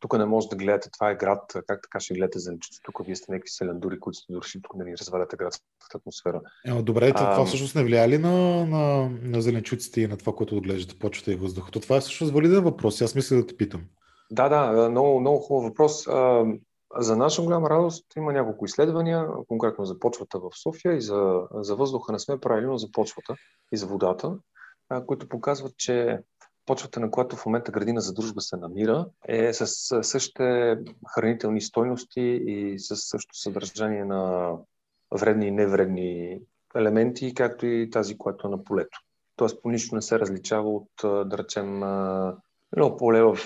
тук 0.01 0.17
не 0.17 0.25
може 0.25 0.47
да 0.47 0.55
гледате, 0.55 0.89
това 0.91 1.09
е 1.09 1.15
град, 1.15 1.53
как 1.67 1.81
така 1.81 1.99
ще 1.99 2.13
гледате 2.13 2.39
зеленчуци, 2.39 2.79
тук 2.83 3.05
вие 3.05 3.15
сте 3.15 3.31
някакви 3.31 3.49
селендури, 3.49 3.99
които 3.99 4.17
сте 4.19 4.33
дошли 4.33 4.61
тук 4.61 4.77
да 4.77 4.83
ни 4.83 4.97
разваляте 4.97 5.35
градската 5.35 5.97
атмосфера. 5.97 6.41
Е, 6.65 6.81
добре, 6.81 7.13
това 7.13 7.35
а, 7.39 7.45
всъщност 7.45 7.75
не 7.75 7.83
влияе 7.83 8.09
ли 8.09 8.17
на, 8.17 8.65
на, 8.65 9.09
на 9.21 9.41
зеленчуците 9.41 10.01
и 10.01 10.07
на 10.07 10.17
това, 10.17 10.33
което 10.35 10.57
отглеждате, 10.57 10.99
почвата 10.99 11.31
и 11.31 11.35
въздухата? 11.35 11.79
Това 11.79 11.97
е 11.97 11.99
всъщност 11.99 12.33
валиден 12.33 12.63
въпрос, 12.63 13.01
аз 13.01 13.15
мисля 13.15 13.35
да 13.35 13.47
те 13.47 13.57
питам. 13.57 13.81
Да, 14.31 14.49
да, 14.49 14.89
много, 14.89 15.19
много 15.19 15.39
хубав 15.39 15.63
въпрос. 15.63 16.07
За 16.97 17.17
наша 17.17 17.41
голяма 17.41 17.69
радост 17.69 18.15
има 18.17 18.33
няколко 18.33 18.65
изследвания, 18.65 19.27
конкретно 19.47 19.85
за 19.85 19.99
почвата 19.99 20.39
в 20.39 20.49
София 20.63 20.93
и 20.93 21.01
за, 21.01 21.41
за 21.53 21.75
въздуха 21.75 22.11
не 22.11 22.19
сме 22.19 22.39
правили, 22.39 22.65
но 22.65 22.77
за 22.77 22.91
почвата 22.91 23.35
и 23.71 23.77
за 23.77 23.87
водата, 23.87 24.35
които 25.07 25.29
показват, 25.29 25.77
че 25.77 26.19
почвата, 26.71 26.99
на 26.99 27.11
която 27.11 27.35
в 27.35 27.45
момента 27.45 27.71
градина 27.71 28.01
за 28.01 28.13
дружба 28.13 28.41
се 28.41 28.57
намира, 28.57 29.05
е 29.27 29.53
с 29.53 30.03
същите 30.03 30.77
хранителни 31.15 31.61
стойности 31.61 32.21
и 32.45 32.79
с 32.79 32.95
същото 32.95 33.39
съдържание 33.39 34.05
на 34.05 34.51
вредни 35.11 35.47
и 35.47 35.51
невредни 35.51 36.39
елементи, 36.75 37.33
както 37.33 37.65
и 37.65 37.89
тази, 37.89 38.17
която 38.17 38.47
е 38.47 38.51
на 38.51 38.63
полето. 38.63 38.99
Тоест 39.35 39.61
по 39.61 39.69
нищо 39.69 39.95
не 39.95 40.01
се 40.01 40.19
различава 40.19 40.69
от, 40.69 40.89
да 41.03 41.37
речем, 41.37 41.75
едно 42.73 42.97
поле 42.97 43.21
в 43.21 43.37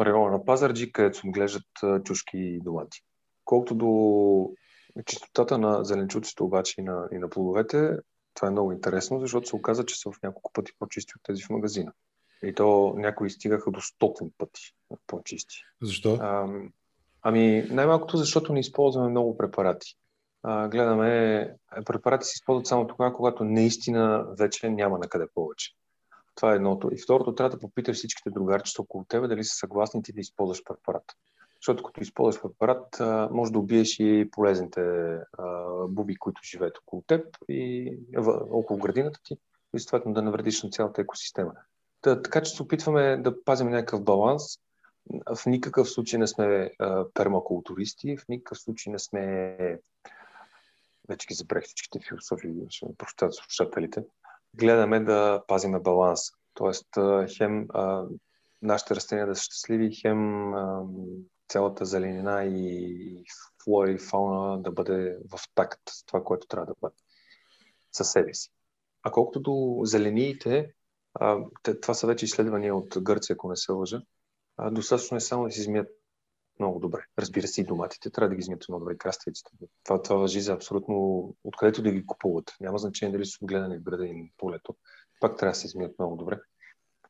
района 0.00 0.30
на 0.30 0.44
Пазарджи, 0.44 0.92
където 0.92 1.18
се 1.18 1.26
отглеждат 1.26 2.04
чушки 2.04 2.38
и 2.38 2.60
домати. 2.60 3.00
Колкото 3.44 3.74
до 3.74 4.50
чистотата 5.06 5.58
на 5.58 5.84
зеленчуците 5.84 6.42
обаче 6.42 6.74
и 6.78 6.84
на, 6.84 7.08
и 7.12 7.18
на 7.18 7.28
плодовете, 7.28 7.98
това 8.34 8.48
е 8.48 8.50
много 8.50 8.72
интересно, 8.72 9.20
защото 9.20 9.48
се 9.48 9.56
оказа, 9.56 9.84
че 9.84 10.00
са 10.00 10.10
в 10.10 10.22
няколко 10.22 10.52
пъти 10.52 10.72
по-чисти 10.78 11.12
от 11.16 11.22
тези 11.22 11.42
в 11.42 11.50
магазина. 11.50 11.92
И 12.44 12.54
то 12.54 12.94
някои 12.96 13.30
стигаха 13.30 13.70
до 13.70 13.80
стотни 13.80 14.28
пъти 14.38 14.74
по-чисти. 15.06 15.56
Защо? 15.82 16.18
А, 16.20 16.48
ами, 17.22 17.66
най-малкото, 17.70 18.16
защото 18.16 18.52
не 18.52 18.60
използваме 18.60 19.08
много 19.08 19.36
препарати. 19.36 19.96
А, 20.42 20.68
гледаме, 20.68 21.50
препарати 21.86 22.26
се 22.26 22.34
използват 22.34 22.66
само 22.66 22.86
тогава, 22.86 23.12
когато 23.12 23.44
наистина 23.44 24.26
вече 24.38 24.70
няма 24.70 24.98
на 24.98 25.08
къде 25.08 25.26
повече. 25.34 25.70
Това 26.34 26.52
е 26.52 26.56
едното. 26.56 26.90
И 26.92 26.98
второто, 26.98 27.34
трябва 27.34 27.56
да 27.56 27.60
попиташ 27.60 27.96
всичките 27.96 28.30
другарчета 28.30 28.82
около 28.82 29.04
тебе 29.04 29.28
дали 29.28 29.44
са 29.44 29.56
съгласни 29.56 30.02
ти 30.02 30.12
да 30.12 30.20
използваш 30.20 30.64
препарат. 30.64 31.04
Защото 31.60 31.82
като 31.82 32.02
използваш 32.02 32.42
препарат, 32.42 33.00
може 33.30 33.52
да 33.52 33.58
убиеш 33.58 34.00
и 34.00 34.28
полезните 34.32 34.80
буби, 35.88 36.16
които 36.16 36.40
живеят 36.44 36.78
около 36.78 37.02
теб 37.02 37.36
и 37.48 37.92
около 38.50 38.78
градината 38.78 39.20
ти, 39.24 39.36
и 39.74 39.80
съответно 39.80 40.12
да 40.12 40.22
навредиш 40.22 40.62
на 40.62 40.70
цялата 40.70 41.00
екосистема. 41.00 41.52
Та, 42.04 42.22
така 42.22 42.42
че 42.42 42.54
се 42.54 42.62
опитваме 42.62 43.16
да 43.16 43.44
пазим 43.44 43.68
някакъв 43.68 44.04
баланс. 44.04 44.42
В 45.36 45.46
никакъв 45.46 45.90
случай 45.90 46.18
не 46.18 46.26
сме 46.26 46.70
а, 46.78 47.04
пермакултуристи, 47.14 48.16
в 48.16 48.28
никакъв 48.28 48.58
случай 48.58 48.92
не 48.92 48.98
сме... 48.98 49.56
Вече 51.08 51.26
ги 51.26 51.34
забрах 51.34 51.64
всичките 51.64 52.00
философии, 52.08 52.66
ще 52.68 52.86
ме 52.86 52.92
прощат 52.98 53.34
слушателите. 53.34 54.04
Гледаме 54.54 55.00
да 55.00 55.42
пазиме 55.48 55.80
баланс. 55.80 56.20
Тоест, 56.54 56.88
хем 57.36 57.66
а, 57.68 58.04
нашите 58.62 58.94
растения 58.96 59.26
да 59.26 59.36
са 59.36 59.42
щастливи, 59.42 59.94
хем 59.94 60.54
а, 60.54 60.84
цялата 61.48 61.84
зеленина 61.84 62.44
и 62.44 63.24
флора 63.64 63.90
и 63.90 63.98
фауна 63.98 64.62
да 64.62 64.72
бъде 64.72 65.18
в 65.30 65.38
такт 65.54 65.80
с 65.90 66.04
това, 66.04 66.24
което 66.24 66.46
трябва 66.46 66.66
да 66.66 66.74
бъде 66.80 66.94
със 67.92 68.10
себе 68.10 68.34
си. 68.34 68.50
А 69.02 69.10
колкото 69.10 69.40
до 69.40 69.80
зелениите, 69.84 70.73
това 71.82 71.94
са 71.94 72.06
вече 72.06 72.24
изследвания 72.24 72.76
от 72.76 72.94
Гърция, 73.02 73.34
ако 73.34 73.48
не 73.48 73.56
се 73.56 73.72
лъжа. 73.72 74.02
А, 74.56 74.70
достатъчно 74.70 75.16
е 75.16 75.20
само 75.20 75.44
да 75.44 75.50
си 75.50 75.60
измият 75.60 75.88
много 76.58 76.78
добре. 76.78 77.04
Разбира 77.18 77.46
се, 77.46 77.60
и 77.60 77.64
доматите 77.64 78.10
трябва 78.10 78.28
да 78.28 78.34
ги 78.34 78.40
измият 78.40 78.64
много 78.68 78.84
добре, 78.84 78.98
краставиците. 78.98 79.50
Това, 79.84 80.02
това 80.02 80.16
въжи 80.16 80.40
за 80.40 80.52
абсолютно 80.52 80.96
откъдето 81.44 81.82
да 81.82 81.90
ги 81.90 82.06
купуват. 82.06 82.54
Няма 82.60 82.78
значение 82.78 83.12
дали 83.12 83.26
са 83.26 83.38
отгледани 83.42 83.78
в 83.78 83.82
града 83.82 84.06
или 84.06 84.32
полето. 84.38 84.74
Пак 85.20 85.36
трябва 85.36 85.50
да 85.50 85.58
се 85.58 85.66
измият 85.66 85.98
много 85.98 86.16
добре. 86.16 86.40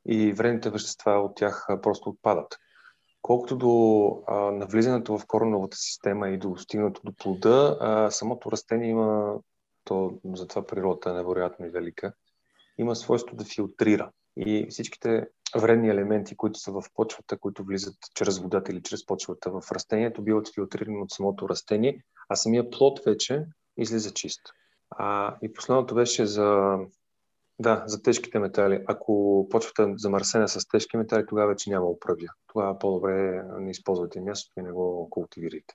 И 0.07 0.33
вредните 0.33 0.71
вещества 0.71 1.13
от 1.13 1.37
тях 1.37 1.67
просто 1.83 2.11
отпадат. 2.11 2.59
Колкото 3.23 3.57
до 3.57 4.23
а, 4.27 4.35
навлизането 4.35 5.19
в 5.19 5.27
кореновата 5.27 5.77
система 5.77 6.29
и 6.29 6.39
до 6.39 6.57
стигнато 6.57 7.01
до 7.05 7.13
плода, 7.13 7.79
а, 7.81 8.11
самото 8.11 8.53
растение 8.53 8.91
има, 8.91 9.39
то, 9.85 10.19
затова 10.25 10.67
природата 10.67 11.11
е 11.11 11.13
невероятно 11.13 11.67
и 11.67 11.71
велика, 11.71 12.13
има 12.79 12.97
свойство 12.97 13.37
да 13.37 13.45
филтрира. 13.45 14.11
И 14.37 14.67
всичките 14.71 15.27
вредни 15.57 15.89
елементи, 15.89 16.37
които 16.37 16.59
са 16.59 16.73
в 16.73 16.83
почвата, 16.95 17.39
които 17.39 17.65
влизат 17.65 17.95
чрез 18.15 18.39
водата 18.39 18.73
или 18.73 18.83
чрез 18.83 19.07
почвата 19.07 19.51
в 19.51 19.73
растението, 19.73 20.23
биват 20.23 20.55
филтрирани 20.55 21.03
от 21.03 21.11
самото 21.11 21.49
растение, 21.49 22.05
а 22.29 22.37
самия 22.37 22.71
плод 22.71 23.01
вече 23.07 23.45
излиза 23.77 24.11
чист. 24.11 24.41
А, 24.91 25.37
и 25.43 25.53
последното 25.53 25.95
беше 25.95 26.27
за, 26.27 26.79
да, 27.59 27.85
за 27.87 28.03
тежките 28.03 28.39
метали. 28.39 28.85
Ако 28.87 29.47
почвата 29.51 29.83
е 29.83 29.95
замърсена 29.97 30.49
с 30.49 30.69
тежки 30.69 30.97
метали, 30.97 31.27
тогава 31.27 31.49
вече 31.49 31.71
няма 31.71 31.87
управя. 31.87 32.29
Тогава 32.47 32.79
по-добре 32.79 33.43
не 33.61 33.71
използвате 33.71 34.21
мястото 34.21 34.61
и 34.61 34.63
не 34.63 34.73
го 34.73 35.11
култивирайте. 35.11 35.75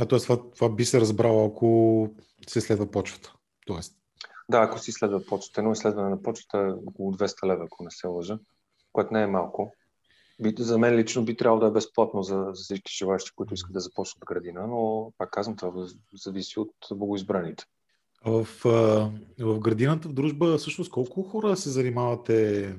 А 0.00 0.06
т.е. 0.06 0.18
Това, 0.18 0.50
това 0.50 0.68
би 0.68 0.84
се 0.84 1.00
разбрало, 1.00 1.46
ако 1.46 2.08
се 2.48 2.60
следва 2.60 2.90
почвата. 2.90 3.34
Тоест. 3.66 4.01
Да, 4.50 4.58
ако 4.58 4.78
си 4.78 4.92
следва 4.92 5.26
почвата. 5.26 5.60
Едно 5.60 5.72
изследване 5.72 6.10
на 6.10 6.22
почвата 6.22 6.58
е 6.58 6.70
около 6.86 7.12
200 7.12 7.46
лева, 7.46 7.64
ако 7.64 7.84
не 7.84 7.90
се 7.90 8.06
лъжа, 8.06 8.38
което 8.92 9.12
не 9.12 9.22
е 9.22 9.26
малко. 9.26 9.74
За 10.58 10.78
мен 10.78 10.94
лично 10.96 11.24
би 11.24 11.36
трябвало 11.36 11.60
да 11.60 11.66
е 11.66 11.70
безплатно 11.70 12.22
за, 12.22 12.46
за 12.52 12.62
всички 12.62 12.96
желащи, 12.96 13.30
които 13.36 13.54
искат 13.54 13.72
да 13.72 13.80
започнат 13.80 14.24
градина, 14.24 14.66
но 14.66 15.12
пак 15.18 15.30
казвам, 15.30 15.56
това 15.56 15.86
зависи 16.14 16.58
от 16.58 16.72
богоизбраните. 16.92 17.64
В, 18.24 18.48
в 19.38 19.58
градината 19.58 20.08
в 20.08 20.12
дружба, 20.12 20.58
всъщност, 20.58 20.90
колко 20.90 21.22
хора 21.22 21.56
се 21.56 21.70
занимавате 21.70 22.76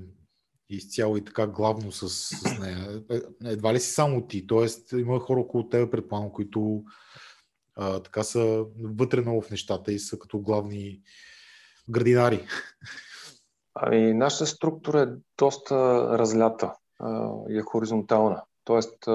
изцяло 0.69 1.17
и 1.17 1.25
така 1.25 1.47
главно 1.47 1.91
с, 1.91 2.09
с 2.09 2.59
нея? 2.59 3.03
Е, 3.11 3.21
едва 3.45 3.73
ли 3.73 3.79
си 3.79 3.93
само 3.93 4.27
ти? 4.27 4.47
Тоест, 4.47 4.91
има 4.91 5.19
хора 5.19 5.39
около 5.39 5.69
тебе, 5.69 5.89
предполагам, 5.89 6.31
които 6.31 6.83
а, 7.75 7.99
така 7.99 8.23
са 8.23 8.65
вътре 8.83 9.21
много 9.21 9.41
в 9.41 9.51
нещата 9.51 9.93
и 9.93 9.99
са 9.99 10.19
като 10.19 10.39
главни 10.39 11.01
градинари. 11.89 12.47
Ами, 13.75 14.13
нашата 14.13 14.45
структура 14.45 15.01
е 15.01 15.07
доста 15.37 15.75
разлята 16.17 16.73
и 17.49 17.57
е 17.57 17.61
хоризонтална. 17.61 18.43
Тоест, 18.63 19.07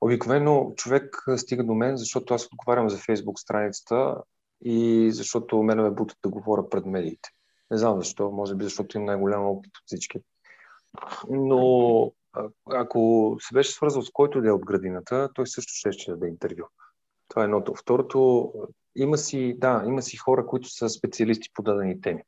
обикновено 0.00 0.72
човек 0.76 1.24
стига 1.36 1.64
до 1.64 1.74
мен, 1.74 1.96
защото 1.96 2.34
аз 2.34 2.46
отговарям 2.46 2.90
за 2.90 2.98
Фейсбук 2.98 3.40
страницата 3.40 4.22
и 4.64 5.10
защото 5.12 5.62
мен 5.62 5.82
ме 5.82 5.90
бутат 5.90 6.18
да 6.22 6.28
говоря 6.28 6.68
пред 6.68 6.86
медиите. 6.86 7.28
Не 7.70 7.78
знам 7.78 7.98
защо, 7.98 8.30
може 8.30 8.54
би 8.54 8.64
защото 8.64 8.96
имам 8.96 9.06
най-голям 9.06 9.46
опит 9.46 9.76
от 9.76 9.82
всички. 9.86 10.18
Но 11.30 12.12
ако 12.70 13.36
се 13.40 13.54
беше 13.54 13.72
свързал 13.72 14.02
с 14.02 14.10
който 14.10 14.40
да 14.40 14.48
е 14.48 14.52
от 14.52 14.66
градината, 14.66 15.30
той 15.34 15.46
също 15.46 15.72
ще 15.72 15.92
ще 15.92 16.10
даде 16.10 16.28
интервю. 16.28 16.64
Това 17.28 17.42
е 17.42 17.44
едното. 17.44 17.74
Второто, 17.74 18.52
има 18.96 19.18
си, 19.18 19.54
да, 19.58 19.82
има 19.86 20.02
си 20.02 20.16
хора, 20.16 20.46
които 20.46 20.68
са 20.68 20.88
специалисти 20.88 21.48
по 21.54 21.62
дадени 21.62 22.00
теми. 22.00 22.22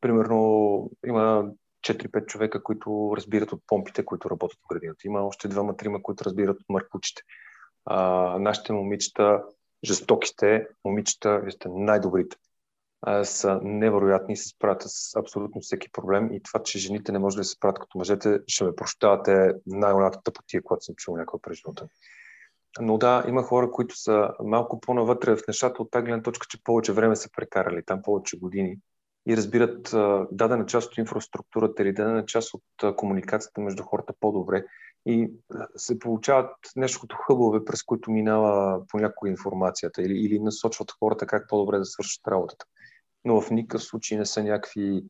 Примерно, 0.00 0.90
има 1.06 1.50
4-5 1.86 2.26
човека, 2.26 2.62
които 2.62 3.14
разбират 3.16 3.52
от 3.52 3.62
помпите, 3.66 4.04
които 4.04 4.30
работят 4.30 4.58
в 4.58 4.68
градината. 4.68 5.00
Има 5.04 5.26
още 5.26 5.48
двама-трима, 5.48 6.02
които 6.02 6.24
разбират 6.24 6.60
от 6.60 6.68
маркучите. 6.68 7.22
А, 7.84 7.98
нашите 8.38 8.72
момичета, 8.72 9.42
жестоките 9.84 10.66
момичета, 10.84 11.40
вие 11.40 11.50
сте 11.50 11.68
най-добрите 11.68 12.36
са 13.24 13.60
невероятни 13.62 14.32
и 14.32 14.36
се 14.36 14.48
справят 14.48 14.82
с 14.82 15.16
абсолютно 15.16 15.60
всеки 15.60 15.92
проблем. 15.92 16.32
И 16.32 16.42
това, 16.42 16.62
че 16.62 16.78
жените 16.78 17.12
не 17.12 17.18
може 17.18 17.36
да 17.36 17.44
се 17.44 17.50
справят 17.50 17.78
като 17.78 17.98
мъжете, 17.98 18.40
ще 18.46 18.64
ме 18.64 18.76
прощавате 18.76 19.52
най-голямата 19.66 20.22
тъпотия, 20.24 20.62
която 20.62 20.84
съм 20.84 20.94
чул 20.94 21.16
някога 21.16 21.40
през 21.42 21.58
живота. 21.58 21.88
Но 22.80 22.98
да, 22.98 23.24
има 23.28 23.42
хора, 23.42 23.70
които 23.70 23.96
са 23.96 24.30
малко 24.44 24.80
по-навътре 24.80 25.36
в 25.36 25.46
нещата 25.48 25.82
от 25.82 25.90
тази 25.90 26.04
гледна 26.04 26.22
точка, 26.22 26.46
че 26.50 26.62
повече 26.64 26.92
време 26.92 27.16
са 27.16 27.28
прекарали 27.36 27.82
там, 27.86 28.02
повече 28.02 28.38
години 28.38 28.76
и 29.26 29.36
разбират 29.36 29.94
дадена 30.30 30.66
част 30.66 30.90
от 30.90 30.98
инфраструктурата 30.98 31.82
или 31.82 31.92
дадена 31.92 32.26
част 32.26 32.54
от 32.54 32.96
комуникацията 32.96 33.60
между 33.60 33.82
хората 33.82 34.12
по-добре 34.20 34.64
и 35.06 35.32
се 35.76 35.98
получават 35.98 36.56
нещо 36.76 37.00
като 37.00 37.16
хъбове, 37.16 37.64
през 37.64 37.82
които 37.82 38.10
минава 38.10 38.82
понякога 38.88 39.30
информацията 39.30 40.02
или, 40.02 40.14
или 40.14 40.38
насочват 40.38 40.92
хората 40.98 41.26
как 41.26 41.48
по-добре 41.48 41.78
да 41.78 41.84
свършат 41.84 42.28
работата 42.28 42.66
но 43.24 43.40
в 43.40 43.50
никакъв 43.50 43.82
случай 43.82 44.18
не 44.18 44.26
са 44.26 44.44
някакви, 44.44 45.04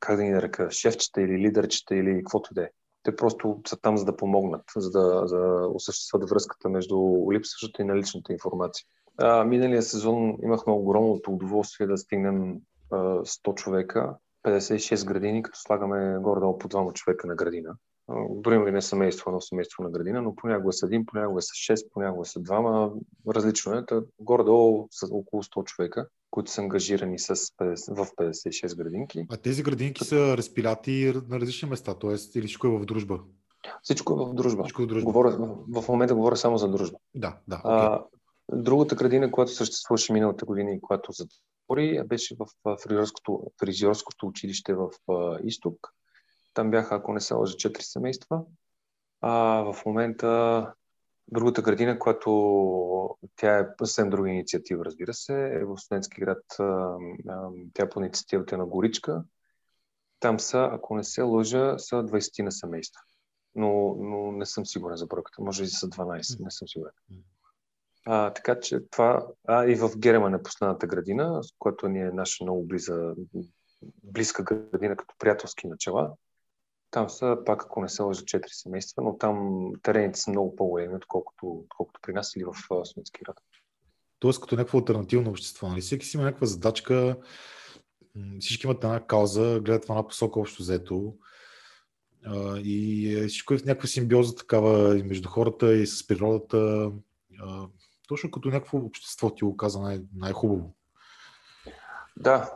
как 0.00 0.16
да 0.16 0.22
ни 0.22 0.30
нарека, 0.30 0.70
шефчета 0.70 1.22
или 1.22 1.38
лидерчета 1.38 1.96
или 1.96 2.18
каквото 2.18 2.54
да 2.54 2.62
е. 2.62 2.70
Те 3.04 3.16
просто 3.16 3.60
са 3.66 3.76
там 3.80 3.98
за 3.98 4.04
да 4.04 4.16
помогнат, 4.16 4.62
за 4.76 4.90
да, 4.90 5.26
за 5.26 5.38
да 5.38 5.68
осъществят 5.68 6.30
връзката 6.30 6.68
между 6.68 6.96
липсващата 7.32 7.82
и 7.82 7.84
наличната 7.84 8.32
информация. 8.32 8.86
А, 9.18 9.44
миналия 9.44 9.82
сезон 9.82 10.36
имахме 10.42 10.72
огромното 10.72 11.30
удоволствие 11.30 11.86
да 11.86 11.98
стигнем 11.98 12.56
а, 12.90 12.96
100 12.96 13.54
човека, 13.54 14.16
56 14.46 15.06
градини, 15.06 15.42
като 15.42 15.58
слагаме 15.58 16.18
горе-долу 16.18 16.58
по 16.58 16.68
двама 16.68 16.92
човека 16.92 17.26
на 17.26 17.34
градина. 17.34 17.76
Броим 18.30 18.66
ли 18.66 18.72
не 18.72 18.82
семейство, 18.82 19.30
но 19.30 19.40
семейство 19.40 19.82
на 19.82 19.90
градина, 19.90 20.22
но 20.22 20.36
понякога 20.36 20.72
са 20.72 20.86
един, 20.86 21.06
понякога 21.06 21.42
са 21.42 21.52
6, 21.52 21.88
понякога 21.92 22.24
са 22.24 22.40
двама. 22.40 22.92
Различно 23.28 23.74
е. 23.74 23.84
Горе-долу 24.20 24.88
са 24.90 25.06
около 25.10 25.42
100 25.42 25.64
човека 25.64 26.08
които 26.34 26.50
са 26.50 26.60
ангажирани 26.60 27.18
с 27.18 27.36
50, 27.36 27.94
в 27.94 28.10
56 28.16 28.76
градинки. 28.76 29.26
А 29.30 29.36
тези 29.36 29.62
градинки 29.62 30.04
са 30.04 30.36
разпиляти 30.36 31.12
на 31.28 31.40
различни 31.40 31.68
места, 31.68 31.94
т.е. 31.94 32.38
или 32.38 32.46
всичко 32.46 32.66
е 32.66 32.70
в 32.70 32.84
дружба? 32.84 33.20
Всичко 33.82 34.12
е 34.12 34.16
в 34.16 34.34
дружба. 34.34 34.62
Всичко 34.62 34.82
е 34.82 34.84
в, 34.84 34.88
дружба. 34.88 35.04
Говоря, 35.04 35.30
в, 35.68 35.82
в 35.82 35.88
момента 35.88 36.14
говоря 36.14 36.36
само 36.36 36.58
за 36.58 36.68
дружба. 36.68 36.98
Да, 37.14 37.38
да. 37.48 37.56
Okay. 37.56 37.62
А, 37.64 38.04
другата 38.52 38.94
градина, 38.94 39.30
която 39.30 39.52
съществуваше 39.52 40.12
миналата 40.12 40.44
година 40.44 40.70
и 40.70 40.80
която 40.80 41.12
затвори, 41.12 42.02
беше 42.06 42.36
в 42.38 42.76
фризьорското, 42.82 43.52
фризьорското 43.60 44.26
училище 44.26 44.74
в 44.74 44.90
Изток. 45.44 45.88
Там 46.54 46.70
бяха, 46.70 46.94
ако 46.94 47.12
не 47.12 47.20
се 47.20 47.34
лъжа, 47.34 47.54
4 47.54 47.80
семейства. 47.80 48.42
А 49.20 49.62
в 49.72 49.86
момента 49.86 50.72
Другата 51.28 51.62
градина, 51.62 51.98
която 51.98 52.30
тя 53.36 53.58
е 53.58 53.66
съвсем 53.78 54.10
друга 54.10 54.30
инициатива, 54.30 54.84
разбира 54.84 55.14
се, 55.14 55.48
е 55.54 55.64
в 55.64 55.76
студентски 55.78 56.20
град. 56.20 56.42
Тя 57.74 57.82
е 57.82 57.88
по 57.88 58.00
инициативата 58.00 58.58
на 58.58 58.66
Горичка. 58.66 59.24
Там 60.20 60.40
са, 60.40 60.68
ако 60.72 60.96
не 60.96 61.04
се 61.04 61.22
лъжа, 61.22 61.78
са 61.78 61.96
20 61.96 62.42
на 62.42 62.52
семейства. 62.52 63.00
Но, 63.54 63.96
но 63.98 64.32
не 64.32 64.46
съм 64.46 64.66
сигурен 64.66 64.96
за 64.96 65.06
бройката. 65.06 65.42
Може 65.42 65.64
и 65.64 65.66
са 65.66 65.88
12, 65.88 66.44
не 66.44 66.50
съм 66.50 66.68
сигурен. 66.68 66.92
А, 68.06 68.32
така 68.32 68.60
че 68.60 68.80
това... 68.90 69.26
А, 69.48 69.66
и 69.66 69.74
в 69.74 69.90
Герман 69.98 70.34
е 70.34 70.42
последната 70.42 70.86
градина, 70.86 71.40
която 71.58 71.88
ни 71.88 72.00
е 72.00 72.10
наша 72.10 72.44
много 72.44 72.64
близа, 72.64 73.14
близка 74.02 74.42
градина 74.42 74.96
като 74.96 75.14
приятелски 75.18 75.66
начала. 75.66 76.14
Там 76.94 77.10
са, 77.10 77.38
пак 77.46 77.62
ако 77.62 77.82
не 77.82 77.88
се 77.88 78.02
лъжа, 78.02 78.22
4 78.22 78.46
семейства, 78.46 79.02
но 79.02 79.18
там 79.18 79.68
терените 79.82 80.20
са 80.20 80.30
много 80.30 80.56
по-големи, 80.56 80.94
отколкото, 80.94 81.46
отколкото 81.46 82.00
при 82.02 82.12
нас 82.12 82.36
или 82.36 82.44
в 82.44 82.84
Смитски 82.84 83.20
град. 83.24 83.36
Тоест 84.18 84.40
като 84.40 84.56
някакво 84.56 84.78
альтернативно 84.78 85.30
общество. 85.30 85.68
Нали? 85.68 85.80
Всеки 85.80 86.06
си 86.06 86.16
има 86.16 86.24
някаква 86.24 86.46
задачка, 86.46 87.16
всички 88.40 88.66
имат 88.66 88.84
една 88.84 89.06
кауза, 89.06 89.60
гледат 89.64 89.84
в 89.84 89.90
една 89.90 90.06
посока 90.06 90.40
общо 90.40 90.62
взето. 90.62 91.14
И 92.64 93.08
е, 93.18 93.26
всичко 93.26 93.54
е 93.54 93.58
в 93.58 93.64
някаква 93.64 93.88
симбиоза 93.88 94.34
такава 94.34 94.98
и 94.98 95.02
между 95.02 95.28
хората 95.28 95.74
и 95.74 95.86
с 95.86 96.06
природата. 96.06 96.90
Точно 98.08 98.30
като 98.30 98.48
някакво 98.48 98.78
общество 98.78 99.30
ти 99.30 99.44
го 99.44 99.56
каза 99.56 99.80
най- 99.80 100.02
най-хубаво. 100.16 100.74
Да, 102.16 102.50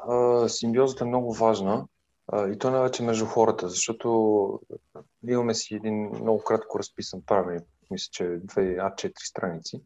симбиозата 0.49 1.05
е 1.05 1.09
много 1.09 1.34
важна. 1.34 1.86
И 2.35 2.59
то 2.59 2.70
най-вече 2.70 3.03
между 3.03 3.26
хората, 3.26 3.68
защото 3.68 4.61
имаме 5.29 5.55
си 5.55 5.74
един 5.74 5.95
много 5.95 6.45
кратко 6.45 6.79
разписан 6.79 7.22
правилник, 7.26 7.64
мисля, 7.91 8.09
че 8.12 8.39
две 8.43 8.62
А4 8.62 9.12
страници, 9.29 9.83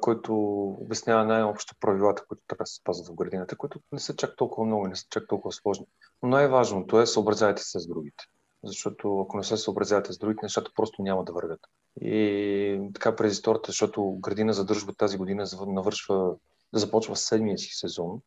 който 0.00 0.34
обяснява 0.80 1.24
най-общо 1.24 1.74
правилата, 1.80 2.24
които 2.28 2.42
трябва 2.48 2.62
да 2.62 2.66
се 2.66 2.74
спазват 2.74 3.08
в 3.08 3.14
градината, 3.14 3.56
които 3.56 3.80
не 3.92 3.98
са 3.98 4.16
чак 4.16 4.36
толкова 4.36 4.66
много 4.66 4.88
не 4.88 4.96
са 4.96 5.04
чак 5.10 5.28
толкова 5.28 5.52
сложни. 5.52 5.86
Но 6.22 6.28
най-важното 6.28 7.00
е 7.00 7.06
съобразявайте 7.06 7.62
се 7.62 7.80
с 7.80 7.86
другите. 7.86 8.24
Защото 8.64 9.20
ако 9.20 9.36
не 9.36 9.44
се 9.44 9.56
съобразявате 9.56 10.12
с 10.12 10.18
другите, 10.18 10.40
нещата 10.42 10.70
просто 10.76 11.02
няма 11.02 11.24
да 11.24 11.32
вървят. 11.32 11.60
И 12.00 12.90
така 12.94 13.16
през 13.16 13.32
историята, 13.32 13.70
защото 13.70 14.16
градина 14.20 14.52
за 14.52 14.64
дружба 14.64 14.92
тази 14.92 15.16
година 15.16 15.46
навършва, 15.66 16.34
започва 16.72 17.16
седмия 17.16 17.58
си 17.58 17.70
сезон. 17.72 18.20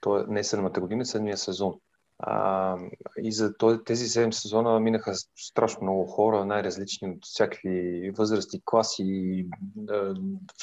То 0.00 0.18
е 0.18 0.24
не 0.28 0.44
седмата 0.44 0.80
година, 0.80 1.06
седмия 1.06 1.36
сезон. 1.36 1.80
А, 2.18 2.76
и 3.22 3.32
за 3.32 3.54
тези 3.84 4.04
7 4.04 4.30
сезона 4.30 4.80
минаха 4.80 5.14
страшно 5.36 5.82
много 5.82 6.06
хора, 6.06 6.44
най-различни 6.44 7.08
от 7.08 7.24
всякакви 7.24 8.10
възрасти, 8.10 8.62
класи, 8.64 9.46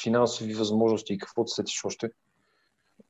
финансови 0.02 0.54
възможности 0.54 1.12
и 1.12 1.18
каквото 1.18 1.50
сетиш 1.50 1.84
още. 1.84 2.10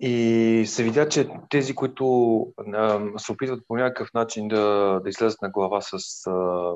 И 0.01 0.65
се 0.67 0.83
видя, 0.83 1.09
че 1.09 1.29
тези, 1.51 1.75
които 1.75 2.47
а, 2.75 3.01
се 3.19 3.33
опитват 3.33 3.65
по 3.69 3.77
някакъв 3.77 4.15
начин 4.15 4.49
да, 4.49 5.01
да 5.05 5.09
излезат 5.09 5.43
на 5.43 5.51
глава 5.51 5.81
с 5.81 6.27
а, 6.27 6.75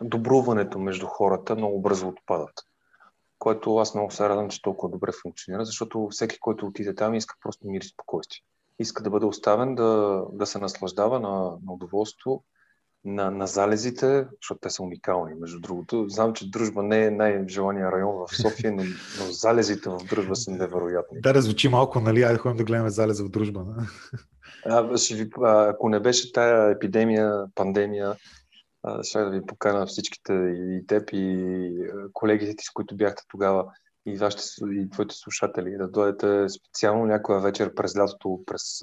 добруването 0.00 0.78
между 0.78 1.06
хората, 1.06 1.56
много 1.56 1.80
бързо 1.80 2.08
отпадат. 2.08 2.54
Което 3.38 3.76
аз 3.76 3.94
много 3.94 4.10
се 4.10 4.28
радвам, 4.28 4.50
че 4.50 4.62
толкова 4.62 4.90
добре 4.90 5.10
функционира, 5.22 5.64
защото 5.64 6.08
всеки, 6.10 6.38
който 6.40 6.66
отиде 6.66 6.94
там, 6.94 7.14
иска 7.14 7.34
просто 7.42 7.68
мир 7.68 7.80
и 7.80 7.88
спокойствие 7.88 8.42
иска 8.78 9.02
да 9.02 9.10
бъде 9.10 9.26
оставен 9.26 9.74
да, 9.74 10.22
да 10.32 10.46
се 10.46 10.58
наслаждава 10.58 11.20
на, 11.20 11.30
на 11.66 11.72
удоволство 11.72 12.44
на, 13.04 13.30
на 13.30 13.46
залезите, 13.46 14.26
защото 14.42 14.60
те 14.60 14.70
са 14.70 14.82
уникални, 14.82 15.34
между 15.34 15.60
другото. 15.60 16.06
Знам, 16.08 16.32
че 16.32 16.50
Дружба 16.50 16.82
не 16.82 17.04
е 17.04 17.10
най-желания 17.10 17.92
район 17.92 18.14
в 18.16 18.36
София, 18.36 18.72
но, 18.72 18.82
но 19.18 19.32
залезите 19.32 19.90
в 19.90 19.98
Дружба 20.08 20.36
са 20.36 20.50
невероятни. 20.50 21.20
Да, 21.20 21.34
раззвучи 21.34 21.68
малко, 21.68 22.00
нали? 22.00 22.22
Айде 22.22 22.38
ходим 22.38 22.56
да 22.56 22.64
гледаме 22.64 22.90
залеза 22.90 23.24
в 23.24 23.28
Дружба. 23.28 23.64
А, 24.66 24.96
ще 24.96 25.14
ви, 25.14 25.30
а, 25.42 25.68
ако 25.68 25.88
не 25.88 26.00
беше 26.00 26.32
тая 26.32 26.70
епидемия, 26.70 27.44
пандемия, 27.54 28.14
ще 29.02 29.18
да 29.18 29.30
ви 29.30 29.46
покана 29.46 29.86
всичките 29.86 30.32
и 30.56 30.86
теб 30.86 31.08
и 31.12 31.74
колегите 32.12 32.56
ти, 32.56 32.64
с 32.64 32.70
които 32.70 32.96
бяхте 32.96 33.22
тогава 33.28 33.64
и, 34.06 34.16
вашите, 34.16 34.42
и 34.70 34.90
твоите 34.90 35.14
слушатели 35.14 35.76
да 35.76 35.88
дойдете 35.88 36.48
специално 36.48 37.06
някоя 37.06 37.40
вечер 37.40 37.74
през 37.74 37.96
лятото, 37.96 38.40
през 38.46 38.82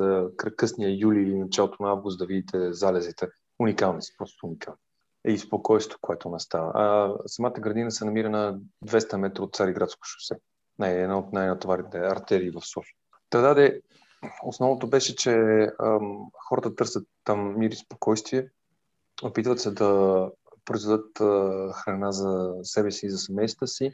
късния 0.58 1.00
юли 1.00 1.22
или 1.22 1.40
началото 1.40 1.84
на 1.84 1.90
август 1.90 2.20
да 2.20 2.26
видите 2.26 2.74
залезите. 2.74 3.28
Уникални 3.60 4.02
са, 4.02 4.12
просто 4.18 4.46
уникални. 4.46 4.80
И 5.28 5.38
спокойствието, 5.38 5.98
което 6.02 6.30
настава. 6.30 6.72
А, 6.76 7.14
самата 7.28 7.52
градина 7.52 7.92
се 7.92 8.06
намира 8.06 8.30
на 8.30 8.60
200 8.86 9.18
метра 9.18 9.44
от 9.44 9.56
Цариградско 9.56 10.04
шосе. 10.04 10.36
Не, 10.80 10.92
е 10.92 11.02
една 11.02 11.20
от 11.20 11.34
най-натоварите 11.34 11.98
артерии 11.98 12.52
в 12.52 12.62
София. 12.62 12.96
Та 13.30 13.42
даде, 13.42 13.82
основното 14.44 14.90
беше, 14.90 15.16
че 15.16 15.32
ам, 15.84 16.30
хората 16.48 16.76
търсят 16.76 17.08
там 17.24 17.60
мир 17.60 17.72
и 17.72 17.76
спокойствие, 17.76 18.50
опитват 19.24 19.60
се 19.60 19.72
да 19.72 20.32
произведат 20.66 21.18
храна 21.74 22.12
за 22.12 22.54
себе 22.64 22.92
си 22.92 23.06
и 23.06 23.10
за 23.10 23.18
семействата 23.18 23.68
си. 23.68 23.94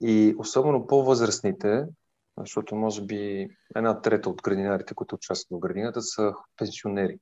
И 0.00 0.34
особено 0.38 0.86
по-възрастните, 0.86 1.86
защото 2.38 2.76
може 2.76 3.02
би 3.02 3.48
една 3.76 4.00
трета 4.00 4.30
от 4.30 4.42
градинарите, 4.42 4.94
които 4.94 5.14
участват 5.14 5.56
в 5.56 5.60
градината, 5.60 6.02
са 6.02 6.32
пенсионери. 6.56 7.18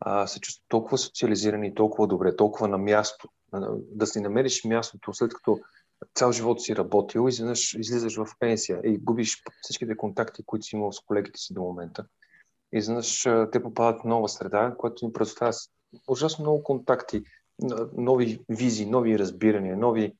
А, 0.00 0.26
се 0.26 0.40
чувстват 0.40 0.64
толкова 0.68 0.98
социализирани, 0.98 1.74
толкова 1.74 2.08
добре, 2.08 2.36
толкова 2.36 2.68
на 2.68 2.78
място. 2.78 3.28
Да 3.76 4.06
си 4.06 4.20
намериш 4.20 4.64
мястото, 4.64 5.14
след 5.14 5.34
като 5.34 5.58
цял 6.14 6.32
живот 6.32 6.62
си 6.62 6.76
работил, 6.76 7.28
изведнъж 7.28 7.74
излизаш 7.74 8.16
в 8.16 8.26
пенсия 8.38 8.80
и 8.84 8.98
губиш 8.98 9.42
всичките 9.62 9.96
контакти, 9.96 10.42
които 10.46 10.64
си 10.64 10.76
имал 10.76 10.92
с 10.92 11.00
колегите 11.00 11.40
си 11.40 11.54
до 11.54 11.62
момента. 11.62 12.06
Изведнъж 12.72 13.22
те 13.52 13.62
попадат 13.62 14.00
в 14.00 14.04
нова 14.04 14.28
среда, 14.28 14.74
която 14.78 15.04
им 15.04 15.12
предоставя 15.12 15.52
ужасно 16.08 16.42
много 16.42 16.62
контакти, 16.62 17.22
нови 17.96 18.40
визии, 18.48 18.86
нови 18.86 19.18
разбирания, 19.18 19.76
нови 19.76 20.16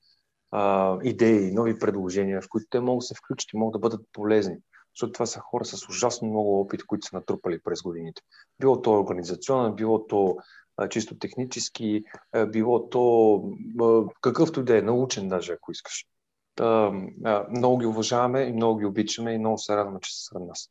а, 0.51 0.99
идеи, 1.03 1.53
нови 1.53 1.79
предложения, 1.79 2.43
в 2.43 2.49
които 2.49 2.67
те 2.71 2.81
могат 2.81 2.99
да 2.99 3.07
се 3.07 3.15
включат 3.15 3.53
и 3.53 3.57
могат 3.57 3.73
да 3.73 3.79
бъдат 3.79 4.07
полезни. 4.13 4.57
Защото 4.95 5.13
това 5.13 5.27
са 5.27 5.41
хора 5.41 5.65
с 5.65 5.89
ужасно 5.89 6.29
много 6.29 6.61
опит, 6.61 6.87
които 6.87 7.07
са 7.07 7.17
натрупали 7.17 7.61
през 7.65 7.83
годините. 7.83 8.23
Било 8.61 8.83
то 8.83 9.01
организационно, 9.01 9.75
било 9.75 10.07
то 10.07 10.37
а, 10.77 10.89
чисто 10.89 11.19
технически, 11.19 12.05
а, 12.33 12.47
било 12.47 12.89
то 12.89 13.35
а, 13.81 14.03
какъвто 14.21 14.63
да 14.63 14.79
е, 14.79 14.83
научен 14.83 15.29
даже, 15.29 15.53
ако 15.53 15.73
искаш. 15.73 16.07
Та, 16.55 16.93
а, 17.25 17.47
много 17.51 17.79
ги 17.79 17.87
уважаваме 17.87 18.43
и 18.43 18.53
много 18.53 18.79
ги 18.79 18.85
обичаме 18.85 19.33
и 19.33 19.39
много 19.39 19.59
се 19.59 19.77
радваме, 19.77 19.99
че 20.03 20.17
са 20.17 20.23
сред 20.23 20.43
нас. 20.43 20.71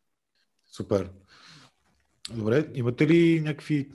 Супер. 0.72 1.12
Добре, 2.34 2.68
имате 2.74 3.08
ли 3.08 3.42
някакви 3.42 3.92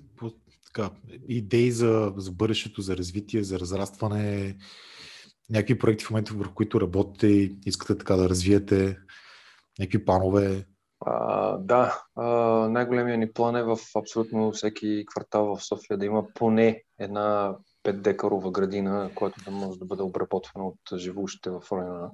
така, 0.66 0.90
идеи 1.28 1.70
за, 1.70 2.12
за 2.16 2.32
бъдещето, 2.32 2.82
за 2.82 2.96
развитие, 2.96 3.42
за 3.42 3.60
разрастване, 3.60 4.56
някакви 5.50 5.78
проекти 5.78 6.04
в 6.04 6.10
момента, 6.10 6.34
върху 6.34 6.54
които 6.54 6.80
работите 6.80 7.26
и 7.26 7.56
искате 7.66 7.98
така 7.98 8.16
да 8.16 8.28
развиете, 8.28 8.98
някакви 9.78 10.04
планове? 10.04 10.66
А, 11.06 11.56
да, 11.58 12.02
а, 12.16 12.24
най-големият 12.68 13.18
ни 13.20 13.32
план 13.32 13.56
е 13.56 13.62
в 13.62 13.78
абсолютно 13.96 14.52
всеки 14.52 15.04
квартал 15.06 15.56
в 15.56 15.64
София 15.64 15.98
да 15.98 16.06
има 16.06 16.26
поне 16.34 16.82
една 16.98 17.56
5 17.84 17.92
декарова 17.92 18.50
градина, 18.50 19.10
която 19.14 19.44
да 19.44 19.50
може 19.50 19.78
да 19.78 19.84
бъде 19.84 20.02
обработвана 20.02 20.66
от 20.66 20.98
живущите 20.98 21.50
в 21.50 21.62
района. 21.72 22.10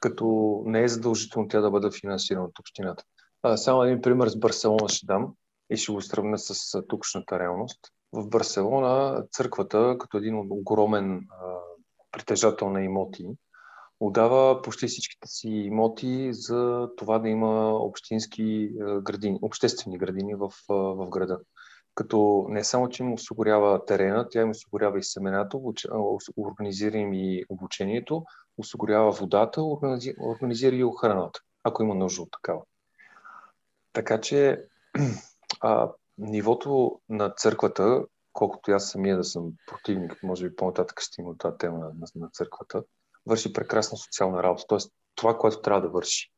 Като 0.00 0.62
не 0.66 0.82
е 0.82 0.88
задължително 0.88 1.48
тя 1.48 1.60
да 1.60 1.70
бъде 1.70 1.88
финансирана 2.00 2.44
от 2.44 2.58
общината. 2.58 3.04
А, 3.42 3.56
само 3.56 3.82
един 3.82 4.00
пример 4.00 4.28
с 4.28 4.36
Барселона 4.36 4.88
ще 4.88 5.06
дам 5.06 5.34
и 5.70 5.76
ще 5.76 5.92
го 5.92 6.02
сравня 6.02 6.38
с 6.38 6.82
тукшната 6.88 7.38
реалност. 7.38 7.80
В 8.12 8.28
Барселона 8.28 9.24
църквата, 9.32 9.96
като 10.00 10.16
един 10.18 10.34
огромен 10.50 11.26
а, 11.30 11.58
притежател 12.12 12.70
на 12.70 12.84
имоти, 12.84 13.26
отдава 14.00 14.62
почти 14.62 14.86
всичките 14.86 15.28
си 15.28 15.48
имоти 15.48 16.28
за 16.32 16.88
това 16.96 17.18
да 17.18 17.28
има 17.28 17.70
общински 17.70 18.70
градини, 19.02 19.38
обществени 19.42 19.98
градини 19.98 20.34
в, 20.34 20.50
в 20.68 21.08
града. 21.08 21.38
Като 21.94 22.46
не 22.48 22.64
само, 22.64 22.88
че 22.88 23.02
им 23.02 23.12
осигурява 23.12 23.84
терена, 23.84 24.28
тя 24.30 24.40
им 24.40 24.50
осигурява 24.50 24.98
и 24.98 25.02
семената, 25.02 25.58
организира 26.36 26.96
им 26.96 27.12
и 27.12 27.44
обучението, 27.48 28.24
осигурява 28.58 29.10
водата, 29.10 29.62
организира 30.20 30.76
и 30.76 30.84
охраната, 30.84 31.40
ако 31.64 31.82
има 31.82 31.94
нужда 31.94 32.22
от 32.22 32.30
такава. 32.30 32.62
Така 33.92 34.20
че 34.20 34.64
а, 35.60 35.90
нивото 36.18 37.00
на 37.08 37.30
църквата, 37.30 38.04
колкото 38.32 38.72
аз 38.72 38.90
самия 38.90 39.16
да 39.16 39.24
съм 39.24 39.52
противник, 39.66 40.22
може 40.22 40.48
би 40.48 40.56
по-нататък 40.56 41.00
ще 41.00 41.22
има 41.22 41.38
тази 41.38 41.56
тема 41.58 41.78
на, 41.78 41.92
на 42.14 42.28
църквата, 42.28 42.84
върши 43.26 43.52
прекрасна 43.52 43.98
социална 43.98 44.42
работа. 44.42 44.64
Тоест, 44.68 44.92
това, 45.14 45.38
което 45.38 45.60
трябва 45.60 45.80
да 45.80 45.88
върши. 45.88 46.32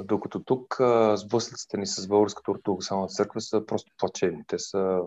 Докато 0.00 0.44
тук 0.44 0.76
сблъсъците 1.14 1.76
ни 1.76 1.86
с 1.86 2.08
Българската 2.08 2.50
ортодоксална 2.50 3.08
църква 3.08 3.40
са 3.40 3.66
просто 3.66 3.92
плачевни. 3.98 4.44
Те 4.46 4.58
са 4.58 5.00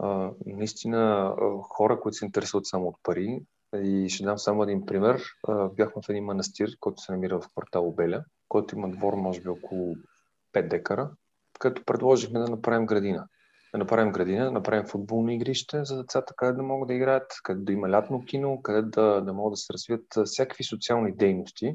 а, 0.00 0.30
наистина 0.46 1.34
хора, 1.62 2.00
които 2.00 2.18
се 2.18 2.24
интересуват 2.24 2.66
само 2.66 2.88
от 2.88 2.96
пари. 3.02 3.42
И 3.76 4.08
ще 4.08 4.24
дам 4.24 4.38
само 4.38 4.62
един 4.62 4.86
пример. 4.86 5.22
А, 5.48 5.68
бяхме 5.68 6.02
в 6.02 6.08
един 6.08 6.24
манастир, 6.24 6.70
който 6.80 7.02
се 7.02 7.12
намира 7.12 7.40
в 7.40 7.48
квартал 7.48 7.88
Обеля, 7.88 8.24
който 8.48 8.76
има 8.76 8.90
двор, 8.90 9.14
може 9.14 9.40
би, 9.40 9.48
около 9.48 9.94
5 10.52 10.68
декара, 10.68 11.10
като 11.58 11.84
предложихме 11.84 12.40
да 12.40 12.48
направим 12.48 12.86
градина 12.86 13.28
да 13.76 13.84
направим 13.84 14.12
градина, 14.12 14.44
да 14.44 14.50
направим 14.50 14.86
футболно 14.86 15.30
игрище 15.30 15.84
за 15.84 15.96
децата, 15.96 16.34
къде 16.36 16.52
да 16.52 16.62
могат 16.62 16.88
да 16.88 16.94
играят, 16.94 17.32
къде 17.42 17.60
да 17.64 17.72
има 17.72 17.90
лятно 17.90 18.24
кино, 18.24 18.62
къде 18.62 18.82
да, 18.82 19.20
да 19.20 19.32
могат 19.32 19.52
да 19.52 19.56
се 19.56 19.72
развият 19.72 20.06
всякакви 20.24 20.64
социални 20.64 21.16
дейности, 21.16 21.74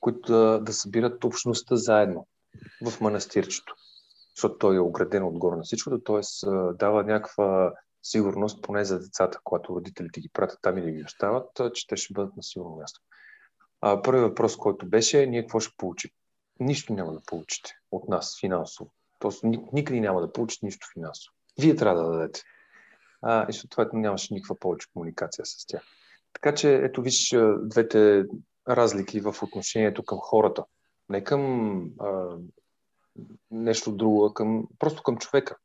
които 0.00 0.32
да, 0.32 0.60
да 0.60 0.72
събират 0.72 1.24
общността 1.24 1.76
заедно 1.76 2.26
в 2.90 3.00
манастирчето. 3.00 3.74
Защото 4.36 4.58
той 4.58 4.76
е 4.76 4.80
ограден 4.80 5.24
отгоре 5.24 5.56
на 5.56 5.62
всичко, 5.62 5.98
т.е. 5.98 6.20
дава 6.78 7.04
някаква 7.04 7.72
сигурност, 8.02 8.62
поне 8.62 8.84
за 8.84 9.00
децата, 9.00 9.38
когато 9.44 9.74
родителите 9.74 10.20
ги 10.20 10.30
пратят 10.32 10.58
там 10.62 10.78
или 10.78 10.92
ги 10.92 11.04
остават, 11.04 11.60
че 11.74 11.86
те 11.86 11.96
ще 11.96 12.14
бъдат 12.14 12.36
на 12.36 12.42
сигурно 12.42 12.76
място. 12.76 13.00
Първият 14.04 14.28
въпрос, 14.28 14.56
който 14.56 14.86
беше, 14.86 15.26
ние 15.26 15.42
какво 15.42 15.60
ще 15.60 15.76
получим? 15.76 16.10
Нищо 16.60 16.92
няма 16.92 17.12
да 17.12 17.20
получите 17.26 17.74
от 17.90 18.08
нас 18.08 18.40
финансово. 18.40 18.90
Тоест 19.18 19.44
никъде 19.72 20.00
няма 20.00 20.20
да 20.20 20.32
получите 20.32 20.66
нищо 20.66 20.86
финансово. 20.94 21.34
Вие 21.60 21.76
трябва 21.76 22.02
да 22.02 22.10
дадете. 22.10 22.42
А, 23.22 23.46
и 23.48 23.52
съответно 23.52 24.00
нямаше 24.00 24.34
никаква 24.34 24.58
повече 24.58 24.88
комуникация 24.94 25.46
с 25.46 25.66
тях. 25.66 25.82
Така 26.32 26.54
че, 26.54 26.74
ето 26.74 27.02
виж 27.02 27.34
двете 27.62 28.24
разлики 28.68 29.20
в 29.20 29.36
отношението 29.42 30.04
към 30.04 30.18
хората. 30.18 30.64
Не 31.08 31.24
към 31.24 31.82
а, 32.00 32.36
нещо 33.50 33.92
друго, 33.92 34.24
а 34.24 34.34
към, 34.34 34.64
просто 34.78 35.02
към 35.02 35.16
човека. 35.16 35.56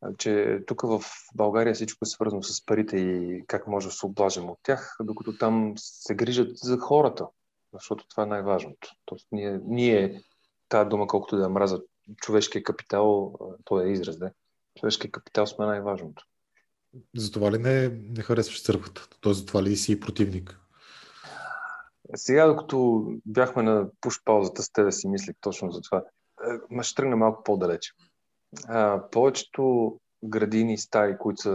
А, 0.00 0.14
че 0.18 0.60
тук 0.66 0.82
в 0.82 1.02
България 1.34 1.74
всичко 1.74 1.98
е 2.02 2.06
свързано 2.06 2.42
с 2.42 2.66
парите 2.66 2.96
и 2.96 3.44
как 3.46 3.66
може 3.66 3.86
да 3.86 3.92
се 3.92 4.06
облажим 4.06 4.50
от 4.50 4.58
тях, 4.62 4.96
докато 5.00 5.38
там 5.38 5.72
се 5.76 6.14
грижат 6.14 6.56
за 6.56 6.78
хората, 6.78 7.26
защото 7.72 8.08
това 8.08 8.22
е 8.22 8.26
най-важното. 8.26 8.90
Тоест, 9.04 9.26
ние, 9.32 9.60
ние 9.64 10.22
тази 10.68 10.88
дума, 10.88 11.06
колкото 11.06 11.36
да 11.36 11.48
мраза, 11.48 11.80
човешкия 12.16 12.62
капитал, 12.62 13.34
то 13.64 13.80
е 13.80 13.88
израз, 13.88 14.18
да, 14.18 14.30
човешкия 14.78 15.10
капитал 15.10 15.46
сме 15.46 15.66
най-важното. 15.66 16.24
Затова 17.16 17.52
ли 17.52 17.58
не, 17.58 17.88
не 17.88 18.22
харесваш 18.22 18.62
църквата? 18.62 19.08
Тоест, 19.20 19.40
затова 19.40 19.62
ли 19.62 19.76
си 19.76 20.00
противник? 20.00 20.60
Сега, 22.14 22.46
докато 22.46 23.06
бяхме 23.26 23.62
на 23.62 23.88
пуш 24.00 24.24
паузата 24.24 24.62
с 24.62 24.72
тебе, 24.72 24.92
си 24.92 25.08
мислех 25.08 25.36
точно 25.40 25.70
за 25.70 25.80
това. 25.80 25.98
Е, 25.98 26.58
ма 26.70 26.82
ще 26.82 26.94
тръгна 26.94 27.16
малко 27.16 27.42
по-далече. 27.44 27.92
А, 28.68 29.02
повечето 29.10 29.96
градини, 30.24 30.78
стаи, 30.78 31.18
които 31.18 31.42
са 31.42 31.50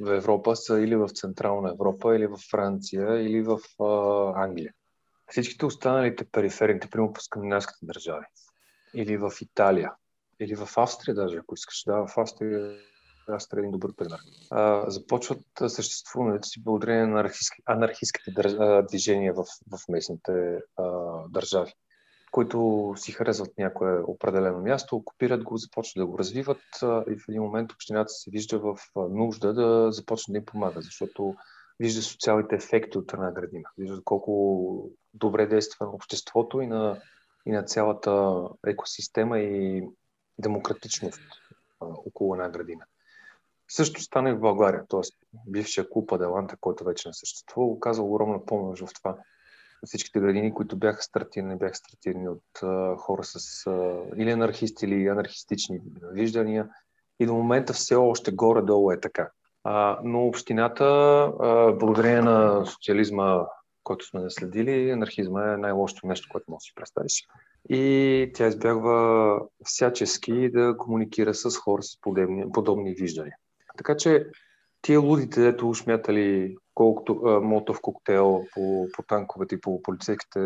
в 0.00 0.14
Европа, 0.14 0.56
са 0.56 0.80
или 0.80 0.96
в 0.96 1.08
Централна 1.08 1.70
Европа, 1.70 2.16
или 2.16 2.26
в 2.26 2.38
Франция, 2.50 3.22
или 3.22 3.42
в 3.42 3.58
а, 3.80 4.44
Англия. 4.44 4.72
Всичките 5.26 5.66
останалите 5.66 6.24
периферните, 6.24 6.90
примерно 6.90 7.12
по 7.12 7.20
скандинавските 7.20 7.86
държави, 7.86 8.26
или 8.94 9.16
в 9.16 9.32
Италия, 9.40 9.92
или 10.40 10.56
в 10.56 10.68
Австрия 10.76 11.14
даже, 11.14 11.36
ако 11.36 11.54
искаш. 11.54 11.84
Да, 11.86 12.06
в 12.06 12.18
Австрия 12.18 12.78
Австрия 13.28 13.60
е 13.60 13.62
един 13.62 13.70
добър 13.70 13.94
пример. 13.94 14.18
А, 14.50 14.90
започват 14.90 15.40
съществуването 15.66 16.48
си 16.48 16.62
благодарение 16.62 17.06
на 17.06 17.20
анархистски, 17.20 17.62
анархистските 17.66 18.30
държ... 18.30 18.52
движения 18.88 19.34
в, 19.34 19.44
в 19.44 19.88
местните 19.88 20.60
а, 20.76 20.84
държави, 21.28 21.72
които 22.30 22.92
си 22.96 23.12
харесват 23.12 23.58
някое 23.58 24.00
определено 24.00 24.60
място, 24.60 24.96
окупират 24.96 25.44
го, 25.44 25.56
започват 25.56 26.02
да 26.02 26.06
го 26.06 26.18
развиват 26.18 26.62
а, 26.82 27.04
и 27.10 27.16
в 27.16 27.28
един 27.28 27.42
момент 27.42 27.72
общината 27.72 28.08
се 28.08 28.30
вижда 28.30 28.58
в 28.58 28.76
нужда 28.96 29.54
да 29.54 29.92
започне 29.92 30.32
да 30.32 30.38
им 30.38 30.44
помага, 30.44 30.80
защото 30.80 31.34
вижда 31.80 32.02
социалните 32.02 32.54
ефекти 32.54 32.98
от 32.98 33.12
една 33.12 33.32
градина, 33.32 33.68
вижда 33.78 34.00
колко 34.04 34.90
добре 35.14 35.46
действа 35.46 35.86
на 35.86 35.92
обществото 35.92 36.60
и 36.60 36.66
на, 36.66 37.00
и 37.46 37.52
на 37.52 37.62
цялата 37.62 38.42
екосистема 38.66 39.38
и 39.38 39.88
демократичност 40.38 41.20
а, 41.80 41.86
около 41.86 42.34
една 42.34 42.48
градина. 42.48 42.84
Също 43.70 44.00
стана 44.00 44.30
и 44.30 44.32
в 44.32 44.40
България, 44.40 44.86
т.е. 44.88 45.00
бившия 45.46 45.90
клуб 45.90 46.12
Аделанта, 46.12 46.56
който 46.60 46.84
вече 46.84 47.08
не 47.08 47.14
съществува, 47.14 47.66
оказа 47.66 48.02
огромна 48.02 48.44
помощ 48.46 48.82
в 48.86 48.94
това 48.94 49.16
всичките 49.86 50.20
градини, 50.20 50.54
които 50.54 50.76
бяха 50.76 51.02
стартирани, 51.02 51.56
бяха 51.56 51.74
стартирани 51.74 52.28
от 52.28 52.62
а, 52.62 52.96
хора 52.96 53.24
с 53.24 53.66
а, 53.66 54.02
или 54.16 54.30
анархисти, 54.30 54.84
или 54.84 55.06
анархистични 55.06 55.80
виждания. 56.12 56.68
И 57.20 57.26
до 57.26 57.34
момента 57.34 57.72
все 57.72 57.94
още 57.94 58.32
горе-долу 58.32 58.90
е 58.90 59.00
така. 59.00 59.30
А, 59.64 59.98
но 60.04 60.26
общината, 60.26 60.84
а, 60.84 61.72
благодарение 61.72 62.20
на 62.20 62.66
социализма, 62.66 63.46
който 63.84 64.06
сме 64.06 64.20
наследили, 64.20 64.90
анархизма 64.90 65.52
е 65.52 65.56
най-лошото 65.56 66.06
нещо, 66.06 66.28
което 66.30 66.50
може 66.50 66.58
да 66.58 66.64
си 66.64 66.72
представиш. 66.74 67.26
И 67.70 68.30
тя 68.34 68.46
избягва 68.46 69.40
всячески 69.64 70.50
да 70.50 70.76
комуникира 70.78 71.34
с 71.34 71.56
хора 71.56 71.82
с 71.82 72.00
подобни, 72.00 72.44
подобни 72.52 72.94
виждания. 72.94 73.36
Така 73.76 73.96
че 73.96 74.26
тия 74.82 75.00
лудите, 75.00 75.40
дето 75.40 75.74
смятали 75.74 76.56
колкото 76.74 77.12
а, 77.24 77.40
мотов 77.40 77.80
коктейл 77.80 78.44
по, 78.54 78.86
по 78.92 79.02
танковете 79.02 79.54
и 79.54 79.60
по 79.60 79.82
полицейските 79.82 80.38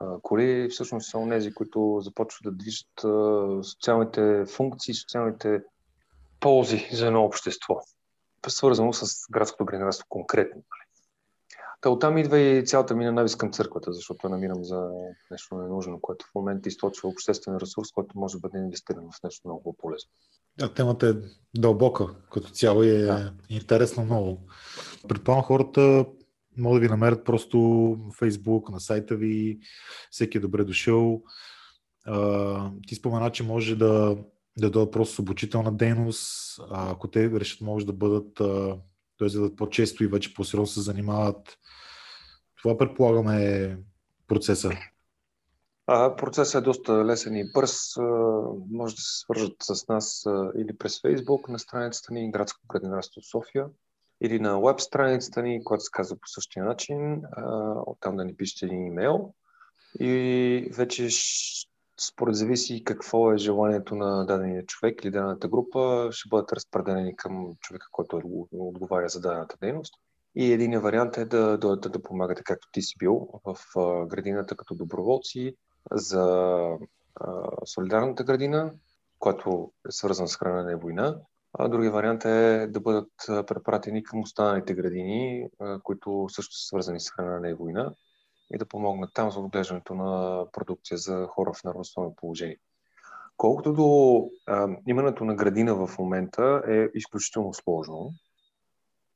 а, 0.00 0.18
коли, 0.22 0.68
всъщност 0.68 1.10
са 1.10 1.18
онези, 1.18 1.54
които 1.54 1.98
започват 2.00 2.44
да 2.44 2.52
движат 2.52 3.04
а, 3.04 3.62
социалните 3.62 4.44
функции, 4.46 4.94
социалните 4.94 5.62
ползи 6.40 6.88
за 6.92 7.06
едно 7.06 7.24
общество, 7.24 7.80
свързано 8.48 8.92
с 8.92 9.30
градското 9.30 9.64
генералство 9.64 10.06
конкретно. 10.08 10.62
Та 11.82 11.90
оттам 11.90 12.18
идва 12.18 12.38
и 12.38 12.64
цялата 12.66 12.94
ми 12.94 13.04
ненавист 13.04 13.38
към 13.38 13.52
църквата, 13.52 13.92
защото 13.92 14.26
я 14.26 14.30
намирам 14.30 14.64
за 14.64 14.88
нещо 15.30 15.54
ненужно, 15.54 16.00
което 16.00 16.24
в 16.24 16.34
момента 16.34 16.68
източва 16.68 17.08
обществен 17.08 17.56
ресурс, 17.56 17.88
който 17.92 18.18
може 18.18 18.34
да 18.34 18.40
бъде 18.40 18.58
инвестиран 18.58 19.04
в 19.10 19.22
нещо 19.24 19.48
много 19.48 19.62
по-полезно. 19.62 20.10
А 20.62 20.68
темата 20.68 21.08
е 21.08 21.12
дълбока 21.60 22.06
като 22.32 22.50
цяло 22.50 22.82
и 22.82 22.88
е 22.88 23.02
да. 23.02 23.32
интересно 23.48 24.04
много. 24.04 24.40
Предполагам 25.08 25.44
хората 25.44 26.06
могат 26.56 26.82
да 26.82 26.86
ви 26.86 26.88
намерят 26.88 27.24
просто 27.24 27.58
в 27.60 28.14
Фейсбук, 28.18 28.70
на 28.70 28.80
сайта 28.80 29.16
ви, 29.16 29.58
всеки 30.10 30.38
е 30.38 30.40
добре 30.40 30.64
дошъл. 30.64 31.22
А, 32.06 32.70
ти 32.88 32.94
спомена, 32.94 33.32
че 33.32 33.42
може 33.42 33.76
да, 33.76 34.16
да 34.58 34.70
дойдат 34.70 34.92
просто 34.92 35.14
с 35.14 35.18
обучителна 35.18 35.72
дейност. 35.72 36.58
А, 36.70 36.92
ако 36.92 37.08
те 37.08 37.30
решат, 37.30 37.60
може 37.60 37.86
да 37.86 37.92
бъдат, 37.92 38.40
т.е. 39.28 39.38
да 39.40 39.56
по-често 39.56 40.04
и 40.04 40.06
вече 40.06 40.34
по-сериозно 40.34 40.72
се 40.72 40.80
занимават. 40.80 41.58
Това 42.62 42.78
предполагаме 42.78 43.78
процеса. 44.28 44.70
А, 45.86 46.16
процесът 46.16 46.62
е 46.62 46.64
доста 46.64 47.04
лесен 47.04 47.36
и 47.36 47.52
бърз. 47.52 47.96
Може 48.70 48.94
да 48.94 49.00
се 49.00 49.18
свържат 49.18 49.56
с 49.62 49.88
нас 49.88 50.24
или 50.58 50.78
през 50.78 51.00
Фейсбук 51.00 51.48
на 51.48 51.58
страницата 51.58 52.14
ни 52.14 52.30
Градско 52.30 52.60
градинарство 52.68 53.22
София 53.22 53.66
или 54.20 54.40
на 54.40 54.60
веб 54.60 54.80
страницата 54.80 55.42
ни, 55.42 55.64
която 55.64 55.84
се 55.84 55.90
казва 55.92 56.16
по 56.16 56.28
същия 56.28 56.64
начин. 56.64 57.22
Оттам 57.86 58.16
да 58.16 58.24
ни 58.24 58.36
пишете 58.36 58.66
един 58.66 58.86
имейл 58.86 59.34
и 60.00 60.70
вече 60.76 61.08
според 62.08 62.34
зависи 62.34 62.84
какво 62.84 63.32
е 63.32 63.38
желанието 63.38 63.94
на 63.94 64.26
дадения 64.26 64.66
човек 64.66 65.04
или 65.04 65.10
дадената 65.10 65.48
група, 65.48 66.08
ще 66.10 66.28
бъдат 66.28 66.52
разпределени 66.52 67.16
към 67.16 67.54
човека, 67.60 67.86
който 67.92 68.20
отговаря 68.52 69.08
за 69.08 69.20
дадената 69.20 69.56
дейност. 69.60 69.94
И 70.34 70.52
един 70.52 70.80
вариант 70.80 71.16
е 71.16 71.24
да 71.24 71.58
дойдете 71.58 71.88
да, 71.88 72.02
помагате, 72.02 72.42
както 72.44 72.68
ти 72.72 72.82
си 72.82 72.94
бил, 72.98 73.28
в 73.44 73.56
градината 74.06 74.56
като 74.56 74.74
доброволци 74.74 75.56
за 75.90 76.56
солидарната 77.66 78.24
градина, 78.24 78.72
която 79.18 79.72
е 79.88 79.92
свързана 79.92 80.28
с 80.28 80.36
хранене 80.36 80.72
и 80.72 80.74
война. 80.74 81.18
А 81.52 81.68
другия 81.68 81.92
вариант 81.92 82.24
е 82.24 82.66
да 82.70 82.80
бъдат 82.80 83.12
препратени 83.26 84.02
към 84.02 84.20
останалите 84.20 84.74
градини, 84.74 85.48
които 85.82 86.26
също 86.28 86.56
са 86.56 86.66
свързани 86.66 87.00
с 87.00 87.10
хранене 87.10 87.50
и 87.50 87.54
война 87.54 87.94
и 88.54 88.58
да 88.58 88.66
помогнат 88.66 89.10
там 89.14 89.30
за 89.30 89.40
отглеждането 89.40 89.94
на 89.94 90.44
продукция 90.52 90.98
за 90.98 91.26
хора 91.26 91.52
в 91.52 91.64
неравностойно 91.64 92.16
положение. 92.16 92.58
Колкото 93.36 93.72
до 93.72 94.30
а, 94.46 94.68
имането 94.86 95.24
на 95.24 95.34
градина 95.34 95.86
в 95.86 95.98
момента 95.98 96.62
е 96.68 96.88
изключително 96.94 97.54
сложно, 97.54 98.14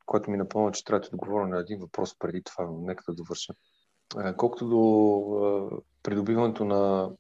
което 0.07 0.31
ми 0.31 0.37
напомня, 0.37 0.73
че 0.73 0.85
трябва 0.85 1.09
да 1.11 1.17
говоря 1.17 1.49
на 1.49 1.61
един 1.61 1.79
въпрос 1.81 2.19
преди 2.19 2.43
това, 2.43 2.65
но 2.65 2.79
нека 2.79 3.05
да 3.09 3.15
довърша. 3.15 3.55
Колкото 4.37 4.69
до 4.69 5.83
придобиването 6.03 6.65
на 6.65 7.11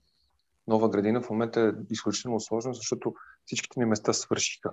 нова 0.66 0.88
градина, 0.88 1.22
в 1.22 1.30
момента 1.30 1.60
е 1.60 1.72
изключително 1.90 2.40
сложно, 2.40 2.74
защото 2.74 3.14
всичките 3.44 3.80
ни 3.80 3.86
места 3.86 4.12
свършиха. 4.12 4.72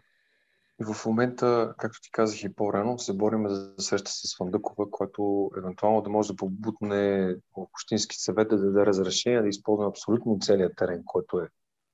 В 0.83 1.05
момента, 1.05 1.73
както 1.77 2.01
ти 2.01 2.11
казах 2.11 2.43
и 2.43 2.55
по-рано, 2.55 2.99
се 2.99 3.13
борим 3.13 3.49
за 3.49 3.73
среща 3.77 4.11
с 4.11 4.37
Фандъкова, 4.37 4.91
който 4.91 5.51
евентуално 5.57 6.01
да 6.01 6.09
може 6.09 6.27
да 6.27 6.35
побутне 6.35 7.35
Общински 7.55 8.15
съвет 8.15 8.49
да 8.49 8.57
даде 8.57 8.85
разрешение 8.85 9.41
да 9.41 9.47
използваме 9.47 9.89
абсолютно 9.89 10.39
целият 10.41 10.73
терен, 10.77 11.03
който 11.05 11.39
е, 11.39 11.47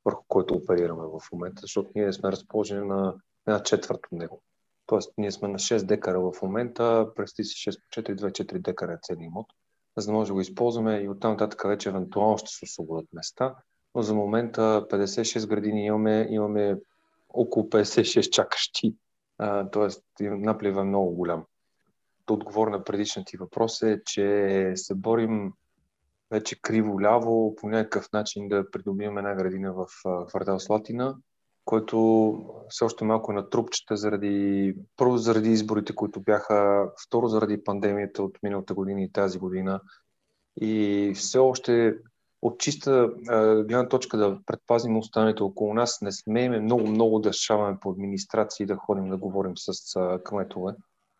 върху 0.05 0.23
който 0.27 0.53
оперираме 0.53 1.03
в 1.03 1.31
момента, 1.33 1.61
защото 1.61 1.91
ние 1.95 2.13
сме 2.13 2.31
разположени 2.31 2.87
на 2.87 3.15
една 3.47 3.63
четвърт 3.63 3.99
от 4.05 4.19
него. 4.19 4.41
Тоест, 4.85 5.13
ние 5.17 5.31
сме 5.31 5.47
на 5.47 5.59
6 5.59 5.85
декара 5.85 6.19
в 6.19 6.41
момента, 6.41 7.07
прести 7.15 7.43
си 7.43 7.71
6 7.71 7.79
по 7.81 8.01
4, 8.01 8.15
2-4 8.15 8.61
декара 8.61 8.93
е 8.93 8.97
цели 9.03 9.23
имот 9.23 9.47
за 9.97 10.05
да 10.05 10.13
може 10.13 10.27
да 10.27 10.33
го 10.33 10.41
използваме 10.41 10.97
и 10.97 11.09
оттам 11.09 11.31
нататък 11.31 11.63
вече 11.67 11.89
евентуално 11.89 12.37
ще 12.37 12.49
се 12.49 12.65
освободят 12.65 13.13
места. 13.13 13.55
Но 13.95 14.01
за 14.01 14.13
момента 14.13 14.87
56 14.91 15.47
градини 15.47 15.85
имаме, 15.85 16.27
имаме 16.29 16.77
около 17.29 17.69
56 17.69 18.29
чакащи. 18.29 18.95
Тоест 19.71 20.03
наплива 20.19 20.81
е 20.81 20.83
много 20.83 21.11
голям. 21.11 21.45
Да 22.27 22.33
отговоря 22.33 22.69
на 22.69 22.83
предишния 22.83 23.25
ти 23.25 23.37
въпрос 23.37 23.81
е, 23.81 24.01
че 24.05 24.71
се 24.75 24.95
борим 24.95 25.53
вече 26.31 26.61
криво-ляво 26.61 27.55
по 27.55 27.69
някакъв 27.69 28.11
начин 28.13 28.47
да 28.47 28.71
придобием 28.71 29.17
една 29.17 29.35
градина 29.35 29.73
в 29.73 29.87
квартал 30.27 30.59
Слатина 30.59 31.15
който 31.69 32.45
все 32.69 32.83
още 32.83 33.05
малко 33.05 33.31
е 33.31 33.35
на 33.35 33.49
трупчета 33.49 33.97
заради, 33.97 34.75
първо 34.97 35.17
заради 35.17 35.49
изборите, 35.49 35.95
които 35.95 36.21
бяха, 36.21 36.89
второ 37.07 37.27
заради 37.27 37.63
пандемията 37.63 38.23
от 38.23 38.37
миналата 38.43 38.73
година 38.73 39.01
и 39.01 39.11
тази 39.11 39.39
година. 39.39 39.81
И 40.61 41.13
все 41.15 41.37
още 41.37 41.95
от 42.41 42.59
чиста 42.59 43.09
гледна 43.67 43.87
точка 43.87 44.17
да 44.17 44.39
предпазим 44.45 44.97
останалите 44.97 45.43
около 45.43 45.73
нас, 45.73 46.01
не 46.01 46.11
смееме 46.11 46.59
много-много 46.59 47.19
да 47.19 47.33
шаваме 47.33 47.77
по 47.81 47.91
администрации, 47.91 48.65
да 48.65 48.75
ходим 48.75 49.09
да 49.09 49.17
говорим 49.17 49.53
с 49.57 49.95
а, 49.95 50.23
кметове 50.23 50.73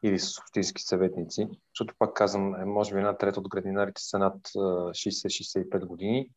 или 0.03 0.19
с 0.19 0.39
общински 0.39 0.81
съветници, 0.81 1.49
защото 1.73 1.93
пак 1.99 2.13
казвам, 2.13 2.55
е, 2.55 2.65
може 2.65 2.93
би 2.93 2.97
една 2.97 3.17
трета 3.17 3.39
от 3.39 3.49
градинарите 3.49 4.01
са 4.01 4.19
над 4.19 4.35
60-65 4.55 5.85
години. 5.85 6.29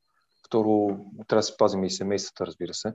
Второ, 0.47 0.99
трябва 1.28 1.39
да 1.39 1.43
се 1.43 1.57
пазим 1.57 1.85
и 1.85 1.91
семействата, 1.91 2.47
разбира 2.47 2.74
се 2.74 2.95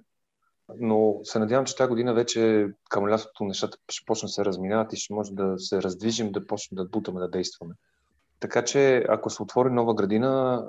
но 0.80 1.20
се 1.24 1.40
надявам, 1.40 1.66
че 1.66 1.76
тази 1.76 1.90
година 1.90 2.14
вече 2.14 2.70
към 2.90 3.10
лятото 3.10 3.44
нещата 3.44 3.78
ще 3.90 4.06
почнат 4.06 4.30
да 4.30 4.34
се 4.34 4.46
разминават 4.46 4.94
и 4.94 4.98
ще 4.98 5.14
може 5.14 5.32
да 5.32 5.60
се 5.60 5.82
раздвижим, 5.82 6.32
да 6.32 6.48
почнем 6.48 6.76
да 6.76 6.90
бутаме, 6.90 7.20
да 7.20 7.30
действаме. 7.30 7.74
Така 8.40 8.66
че, 8.66 9.06
ако 9.10 9.30
се 9.30 9.44
отвори 9.44 9.70
нова 9.70 9.96
градина 9.96 10.64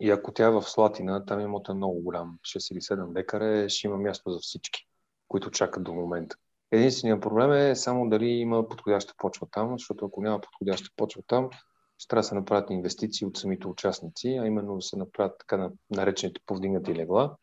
и 0.00 0.10
ако 0.10 0.32
тя 0.32 0.46
е 0.46 0.50
в 0.50 0.62
Слатина, 0.62 1.24
там 1.24 1.40
имото 1.40 1.72
е 1.72 1.74
много 1.74 2.02
голям, 2.02 2.38
6 2.42 2.72
или 2.72 2.80
7 2.80 3.12
декара, 3.12 3.68
ще 3.68 3.86
има 3.86 3.96
място 3.96 4.30
за 4.30 4.38
всички, 4.38 4.86
които 5.28 5.50
чакат 5.50 5.82
до 5.82 5.92
момента. 5.94 6.36
Единственият 6.72 7.22
проблем 7.22 7.52
е 7.52 7.76
само 7.76 8.08
дали 8.08 8.26
има 8.26 8.68
подходяща 8.68 9.14
почва 9.16 9.46
там, 9.50 9.78
защото 9.78 10.06
ако 10.06 10.22
няма 10.22 10.40
подходяща 10.40 10.90
почва 10.96 11.22
там, 11.26 11.50
ще 11.98 12.08
трябва 12.08 12.20
да 12.20 12.28
се 12.28 12.34
направят 12.34 12.70
инвестиции 12.70 13.26
от 13.26 13.36
самите 13.36 13.66
участници, 13.66 14.28
а 14.42 14.46
именно 14.46 14.74
да 14.74 14.82
се 14.82 14.96
направят 14.96 15.38
така 15.38 15.70
наречените 15.90 16.40
повдигнати 16.46 16.94
легла, 16.94 17.36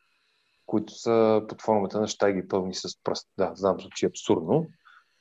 които 0.66 0.94
са 0.94 1.46
под 1.50 1.62
формата 1.62 2.02
на 2.02 2.08
щайги 2.08 2.48
пълни 2.48 2.74
с 2.74 3.04
пръст. 3.04 3.28
Да, 3.38 3.52
знам, 3.56 3.80
звучи 3.80 4.06
абсурдно, 4.06 4.66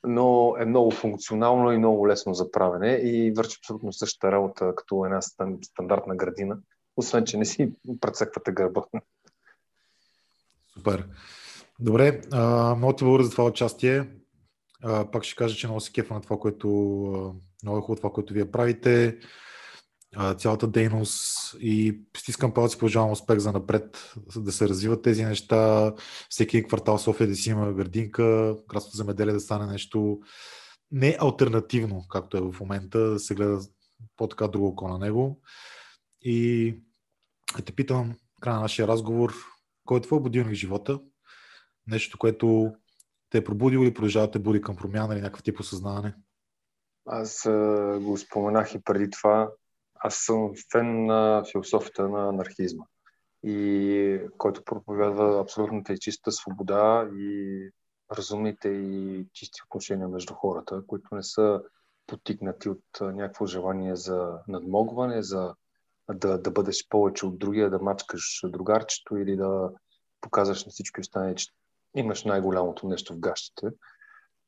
но 0.03 0.55
е 0.59 0.65
много 0.65 0.91
функционално 0.91 1.71
и 1.71 1.77
много 1.77 2.07
лесно 2.07 2.33
за 2.33 2.51
правене 2.51 2.93
и 2.93 3.31
върши 3.31 3.57
абсолютно 3.61 3.93
същата 3.93 4.31
работа 4.31 4.73
като 4.75 5.05
една 5.05 5.21
стандартна 5.61 6.15
градина, 6.15 6.57
освен, 6.97 7.25
че 7.25 7.37
не 7.37 7.45
си 7.45 7.71
прецъквате 8.01 8.51
гърба. 8.51 8.81
Супер. 10.73 11.07
Добре, 11.79 12.21
а, 12.31 12.75
много 12.75 12.95
ти 12.95 13.03
благодаря 13.03 13.25
за 13.25 13.31
това 13.31 13.45
участие. 13.45 14.09
А, 14.83 15.11
пак 15.11 15.23
ще 15.23 15.35
кажа, 15.35 15.55
че 15.55 15.67
много 15.67 15.81
се 15.81 15.91
кефа 15.91 16.13
на 16.13 16.21
това, 16.21 16.37
което 16.37 16.67
много 17.63 17.77
е 17.77 17.81
хубаво 17.81 17.95
това, 17.95 18.11
което 18.11 18.33
вие 18.33 18.51
правите 18.51 19.19
цялата 20.37 20.67
дейност 20.67 21.55
и 21.59 22.01
стискам 22.17 22.53
палци, 22.53 22.77
пожелавам 22.77 23.11
успех 23.11 23.37
за 23.37 23.51
напред, 23.51 24.13
да 24.35 24.51
се 24.51 24.69
развиват 24.69 25.01
тези 25.01 25.25
неща, 25.25 25.93
всеки 26.29 26.63
квартал 26.63 26.97
София 26.97 27.27
да 27.27 27.35
си 27.35 27.49
има 27.49 27.73
градинка, 27.73 28.55
красното 28.67 28.97
замеделие 28.97 29.33
да 29.33 29.39
стане 29.39 29.71
нещо 29.71 30.19
не 30.91 31.17
альтернативно, 31.19 32.05
както 32.09 32.37
е 32.37 32.41
в 32.41 32.59
момента, 32.59 32.99
да 32.99 33.19
се 33.19 33.35
гледа 33.35 33.59
по-така 34.17 34.47
друго 34.47 34.67
око 34.67 34.87
на 34.87 34.97
него. 34.97 35.41
И 36.21 36.75
те 37.65 37.75
питам, 37.75 38.15
края 38.41 38.55
на 38.55 38.61
нашия 38.61 38.87
разговор, 38.87 39.33
кой 39.85 39.97
е 39.97 40.01
твой 40.01 40.19
будилник 40.19 40.51
в 40.51 40.59
живота? 40.59 40.99
Нещо, 41.87 42.17
което 42.17 42.73
те 43.29 43.37
е 43.37 43.43
пробудило 43.43 43.83
или 43.83 43.93
продължава 43.93 44.27
да 44.27 44.31
те 44.31 44.39
буди 44.39 44.61
към 44.61 44.75
промяна 44.75 45.13
или 45.13 45.21
някакъв 45.21 45.43
тип 45.43 45.59
осъзнаване? 45.59 46.15
Аз 47.05 47.41
го 48.01 48.17
споменах 48.17 48.75
и 48.75 48.83
преди 48.83 49.09
това 49.09 49.49
аз 49.99 50.15
съм 50.15 50.51
фен 50.71 51.05
на 51.05 51.43
философията 51.51 52.09
на 52.09 52.29
анархизма 52.29 52.83
и 53.43 54.19
който 54.37 54.63
проповядва 54.63 55.41
абсолютната 55.41 55.93
и 55.93 55.99
чиста 55.99 56.31
свобода 56.31 57.09
и 57.15 57.59
разумните 58.11 58.69
и 58.69 59.25
чисти 59.33 59.61
отношения 59.65 60.07
между 60.07 60.33
хората, 60.33 60.83
които 60.87 61.15
не 61.15 61.23
са 61.23 61.61
потикнати 62.07 62.69
от 62.69 62.83
някакво 63.01 63.45
желание 63.45 63.95
за 63.95 64.39
надмогване, 64.47 65.23
за 65.23 65.55
да, 66.13 66.37
да 66.37 66.51
бъдеш 66.51 66.87
повече 66.89 67.25
от 67.25 67.39
другия, 67.39 67.69
да 67.69 67.79
мачкаш 67.79 68.41
другарчето 68.43 69.17
или 69.17 69.35
да 69.35 69.69
показваш 70.21 70.65
на 70.65 70.71
всички 70.71 71.01
останали, 71.01 71.35
че 71.35 71.47
имаш 71.95 72.23
най-голямото 72.23 72.87
нещо 72.87 73.13
в 73.13 73.19
гащите. 73.19 73.67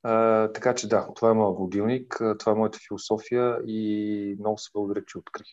А, 0.03 0.47
така 0.51 0.75
че 0.75 0.89
да, 0.89 1.13
това 1.15 1.29
е 1.29 1.33
моят 1.33 1.57
будилник, 1.57 2.21
това 2.39 2.51
е 2.51 2.55
моята 2.55 2.79
философия 2.87 3.57
и 3.65 4.35
много 4.39 4.57
се 4.57 4.69
благодаря, 4.73 5.05
че 5.05 5.17
открих. 5.17 5.47